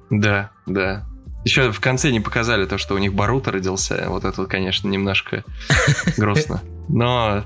Да, 0.09 0.51
да. 0.65 1.05
Еще 1.45 1.71
в 1.71 1.79
конце 1.79 2.09
не 2.11 2.19
показали 2.19 2.65
то, 2.65 2.79
что 2.79 2.95
у 2.95 2.97
них 2.97 3.13
Баруто 3.13 3.51
родился. 3.51 4.05
Вот 4.07 4.25
это, 4.25 4.45
конечно, 4.47 4.87
немножко 4.87 5.43
грустно. 6.17 6.61
Но, 6.89 7.43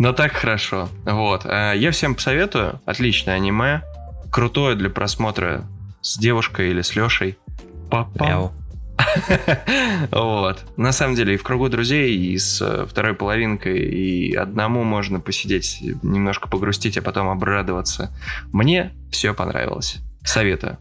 но 0.00 0.14
так 0.14 0.32
хорошо. 0.32 0.88
Вот. 1.04 1.42
А 1.44 1.74
Я 1.74 1.90
всем 1.90 2.14
посоветую. 2.14 2.80
Отличное 2.86 3.34
аниме. 3.34 3.82
Крутое 4.32 4.74
для 4.74 4.88
просмотра 4.88 5.66
с 6.00 6.16
девушкой 6.16 6.70
или 6.70 6.80
с 6.80 6.96
Лешей. 6.96 7.36
Папа. 7.90 8.50
Вот. 10.10 10.64
На 10.78 10.92
самом 10.92 11.16
деле 11.16 11.34
и 11.34 11.36
в 11.36 11.42
кругу 11.42 11.68
друзей, 11.68 12.16
и 12.16 12.38
с 12.38 12.62
э, 12.62 12.86
второй 12.86 13.14
половинкой, 13.14 13.78
и 13.78 14.34
одному 14.34 14.84
можно 14.84 15.20
посидеть, 15.20 15.78
немножко 16.02 16.48
погрустить, 16.48 16.96
а 16.96 17.02
потом 17.02 17.28
обрадоваться. 17.28 18.10
Мне 18.52 18.92
все 19.10 19.34
понравилось. 19.34 19.98
Советую. 20.24 20.78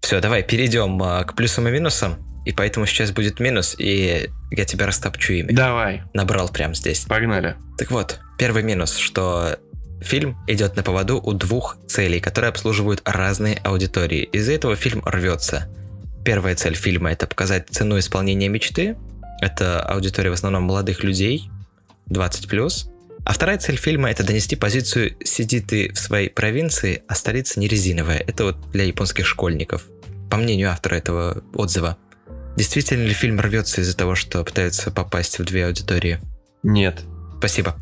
Все, 0.00 0.20
давай 0.20 0.42
перейдем 0.44 1.00
а, 1.02 1.24
к 1.24 1.34
плюсам 1.34 1.66
и 1.66 1.72
минусам. 1.72 2.16
И 2.44 2.52
поэтому 2.52 2.86
сейчас 2.86 3.10
будет 3.10 3.40
минус, 3.40 3.74
и 3.78 4.30
я 4.50 4.64
тебя 4.64 4.86
растопчу 4.86 5.32
ими. 5.32 5.52
Давай, 5.52 6.02
Набрал 6.12 6.48
прямо 6.48 6.74
здесь. 6.74 7.00
погнали. 7.00 7.56
Так 7.78 7.90
вот, 7.90 8.20
первый 8.38 8.62
минус, 8.62 8.96
что 8.96 9.58
фильм 10.00 10.36
идет 10.46 10.76
на 10.76 10.82
поводу 10.82 11.20
у 11.20 11.32
двух 11.32 11.78
целей, 11.86 12.20
которые 12.20 12.50
обслуживают 12.50 13.00
разные 13.04 13.56
аудитории. 13.64 14.22
Из-за 14.24 14.52
этого 14.52 14.76
фильм 14.76 15.02
рвется. 15.04 15.68
Первая 16.24 16.54
цель 16.54 16.74
фильма 16.74 17.12
это 17.12 17.26
показать 17.26 17.68
цену 17.70 17.98
исполнения 17.98 18.48
мечты. 18.48 18.96
Это 19.40 19.82
аудитория 19.82 20.30
в 20.30 20.34
основном 20.34 20.64
молодых 20.64 21.02
людей, 21.02 21.50
20 22.06 22.48
А 23.24 23.32
вторая 23.32 23.58
цель 23.58 23.76
фильма 23.76 24.10
это 24.10 24.24
донести 24.24 24.56
позицию 24.56 25.16
«сиди 25.24 25.60
ты 25.60 25.92
в 25.92 25.98
своей 25.98 26.28
провинции, 26.28 27.02
а 27.08 27.14
столица 27.14 27.58
не 27.60 27.68
резиновая». 27.68 28.18
Это 28.18 28.44
вот 28.44 28.70
для 28.70 28.84
японских 28.84 29.26
школьников. 29.26 29.84
По 30.30 30.36
мнению 30.36 30.70
автора 30.70 30.96
этого 30.96 31.42
отзыва. 31.54 31.96
Действительно 32.56 33.04
ли 33.04 33.12
фильм 33.12 33.40
рвется 33.40 33.80
из-за 33.80 33.96
того, 33.96 34.14
что 34.14 34.44
пытается 34.44 34.90
попасть 34.90 35.38
в 35.38 35.44
две 35.44 35.66
аудитории? 35.66 36.20
Нет. 36.62 37.02
Спасибо. 37.38 37.76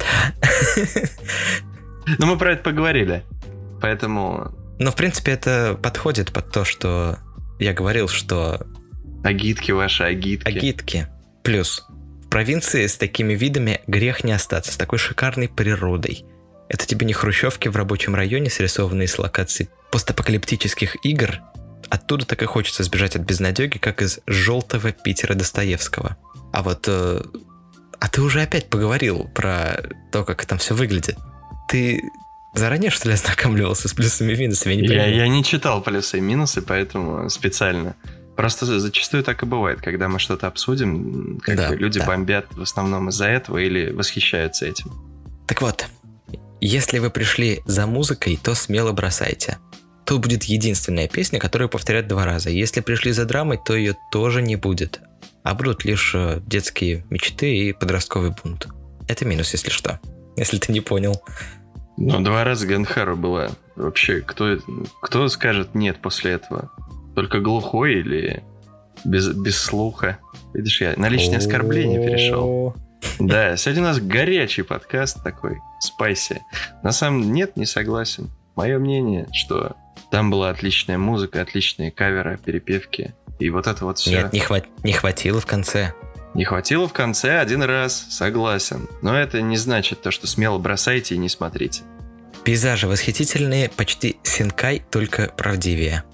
Но 2.18 2.27
мы 2.27 2.39
про 2.39 2.53
это 2.53 2.62
поговорили. 2.62 3.23
Поэтому 3.81 4.51
Но, 4.79 4.91
в 4.91 4.97
принципе, 4.97 5.33
это 5.33 5.79
подходит 5.81 6.33
под 6.33 6.51
то, 6.51 6.64
что 6.64 7.18
я 7.59 7.73
говорил, 7.73 8.09
что 8.09 8.66
агитки 9.23 9.70
ваши, 9.73 10.05
агитки. 10.05 10.49
агитки. 10.49 11.09
Плюс, 11.45 11.85
в 12.25 12.29
провинции 12.29 12.87
с 12.87 12.97
такими 12.97 13.35
видами 13.35 13.83
грех 13.87 14.25
не 14.25 14.33
остаться, 14.33 14.73
с 14.73 14.77
такой 14.77 14.99
шикарной 14.99 15.49
природой. 15.49 16.25
Это 16.68 16.87
тебе 16.87 17.07
не 17.07 17.12
хрущевки 17.12 17.68
в 17.68 17.77
рабочем 17.77 18.14
районе, 18.14 18.49
срисованные 18.51 19.07
с 19.07 19.18
локаций 19.18 19.68
постапокалиптических 19.91 20.97
игр. 21.05 21.41
Оттуда 21.93 22.24
так 22.24 22.43
и 22.43 22.47
хочется 22.47 22.82
сбежать 22.84 23.16
от 23.16 23.22
безнадеги, 23.22 23.76
как 23.76 24.01
из 24.01 24.20
желтого 24.26 24.93
Питера 24.93 25.34
Достоевского. 25.34 26.16
А 26.51 26.62
вот... 26.62 26.86
э, 26.88 27.20
а 28.01 28.09
ты 28.09 28.22
уже 28.22 28.40
опять 28.40 28.70
поговорил 28.70 29.28
про 29.34 29.76
то, 30.11 30.24
как 30.24 30.47
там 30.47 30.57
все 30.57 30.74
выглядит. 30.74 31.18
Ты 31.68 32.03
заранее, 32.55 32.90
что 32.90 33.09
ли, 33.09 33.14
ознакомливался 33.14 33.88
с 33.88 33.93
плюсами 33.93 34.32
и 34.32 34.36
минусами? 34.38 34.72
Я 34.72 34.80
не 34.80 34.82
Я, 34.84 34.88
понимаю. 34.88 35.16
я 35.16 35.28
не 35.28 35.45
читал 35.45 35.82
плюсы 35.82 36.16
и 36.16 36.20
минусы, 36.22 36.62
поэтому 36.62 37.28
специально. 37.28 37.95
Просто 38.36 38.64
за- 38.64 38.80
зачастую 38.80 39.22
так 39.22 39.43
и 39.43 39.47
бывает, 39.47 39.82
когда 39.82 40.09
мы 40.09 40.18
что-то 40.18 40.47
обсудим, 40.47 41.40
как 41.45 41.57
Да, 41.57 41.74
люди 41.74 41.99
да. 42.01 42.07
бомбят 42.07 42.47
в 42.53 42.62
основном 42.62 43.11
из-за 43.11 43.26
этого 43.26 43.59
или 43.59 43.90
восхищаются 43.93 44.64
этим. 44.64 44.90
Так 45.47 45.61
вот, 45.61 45.84
если 46.62 47.01
вы 47.01 47.11
пришли 47.11 47.61
за 47.66 47.86
музыкой, 47.86 48.40
то 48.43 48.55
смело 48.55 48.93
бросайте. 48.93 49.59
Тут 50.05 50.23
будет 50.23 50.45
единственная 50.45 51.09
песня, 51.09 51.39
которую 51.39 51.69
повторят 51.69 52.09
два 52.09 52.25
раза. 52.25 52.51
Если 52.51 52.81
пришли 52.81 53.13
за 53.13 53.25
драмой, 53.25 53.59
то 53.65 53.75
ее 53.75 53.97
тоже 54.11 54.43
не 54.43 54.57
будет. 54.57 55.01
А 55.43 55.55
будут 55.55 55.85
лишь 55.85 56.15
э, 56.15 56.41
детские 56.47 57.05
мечты 57.11 57.57
и 57.57 57.73
подростковый 57.73 58.31
бунт. 58.43 58.69
Это 59.09 59.25
минус, 59.25 59.53
если 59.53 59.71
что. 59.71 60.01
Если 60.37 60.59
ты 60.59 60.73
не 60.73 60.81
понял. 60.81 61.23
Ну, 61.97 62.21
два 62.21 62.45
раза 62.45 62.67
Ганхару 62.67 63.17
была. 63.17 63.51
Вообще, 63.77 64.21
кто, 64.21 64.59
кто 65.01 65.29
скажет 65.29 65.75
нет 65.75 65.99
после 66.01 66.33
этого? 66.33 66.71
Только 67.15 67.41
глухой 67.41 67.95
или 67.95 68.43
без, 69.05 69.29
без 69.29 69.59
слуха? 69.59 70.19
Видишь, 70.55 70.81
я 70.81 70.95
на 70.97 71.09
личное 71.09 71.39
оскорбление 71.39 72.05
перешел. 72.05 72.75
Да, 73.19 73.57
сегодня 73.57 73.83
у 73.83 73.87
нас 73.87 74.01
горячий 74.01 74.63
подкаст 74.63 75.23
такой, 75.23 75.59
спайси. 75.81 76.41
На 76.83 76.93
самом 76.93 77.33
нет, 77.33 77.57
не 77.57 77.67
согласен. 77.67 78.31
Мое 78.55 78.79
мнение, 78.79 79.27
что 79.33 79.77
там 80.13 80.31
была 80.31 80.51
отличная 80.51 80.99
музыка, 80.99 81.41
отличные 81.41 81.91
каверы, 81.91 82.37
перепевки. 82.37 83.15
И 83.39 83.49
вот 83.49 83.67
это 83.67 83.87
вот 83.87 83.99
все. 83.99 84.11
Нет, 84.11 84.33
не, 84.35 84.41
хват- 84.41 84.67
не 84.85 84.93
хватило 84.93 85.41
в 85.41 85.47
конце. 85.47 85.95
Не 86.35 86.45
хватило 86.45 86.87
в 86.87 86.93
конце 86.93 87.39
один 87.39 87.63
раз, 87.63 88.09
согласен. 88.11 88.89
Но 89.01 89.19
это 89.19 89.41
не 89.41 89.57
значит 89.57 90.03
то, 90.03 90.11
что 90.11 90.27
смело 90.27 90.59
бросайте 90.59 91.15
и 91.15 91.19
не 91.19 91.31
смотрите. 91.31 91.81
Пейзажи 92.45 92.87
восхитительные, 92.89 93.71
почти 93.71 94.19
синкай, 94.23 94.85
только 94.91 95.33
правдивее. 95.35 96.05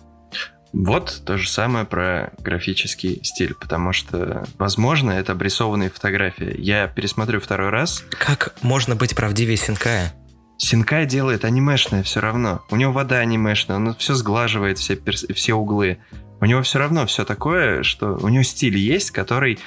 Вот 0.72 1.22
то 1.26 1.36
же 1.36 1.48
самое 1.48 1.84
про 1.84 2.30
графический 2.38 3.18
стиль, 3.24 3.54
потому 3.54 3.92
что, 3.92 4.46
возможно, 4.58 5.10
это 5.10 5.32
обрисованные 5.32 5.90
фотографии. 5.90 6.54
Я 6.56 6.86
пересмотрю 6.86 7.40
второй 7.40 7.70
раз. 7.70 8.04
Как 8.10 8.54
можно 8.62 8.94
быть 8.94 9.16
правдивее 9.16 9.56
синкая? 9.56 10.14
Синкай 10.58 11.06
делает 11.06 11.44
анимешное 11.44 12.02
все 12.02 12.20
равно. 12.20 12.62
У 12.70 12.76
него 12.76 12.92
вода 12.92 13.18
анимешная, 13.18 13.76
он 13.76 13.94
все 13.94 14.14
сглаживает, 14.14 14.78
все, 14.78 14.96
перс- 14.96 15.26
все 15.34 15.54
углы. 15.54 15.98
У 16.40 16.44
него 16.44 16.62
все 16.62 16.78
равно 16.78 17.06
все 17.06 17.24
такое, 17.24 17.82
что 17.82 18.16
у 18.20 18.28
него 18.28 18.42
стиль 18.42 18.76
есть, 18.76 19.12
который 19.12 19.58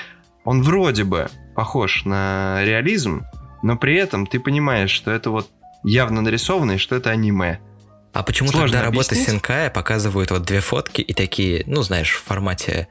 он 0.43 0.61
вроде 0.61 1.03
бы 1.05 1.29
похож 1.55 2.03
на 2.05 2.63
реализм, 2.63 3.23
но 3.63 3.77
при 3.77 3.95
этом 3.95 4.27
ты 4.27 4.39
понимаешь, 4.39 4.91
что 4.91 5.11
это 5.11 5.29
вот 5.29 5.49
явно 5.83 6.21
нарисованное, 6.21 6.77
что 6.77 6.95
это 6.95 7.09
аниме. 7.09 7.59
А 8.13 8.23
почему 8.23 8.49
Сложно 8.49 8.73
тогда 8.79 8.87
объяснить. 8.89 9.25
синкая 9.25 9.69
показывают 9.69 10.31
вот 10.31 10.43
две 10.43 10.59
фотки 10.59 11.01
и 11.01 11.13
такие, 11.13 11.63
ну 11.67 11.81
знаешь, 11.83 12.11
в 12.11 12.23
формате 12.23 12.89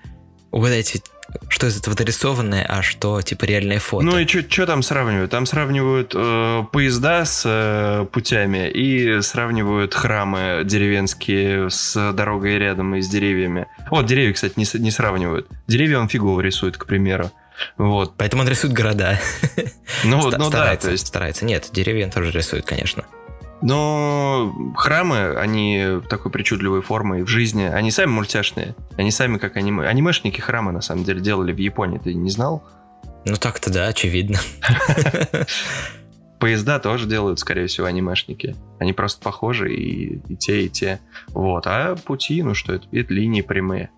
угадайте, 0.51 1.03
что 1.49 1.67
из 1.67 1.79
этого 1.79 1.97
дорисованное, 1.97 2.65
а 2.69 2.83
что 2.83 3.21
типа 3.23 3.45
реальное 3.45 3.79
фото. 3.79 4.05
Ну 4.05 4.19
и 4.19 4.27
что 4.27 4.67
там 4.67 4.83
сравнивают? 4.83 5.31
Там 5.31 5.47
сравнивают 5.47 6.13
э, 6.15 6.65
поезда 6.73 7.25
с 7.25 7.43
э, 7.45 8.07
путями 8.13 8.69
и 8.69 9.21
сравнивают 9.23 9.95
храмы 9.95 10.63
деревенские 10.65 11.71
с 11.71 12.13
дорогой 12.13 12.59
рядом 12.59 12.95
и 12.95 13.01
с 13.01 13.09
деревьями. 13.09 13.67
Вот, 13.91 14.07
деревья, 14.07 14.33
кстати, 14.33 14.55
не, 14.57 14.67
не 14.81 14.91
сравнивают. 14.91 15.49
Деревья 15.67 15.99
он 15.99 16.09
фигово 16.09 16.41
рисует, 16.41 16.77
к 16.77 16.87
примеру. 16.87 17.31
Вот. 17.77 18.15
Поэтому 18.17 18.43
он 18.43 18.49
рисует 18.49 18.73
города. 18.73 19.21
Ну, 20.05 20.23
Ста- 20.23 20.39
ну 20.39 20.45
да, 20.45 20.57
старается, 20.57 20.87
то 20.87 20.93
есть 20.93 21.07
старается. 21.07 21.45
Нет, 21.45 21.69
деревья 21.73 22.07
он 22.07 22.11
тоже 22.11 22.31
рисует, 22.31 22.65
конечно. 22.65 23.05
Но 23.63 24.73
храмы, 24.77 25.35
они 25.37 26.01
такой 26.09 26.31
причудливой 26.31 26.83
формы 26.83 27.21
и 27.21 27.23
в 27.23 27.29
жизни, 27.29 27.65
они 27.65 27.91
сами 27.91 28.11
мультяшные. 28.11 28.75
Они 28.97 29.11
сами 29.11 29.39
как 29.39 29.57
аниме. 29.57 29.87
Анимешники 29.87 30.41
храмы, 30.41 30.73
на 30.73 30.81
самом 30.81 31.05
деле, 31.05 31.21
делали 31.21 31.53
в 31.53 31.59
Японии. 31.59 31.99
Ты 31.99 32.15
не 32.15 32.31
знал? 32.31 32.65
Ну 33.27 33.37
так-то 33.37 33.71
да, 33.71 33.89
очевидно. 33.89 34.39
Поезда 36.39 36.79
тоже 36.79 37.07
делают, 37.07 37.39
скорее 37.39 37.67
всего, 37.67 37.87
анимешники. 37.87 38.57
Они 38.79 38.95
просто 38.95 39.23
похожи 39.23 39.75
и, 39.75 40.23
и 40.27 40.37
те, 40.37 40.63
и 40.63 40.69
те. 40.71 41.01
Вот. 41.29 41.67
А 41.67 41.97
пути, 41.97 42.43
ну 42.43 42.55
что 42.55 42.73
это? 42.73 42.87
Это 42.93 43.13
линии 43.13 43.43
прямые. 43.43 43.91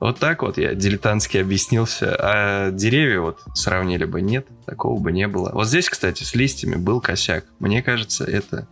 Вот 0.00 0.18
так 0.18 0.42
вот 0.42 0.56
я 0.56 0.74
дилетантски 0.74 1.38
объяснился. 1.38 2.16
А 2.18 2.70
деревья 2.70 3.20
вот 3.20 3.40
сравнили 3.54 4.06
бы, 4.06 4.22
нет, 4.22 4.46
такого 4.64 4.98
бы 4.98 5.12
не 5.12 5.28
было. 5.28 5.50
Вот 5.52 5.68
здесь, 5.68 5.90
кстати, 5.90 6.22
с 6.22 6.34
листьями 6.34 6.76
был 6.76 7.02
косяк. 7.02 7.44
Мне 7.58 7.82
кажется, 7.82 8.24
это 8.24 8.66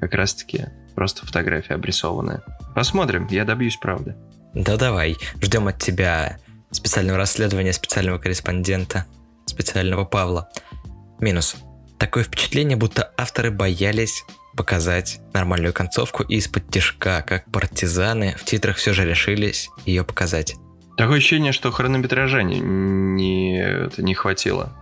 как 0.00 0.14
раз-таки 0.14 0.66
просто 0.94 1.26
фотография 1.26 1.74
обрисованная. 1.74 2.42
Посмотрим, 2.74 3.26
я 3.30 3.44
добьюсь 3.44 3.76
правды. 3.76 4.16
Да 4.54 4.76
давай, 4.76 5.16
ждем 5.40 5.68
от 5.68 5.78
тебя 5.78 6.38
специального 6.70 7.18
расследования, 7.18 7.72
специального 7.72 8.18
корреспондента, 8.18 9.06
специального 9.46 10.04
Павла. 10.04 10.48
Минус. 11.20 11.56
Такое 11.98 12.24
впечатление, 12.24 12.76
будто 12.76 13.12
авторы 13.16 13.50
боялись 13.50 14.24
показать 14.56 15.20
нормальную 15.32 15.72
концовку 15.72 16.22
и 16.22 16.36
из-под 16.36 16.68
тяжка, 16.70 17.22
как 17.22 17.44
партизаны, 17.50 18.34
в 18.38 18.44
титрах 18.44 18.76
все 18.76 18.92
же 18.92 19.04
решились 19.04 19.68
ее 19.84 20.02
показать. 20.02 20.56
Такое 20.96 21.18
ощущение, 21.18 21.52
что 21.52 21.70
хронометража 21.70 22.42
не, 22.42 22.58
не, 22.58 23.60
это 23.60 24.02
не 24.02 24.14
хватило. 24.14 24.72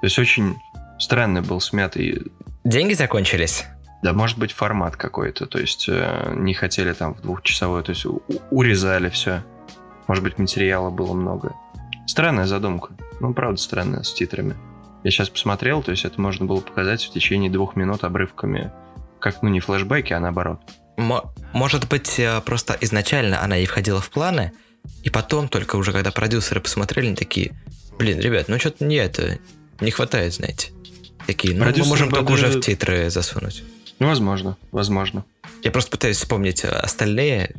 То 0.00 0.06
есть 0.06 0.18
очень 0.18 0.56
странный 0.98 1.40
был 1.42 1.60
смятый 1.60 2.22
Деньги 2.64 2.94
закончились? 2.94 3.64
Да, 4.02 4.12
может 4.12 4.38
быть, 4.38 4.52
формат 4.52 4.96
какой-то. 4.96 5.46
То 5.46 5.58
есть 5.58 5.86
э, 5.88 6.32
не 6.36 6.54
хотели 6.54 6.92
там 6.92 7.14
в 7.14 7.20
двухчасовой, 7.20 7.82
то 7.82 7.90
есть 7.90 8.06
у- 8.06 8.22
урезали 8.50 9.08
все. 9.08 9.42
Может 10.06 10.22
быть, 10.24 10.38
материала 10.38 10.90
было 10.90 11.14
много. 11.14 11.54
Странная 12.06 12.46
задумка. 12.46 12.92
Ну, 13.20 13.34
правда, 13.34 13.60
странная, 13.60 14.02
с 14.04 14.12
титрами. 14.14 14.56
Я 15.04 15.10
сейчас 15.10 15.28
посмотрел, 15.28 15.82
то 15.82 15.90
есть 15.90 16.04
это 16.04 16.20
можно 16.20 16.46
было 16.46 16.60
показать 16.60 17.02
в 17.04 17.12
течение 17.12 17.50
двух 17.50 17.76
минут 17.76 18.04
обрывками. 18.04 18.72
Как, 19.20 19.42
ну, 19.42 19.48
не 19.48 19.60
флешбеки, 19.60 20.12
а 20.12 20.20
наоборот. 20.20 20.60
Мо- 20.96 21.32
может 21.52 21.88
быть, 21.88 22.18
э, 22.18 22.40
просто 22.42 22.76
изначально 22.80 23.42
она 23.42 23.58
и 23.58 23.66
входила 23.66 24.00
в 24.00 24.10
планы, 24.10 24.52
и 25.02 25.10
потом, 25.10 25.48
только 25.48 25.76
уже 25.76 25.92
когда 25.92 26.12
продюсеры 26.12 26.60
посмотрели, 26.60 27.08
они 27.08 27.16
такие, 27.16 27.52
блин, 27.98 28.20
ребят, 28.20 28.46
ну 28.48 28.58
что-то 28.58 28.84
не 28.84 28.96
это, 28.96 29.38
не 29.80 29.90
хватает, 29.90 30.34
знаете. 30.34 30.70
Такие, 31.26 31.52
ну 31.54 31.60
мы 31.60 31.66
Продюсеры 31.66 31.88
можем 31.90 32.10
только 32.10 32.30
уже 32.30 32.46
в 32.48 32.60
титры 32.60 33.10
засунуть. 33.10 33.64
Возможно, 33.98 34.56
возможно. 34.72 35.24
Я 35.62 35.70
просто 35.70 35.90
пытаюсь 35.90 36.16
вспомнить 36.16 36.64
э, 36.64 36.68
остальные 36.68 37.54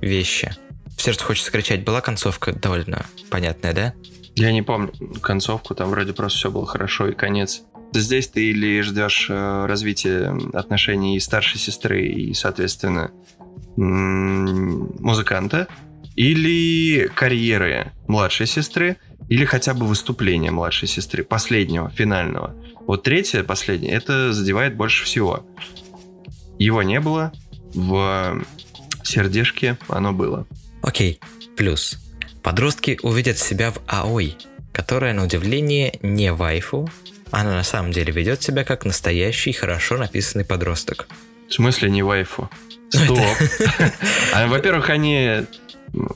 вещи. 0.00 0.54
В 0.96 1.02
сердце 1.02 1.24
хочется 1.24 1.50
кричать, 1.50 1.84
была 1.84 2.00
концовка 2.00 2.52
довольно 2.52 3.06
понятная, 3.30 3.72
да? 3.72 3.94
Я 4.34 4.52
не 4.52 4.62
помню 4.62 4.92
концовку, 5.20 5.74
там 5.74 5.90
вроде 5.90 6.12
просто 6.12 6.38
все 6.38 6.50
было 6.50 6.66
хорошо 6.66 7.08
и 7.08 7.14
конец. 7.14 7.62
Здесь 7.92 8.28
ты 8.28 8.50
или 8.50 8.80
ждешь 8.82 9.28
э, 9.30 9.66
развития 9.66 10.36
отношений 10.52 11.16
и 11.16 11.20
старшей 11.20 11.58
сестры, 11.58 12.06
и, 12.06 12.34
соответственно, 12.34 13.10
музыканта, 13.76 15.68
или 16.16 17.08
карьеры 17.14 17.92
младшей 18.08 18.46
сестры, 18.46 18.96
или 19.28 19.44
хотя 19.44 19.72
бы 19.74 19.86
выступления 19.86 20.50
младшей 20.50 20.88
сестры, 20.88 21.22
последнего, 21.22 21.90
финального. 21.90 22.54
Вот 22.88 23.02
третье, 23.02 23.44
последнее, 23.44 23.92
это 23.92 24.32
задевает 24.32 24.74
больше 24.74 25.04
всего. 25.04 25.44
Его 26.58 26.82
не 26.82 27.00
было, 27.00 27.32
в 27.74 28.42
сердешке 29.04 29.76
оно 29.88 30.14
было. 30.14 30.46
Окей, 30.80 31.20
плюс. 31.54 31.98
Подростки 32.42 32.98
увидят 33.02 33.36
себя 33.36 33.72
в 33.72 33.82
аой, 33.86 34.38
которая, 34.72 35.12
на 35.12 35.24
удивление, 35.24 35.98
не 36.00 36.32
вайфу, 36.32 36.90
она 37.30 37.56
на 37.56 37.62
самом 37.62 37.92
деле 37.92 38.10
ведет 38.10 38.42
себя 38.42 38.64
как 38.64 38.86
настоящий, 38.86 39.52
хорошо 39.52 39.98
написанный 39.98 40.46
подросток. 40.46 41.08
В 41.46 41.52
смысле 41.52 41.90
не 41.90 42.02
вайфу? 42.02 42.48
Стоп. 42.88 43.18
А, 44.32 44.46
Во-первых, 44.46 44.88
они 44.88 45.44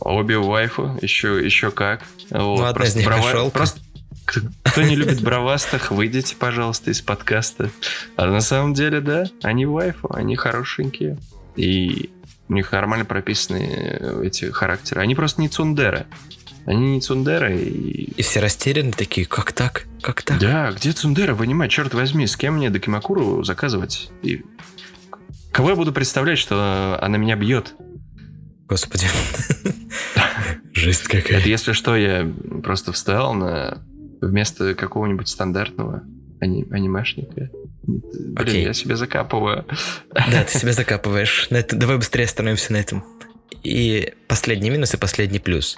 обе 0.01 0.39
вайфу, 0.39 0.99
еще, 1.03 1.45
еще 1.45 1.71
как. 1.71 2.03
Вот, 2.31 2.61
Ну, 2.61 2.65
одна 2.65 2.87
из 2.87 2.97
них. 2.97 3.07
Просто 3.53 3.79
кто 4.25 4.83
не 4.83 4.97
любит 4.97 5.23
бровастых, 5.23 5.91
выйдите, 5.91 6.37
пожалуйста, 6.37 6.91
из 6.91 7.01
подкаста. 7.01 7.71
А 8.17 8.27
на 8.27 8.41
самом 8.41 8.75
деле, 8.75 9.01
да, 9.01 9.25
они 9.43 9.67
вайфу, 9.67 10.13
они 10.13 10.37
хорошенькие. 10.37 11.19
И 11.57 12.11
у 12.49 12.55
них 12.55 12.73
нормально 12.73 13.05
прописаны 13.05 13.99
э, 14.01 14.23
эти 14.25 14.47
характеры. 14.47 15.01
Они 15.01 15.15
просто 15.15 15.41
не 15.41 15.49
цундеры. 15.49 16.07
Они 16.67 16.95
не 16.95 17.01
цундеры. 17.01 17.59
И... 17.59 18.13
И 18.17 18.23
все 18.23 18.41
растеряны 18.41 18.93
такие, 18.93 19.27
как 19.27 19.53
так? 19.53 19.87
Как 20.01 20.23
так? 20.23 20.39
Да, 20.39 20.71
где 20.73 20.93
цундеры 20.93 21.35
в 21.35 21.43
аниме? 21.43 21.69
Черт 21.69 21.95
возьми, 21.95 22.27
с 22.27 22.37
кем 22.37 22.55
мне 22.55 22.71
Докимакуру 22.71 23.43
заказывать? 23.43 24.11
И 24.23 24.43
кого 25.51 25.71
я 25.71 25.77
буду 25.77 25.93
представлять, 25.93 26.39
что 26.39 26.99
она 27.01 27.19
меня 27.19 27.37
бьет? 27.37 27.75
Господи. 28.69 29.07
Жесть 30.73 31.07
Это 31.07 31.23
какая. 31.23 31.45
если 31.45 31.73
что, 31.73 31.97
я 31.97 32.31
просто 32.63 32.93
встал 32.93 33.35
на 33.35 33.83
вместо 34.23 34.75
какого-нибудь 34.75 35.29
стандартного 35.29 36.03
ани- 36.41 36.67
анимешника. 36.71 37.51
Блин, 37.85 38.35
Окей. 38.37 38.63
я 38.65 38.73
себе 38.73 38.97
закапываю. 38.97 39.67
Да, 40.15 40.45
ты 40.45 40.59
себя 40.59 40.73
закапываешь. 40.73 41.49
На 41.51 41.57
это- 41.59 41.77
Давай 41.77 41.97
быстрее 41.99 42.25
остановимся 42.25 42.73
на 42.73 42.77
этом. 42.79 43.05
И 43.65 44.13
последний 44.29 44.71
минус 44.71 44.95
и 44.95 44.97
последний 44.97 45.39
плюс. 45.41 45.77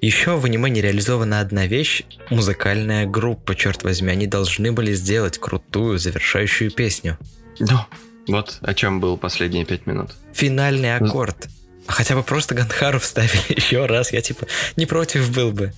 Еще 0.00 0.36
в 0.36 0.44
аниме 0.46 0.70
не 0.70 0.80
реализована 0.80 1.40
одна 1.40 1.66
вещь– 1.66 2.04
музыкальная 2.30 3.06
группа, 3.06 3.54
черт 3.54 3.82
возьми. 3.82 4.10
Они 4.10 4.26
должны 4.26 4.72
были 4.72 4.94
сделать 4.94 5.36
крутую 5.38 5.98
завершающую 5.98 6.70
песню. 6.70 7.18
Да. 7.58 7.86
Вот 8.26 8.58
о 8.62 8.72
чем 8.74 9.00
был 9.00 9.18
последние 9.18 9.64
пять 9.66 9.86
минут. 9.86 10.12
Финальный 10.32 10.94
аккорд. 10.96 11.48
А 11.86 11.92
хотя 11.92 12.14
бы 12.14 12.22
просто 12.22 12.54
Ганхару 12.54 12.98
вставили 13.00 13.42
еще 13.56 13.84
раз. 13.86 14.12
Я 14.12 14.22
типа 14.22 14.46
не 14.76 14.86
против 14.86 15.34
был 15.34 15.50
бы. 15.52 15.72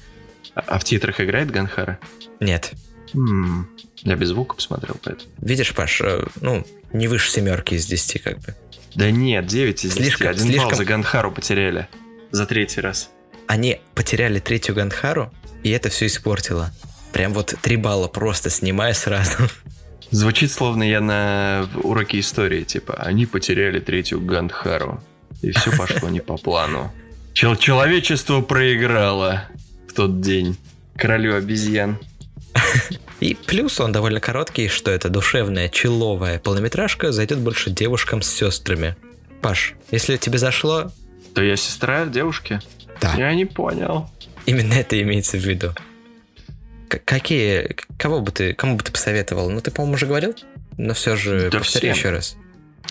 А, 0.54 0.78
в 0.78 0.84
титрах 0.84 1.20
играет 1.20 1.50
Ганхара? 1.50 1.98
Нет. 2.40 2.72
М, 3.14 3.68
Я 4.02 4.16
без 4.16 4.28
звука 4.28 4.56
посмотрел 4.56 4.96
поэтому. 5.02 5.30
Видишь, 5.40 5.74
Паш, 5.74 6.00
э, 6.00 6.24
ну, 6.40 6.66
не 6.92 7.08
выше 7.08 7.30
семерки 7.30 7.74
из 7.74 7.86
10 7.86 8.18
как 8.22 8.38
бы. 8.40 8.54
Да 8.94 9.10
нет, 9.10 9.46
9 9.46 9.84
из 9.84 9.90
10. 9.94 10.02
Слишком- 10.04 10.28
Один 10.30 10.46
слишком- 10.46 10.68
балл 10.70 10.76
за 10.76 10.84
Ганхару 10.84 11.30
потеряли. 11.32 11.88
За 12.30 12.46
третий 12.46 12.80
раз. 12.80 13.10
Они 13.46 13.80
потеряли 13.94 14.38
третью 14.40 14.74
Гандхару, 14.74 15.32
и 15.62 15.70
это 15.70 15.88
все 15.90 16.06
испортило. 16.06 16.70
Прям 17.12 17.32
вот 17.34 17.54
3 17.60 17.76
балла 17.76 18.08
просто 18.08 18.48
снимая 18.50 18.94
сразу. 18.94 19.48
Звучит 20.10 20.50
словно 20.52 20.82
я 20.82 21.00
на 21.00 21.68
уроке 21.82 22.20
истории, 22.20 22.64
типа, 22.64 22.94
они 22.94 23.24
потеряли 23.26 23.80
третью 23.80 24.20
Гандхару. 24.20 25.02
И 25.42 25.50
все 25.52 25.74
пошло 25.76 26.08
не 26.08 26.20
по 26.20 26.36
плану. 26.36 26.92
Чел- 27.34 27.56
человечество 27.56 28.40
проиграло 28.42 29.44
в 29.92 29.94
тот 29.94 30.20
день. 30.20 30.56
Королю 30.96 31.34
обезьян. 31.36 31.98
И 33.20 33.34
плюс 33.46 33.78
он 33.80 33.92
довольно 33.92 34.20
короткий, 34.20 34.68
что 34.68 34.90
это 34.90 35.08
душевная, 35.08 35.68
человая 35.68 36.38
полнометражка 36.38 37.12
зайдет 37.12 37.38
больше 37.38 37.70
девушкам 37.70 38.22
с 38.22 38.28
сестрами. 38.30 38.96
Паш, 39.42 39.74
если 39.90 40.16
тебе 40.16 40.38
зашло, 40.38 40.90
То 41.34 41.42
я 41.42 41.56
сестра 41.56 42.06
девушки? 42.06 42.60
Да. 43.00 43.14
Я 43.16 43.34
не 43.34 43.44
понял. 43.44 44.10
именно 44.46 44.72
это 44.74 45.00
имеется 45.02 45.36
в 45.36 45.40
виду. 45.40 45.72
К- 46.88 47.00
какие, 47.04 47.76
кого 47.98 48.20
бы 48.20 48.32
ты, 48.32 48.54
кому 48.54 48.76
бы 48.76 48.82
ты 48.84 48.92
посоветовал? 48.92 49.50
Ну, 49.50 49.60
ты, 49.60 49.70
по-моему, 49.70 49.94
уже 49.94 50.06
говорил, 50.06 50.34
но 50.78 50.94
все 50.94 51.16
же 51.16 51.48
Да 51.50 51.58
повтори 51.58 51.90
всем. 51.90 51.96
еще 51.96 52.10
раз. 52.10 52.36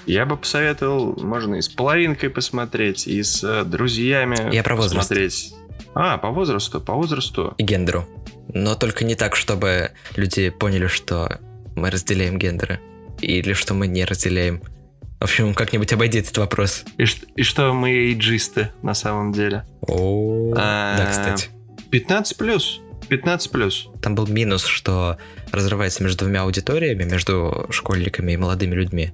Я 0.05 0.25
бы 0.25 0.37
посоветовал, 0.37 1.19
можно 1.21 1.55
и 1.55 1.61
с 1.61 1.67
половинкой 1.69 2.29
посмотреть, 2.29 3.05
и 3.07 3.21
с 3.21 3.43
э, 3.43 3.63
друзьями 3.65 4.53
Я 4.53 4.63
про 4.63 4.75
возраст. 4.75 4.95
посмотреть. 5.09 5.53
А, 5.93 6.17
по 6.17 6.31
возрасту, 6.31 6.79
по 6.81 6.93
возрасту. 6.93 7.53
И 7.57 7.63
гендеру. 7.63 8.05
Но 8.53 8.75
только 8.75 9.05
не 9.05 9.15
так, 9.15 9.35
чтобы 9.35 9.91
люди 10.15 10.49
поняли, 10.49 10.87
что 10.87 11.39
мы 11.75 11.89
разделяем 11.89 12.37
гендеры. 12.37 12.79
Или 13.19 13.53
что 13.53 13.73
мы 13.73 13.87
не 13.87 14.05
разделяем. 14.05 14.61
В 15.19 15.25
общем, 15.25 15.53
как-нибудь 15.53 15.93
обойди 15.93 16.19
этот 16.19 16.37
вопрос. 16.37 16.83
И, 16.97 17.05
и 17.35 17.43
что 17.43 17.73
мы 17.73 17.91
эйджисты 17.91 18.71
на 18.81 18.93
самом 18.93 19.31
деле. 19.31 19.65
О, 19.81 20.53
А, 20.57 20.97
да, 20.97 21.05
кстати. 21.05 21.49
15 21.91 22.37
плюс. 22.37 22.81
15 23.07 23.51
плюс. 23.51 23.89
Там 24.01 24.15
был 24.15 24.25
минус, 24.25 24.65
что 24.65 25.17
разрывается 25.51 26.01
между 26.01 26.25
двумя 26.25 26.41
аудиториями, 26.41 27.03
между 27.03 27.67
школьниками 27.69 28.31
и 28.31 28.37
молодыми 28.37 28.73
людьми. 28.73 29.11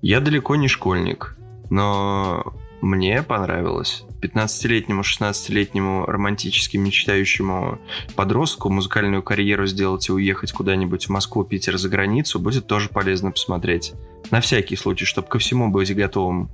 Я 0.00 0.20
далеко 0.20 0.56
не 0.56 0.68
школьник, 0.68 1.36
но 1.68 2.54
мне 2.80 3.22
понравилось. 3.22 4.04
15-летнему, 4.22 5.02
16-летнему 5.02 6.06
романтически 6.06 6.76
мечтающему 6.76 7.80
подростку 8.14 8.70
музыкальную 8.70 9.22
карьеру 9.22 9.66
сделать 9.66 10.08
и 10.08 10.12
уехать 10.12 10.52
куда-нибудь 10.52 11.06
в 11.06 11.10
Москву, 11.10 11.44
Питер, 11.44 11.76
за 11.76 11.88
границу 11.88 12.38
будет 12.38 12.66
тоже 12.66 12.88
полезно 12.88 13.32
посмотреть. 13.32 13.92
На 14.30 14.40
всякий 14.40 14.76
случай, 14.76 15.04
чтобы 15.04 15.28
ко 15.28 15.38
всему 15.38 15.68
быть 15.68 15.94
готовым. 15.94 16.50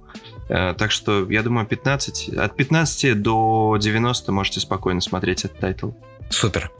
Э, 0.48 0.74
Так 0.74 0.90
что, 0.90 1.30
я 1.30 1.42
думаю, 1.42 1.66
15, 1.66 2.30
от 2.30 2.56
15 2.56 3.20
до 3.20 3.76
90 3.78 4.32
можете 4.32 4.60
спокойно 4.60 5.00
смотреть 5.00 5.44
этот 5.44 5.58
title. 5.58 5.90
Супер. 6.30 6.70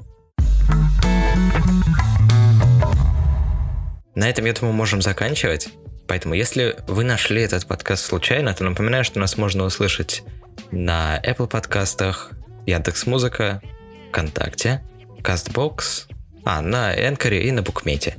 На 4.15 4.29
этом, 4.29 4.47
я 4.47 4.53
думаю, 4.53 4.75
можем 4.75 5.01
заканчивать. 5.01 5.69
Поэтому, 6.09 6.35
если 6.35 6.77
вы 6.89 7.05
нашли 7.05 7.43
этот 7.43 7.67
подкаст 7.67 8.07
случайно, 8.07 8.55
то 8.55 8.65
напоминаю, 8.65 9.05
что 9.05 9.21
нас 9.21 9.37
можно 9.37 9.65
услышать 9.65 10.23
на 10.71 11.21
Apple 11.23 11.47
подкастах, 11.47 12.33
Яндекс 12.67 13.07
Музыка, 13.07 13.61
ВКонтакте, 14.09 14.83
Castbox, 15.23 16.07
а, 16.45 16.63
на 16.63 16.95
Энкоре 16.95 17.47
и 17.47 17.53
на 17.53 17.63
Букмете. 17.63 18.17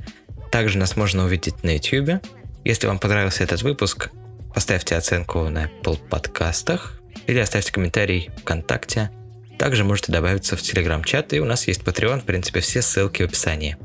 Также 0.52 0.78
нас 0.78 0.96
можно 0.96 1.24
увидеть 1.24 1.64
на 1.64 1.74
YouTube. 1.74 2.24
Если 2.64 2.86
вам 2.86 3.00
понравился 3.00 3.42
этот 3.42 3.62
выпуск, 3.62 4.10
поставьте 4.54 4.96
оценку 4.96 5.48
на 5.48 5.66
Apple 5.66 5.98
подкастах 6.08 7.00
или 7.26 7.40
оставьте 7.40 7.72
комментарий 7.72 8.30
ВКонтакте. 8.42 9.10
Также 9.58 9.82
можете 9.82 10.12
добавиться 10.12 10.56
в 10.56 10.62
Телеграм-чат, 10.62 11.32
и 11.32 11.40
у 11.40 11.44
нас 11.44 11.66
есть 11.66 11.82
Patreon, 11.82 12.20
в 12.20 12.24
принципе, 12.24 12.60
все 12.60 12.82
ссылки 12.82 13.22
в 13.22 13.26
описании. 13.26 13.76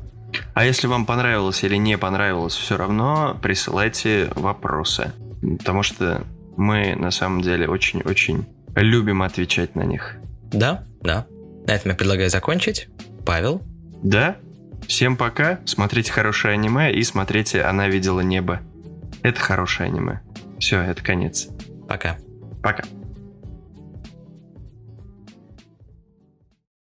А 0.54 0.64
если 0.64 0.86
вам 0.86 1.06
понравилось 1.06 1.62
или 1.64 1.76
не 1.76 1.98
понравилось, 1.98 2.54
все 2.54 2.76
равно 2.76 3.38
присылайте 3.42 4.30
вопросы. 4.34 5.12
Потому 5.58 5.82
что 5.82 6.24
мы 6.56 6.94
на 6.96 7.10
самом 7.10 7.42
деле 7.42 7.68
очень-очень 7.68 8.46
любим 8.74 9.22
отвечать 9.22 9.74
на 9.74 9.82
них. 9.82 10.16
Да, 10.52 10.84
да. 11.02 11.26
На 11.66 11.72
этом 11.72 11.90
я 11.90 11.96
предлагаю 11.96 12.30
закончить. 12.30 12.88
Павел, 13.24 13.62
Да? 14.02 14.36
Всем 14.86 15.16
пока. 15.16 15.60
Смотрите 15.64 16.12
хорошее 16.12 16.54
аниме 16.54 16.92
и 16.92 17.02
смотрите 17.02 17.62
«Она 17.62 17.88
видела 17.88 18.20
небо». 18.20 18.60
Это 19.22 19.40
хорошее 19.40 19.88
аниме. 19.88 20.20
Все, 20.60 20.80
это 20.80 21.02
конец. 21.02 21.48
пока. 21.88 22.16
Пока. 22.62 22.84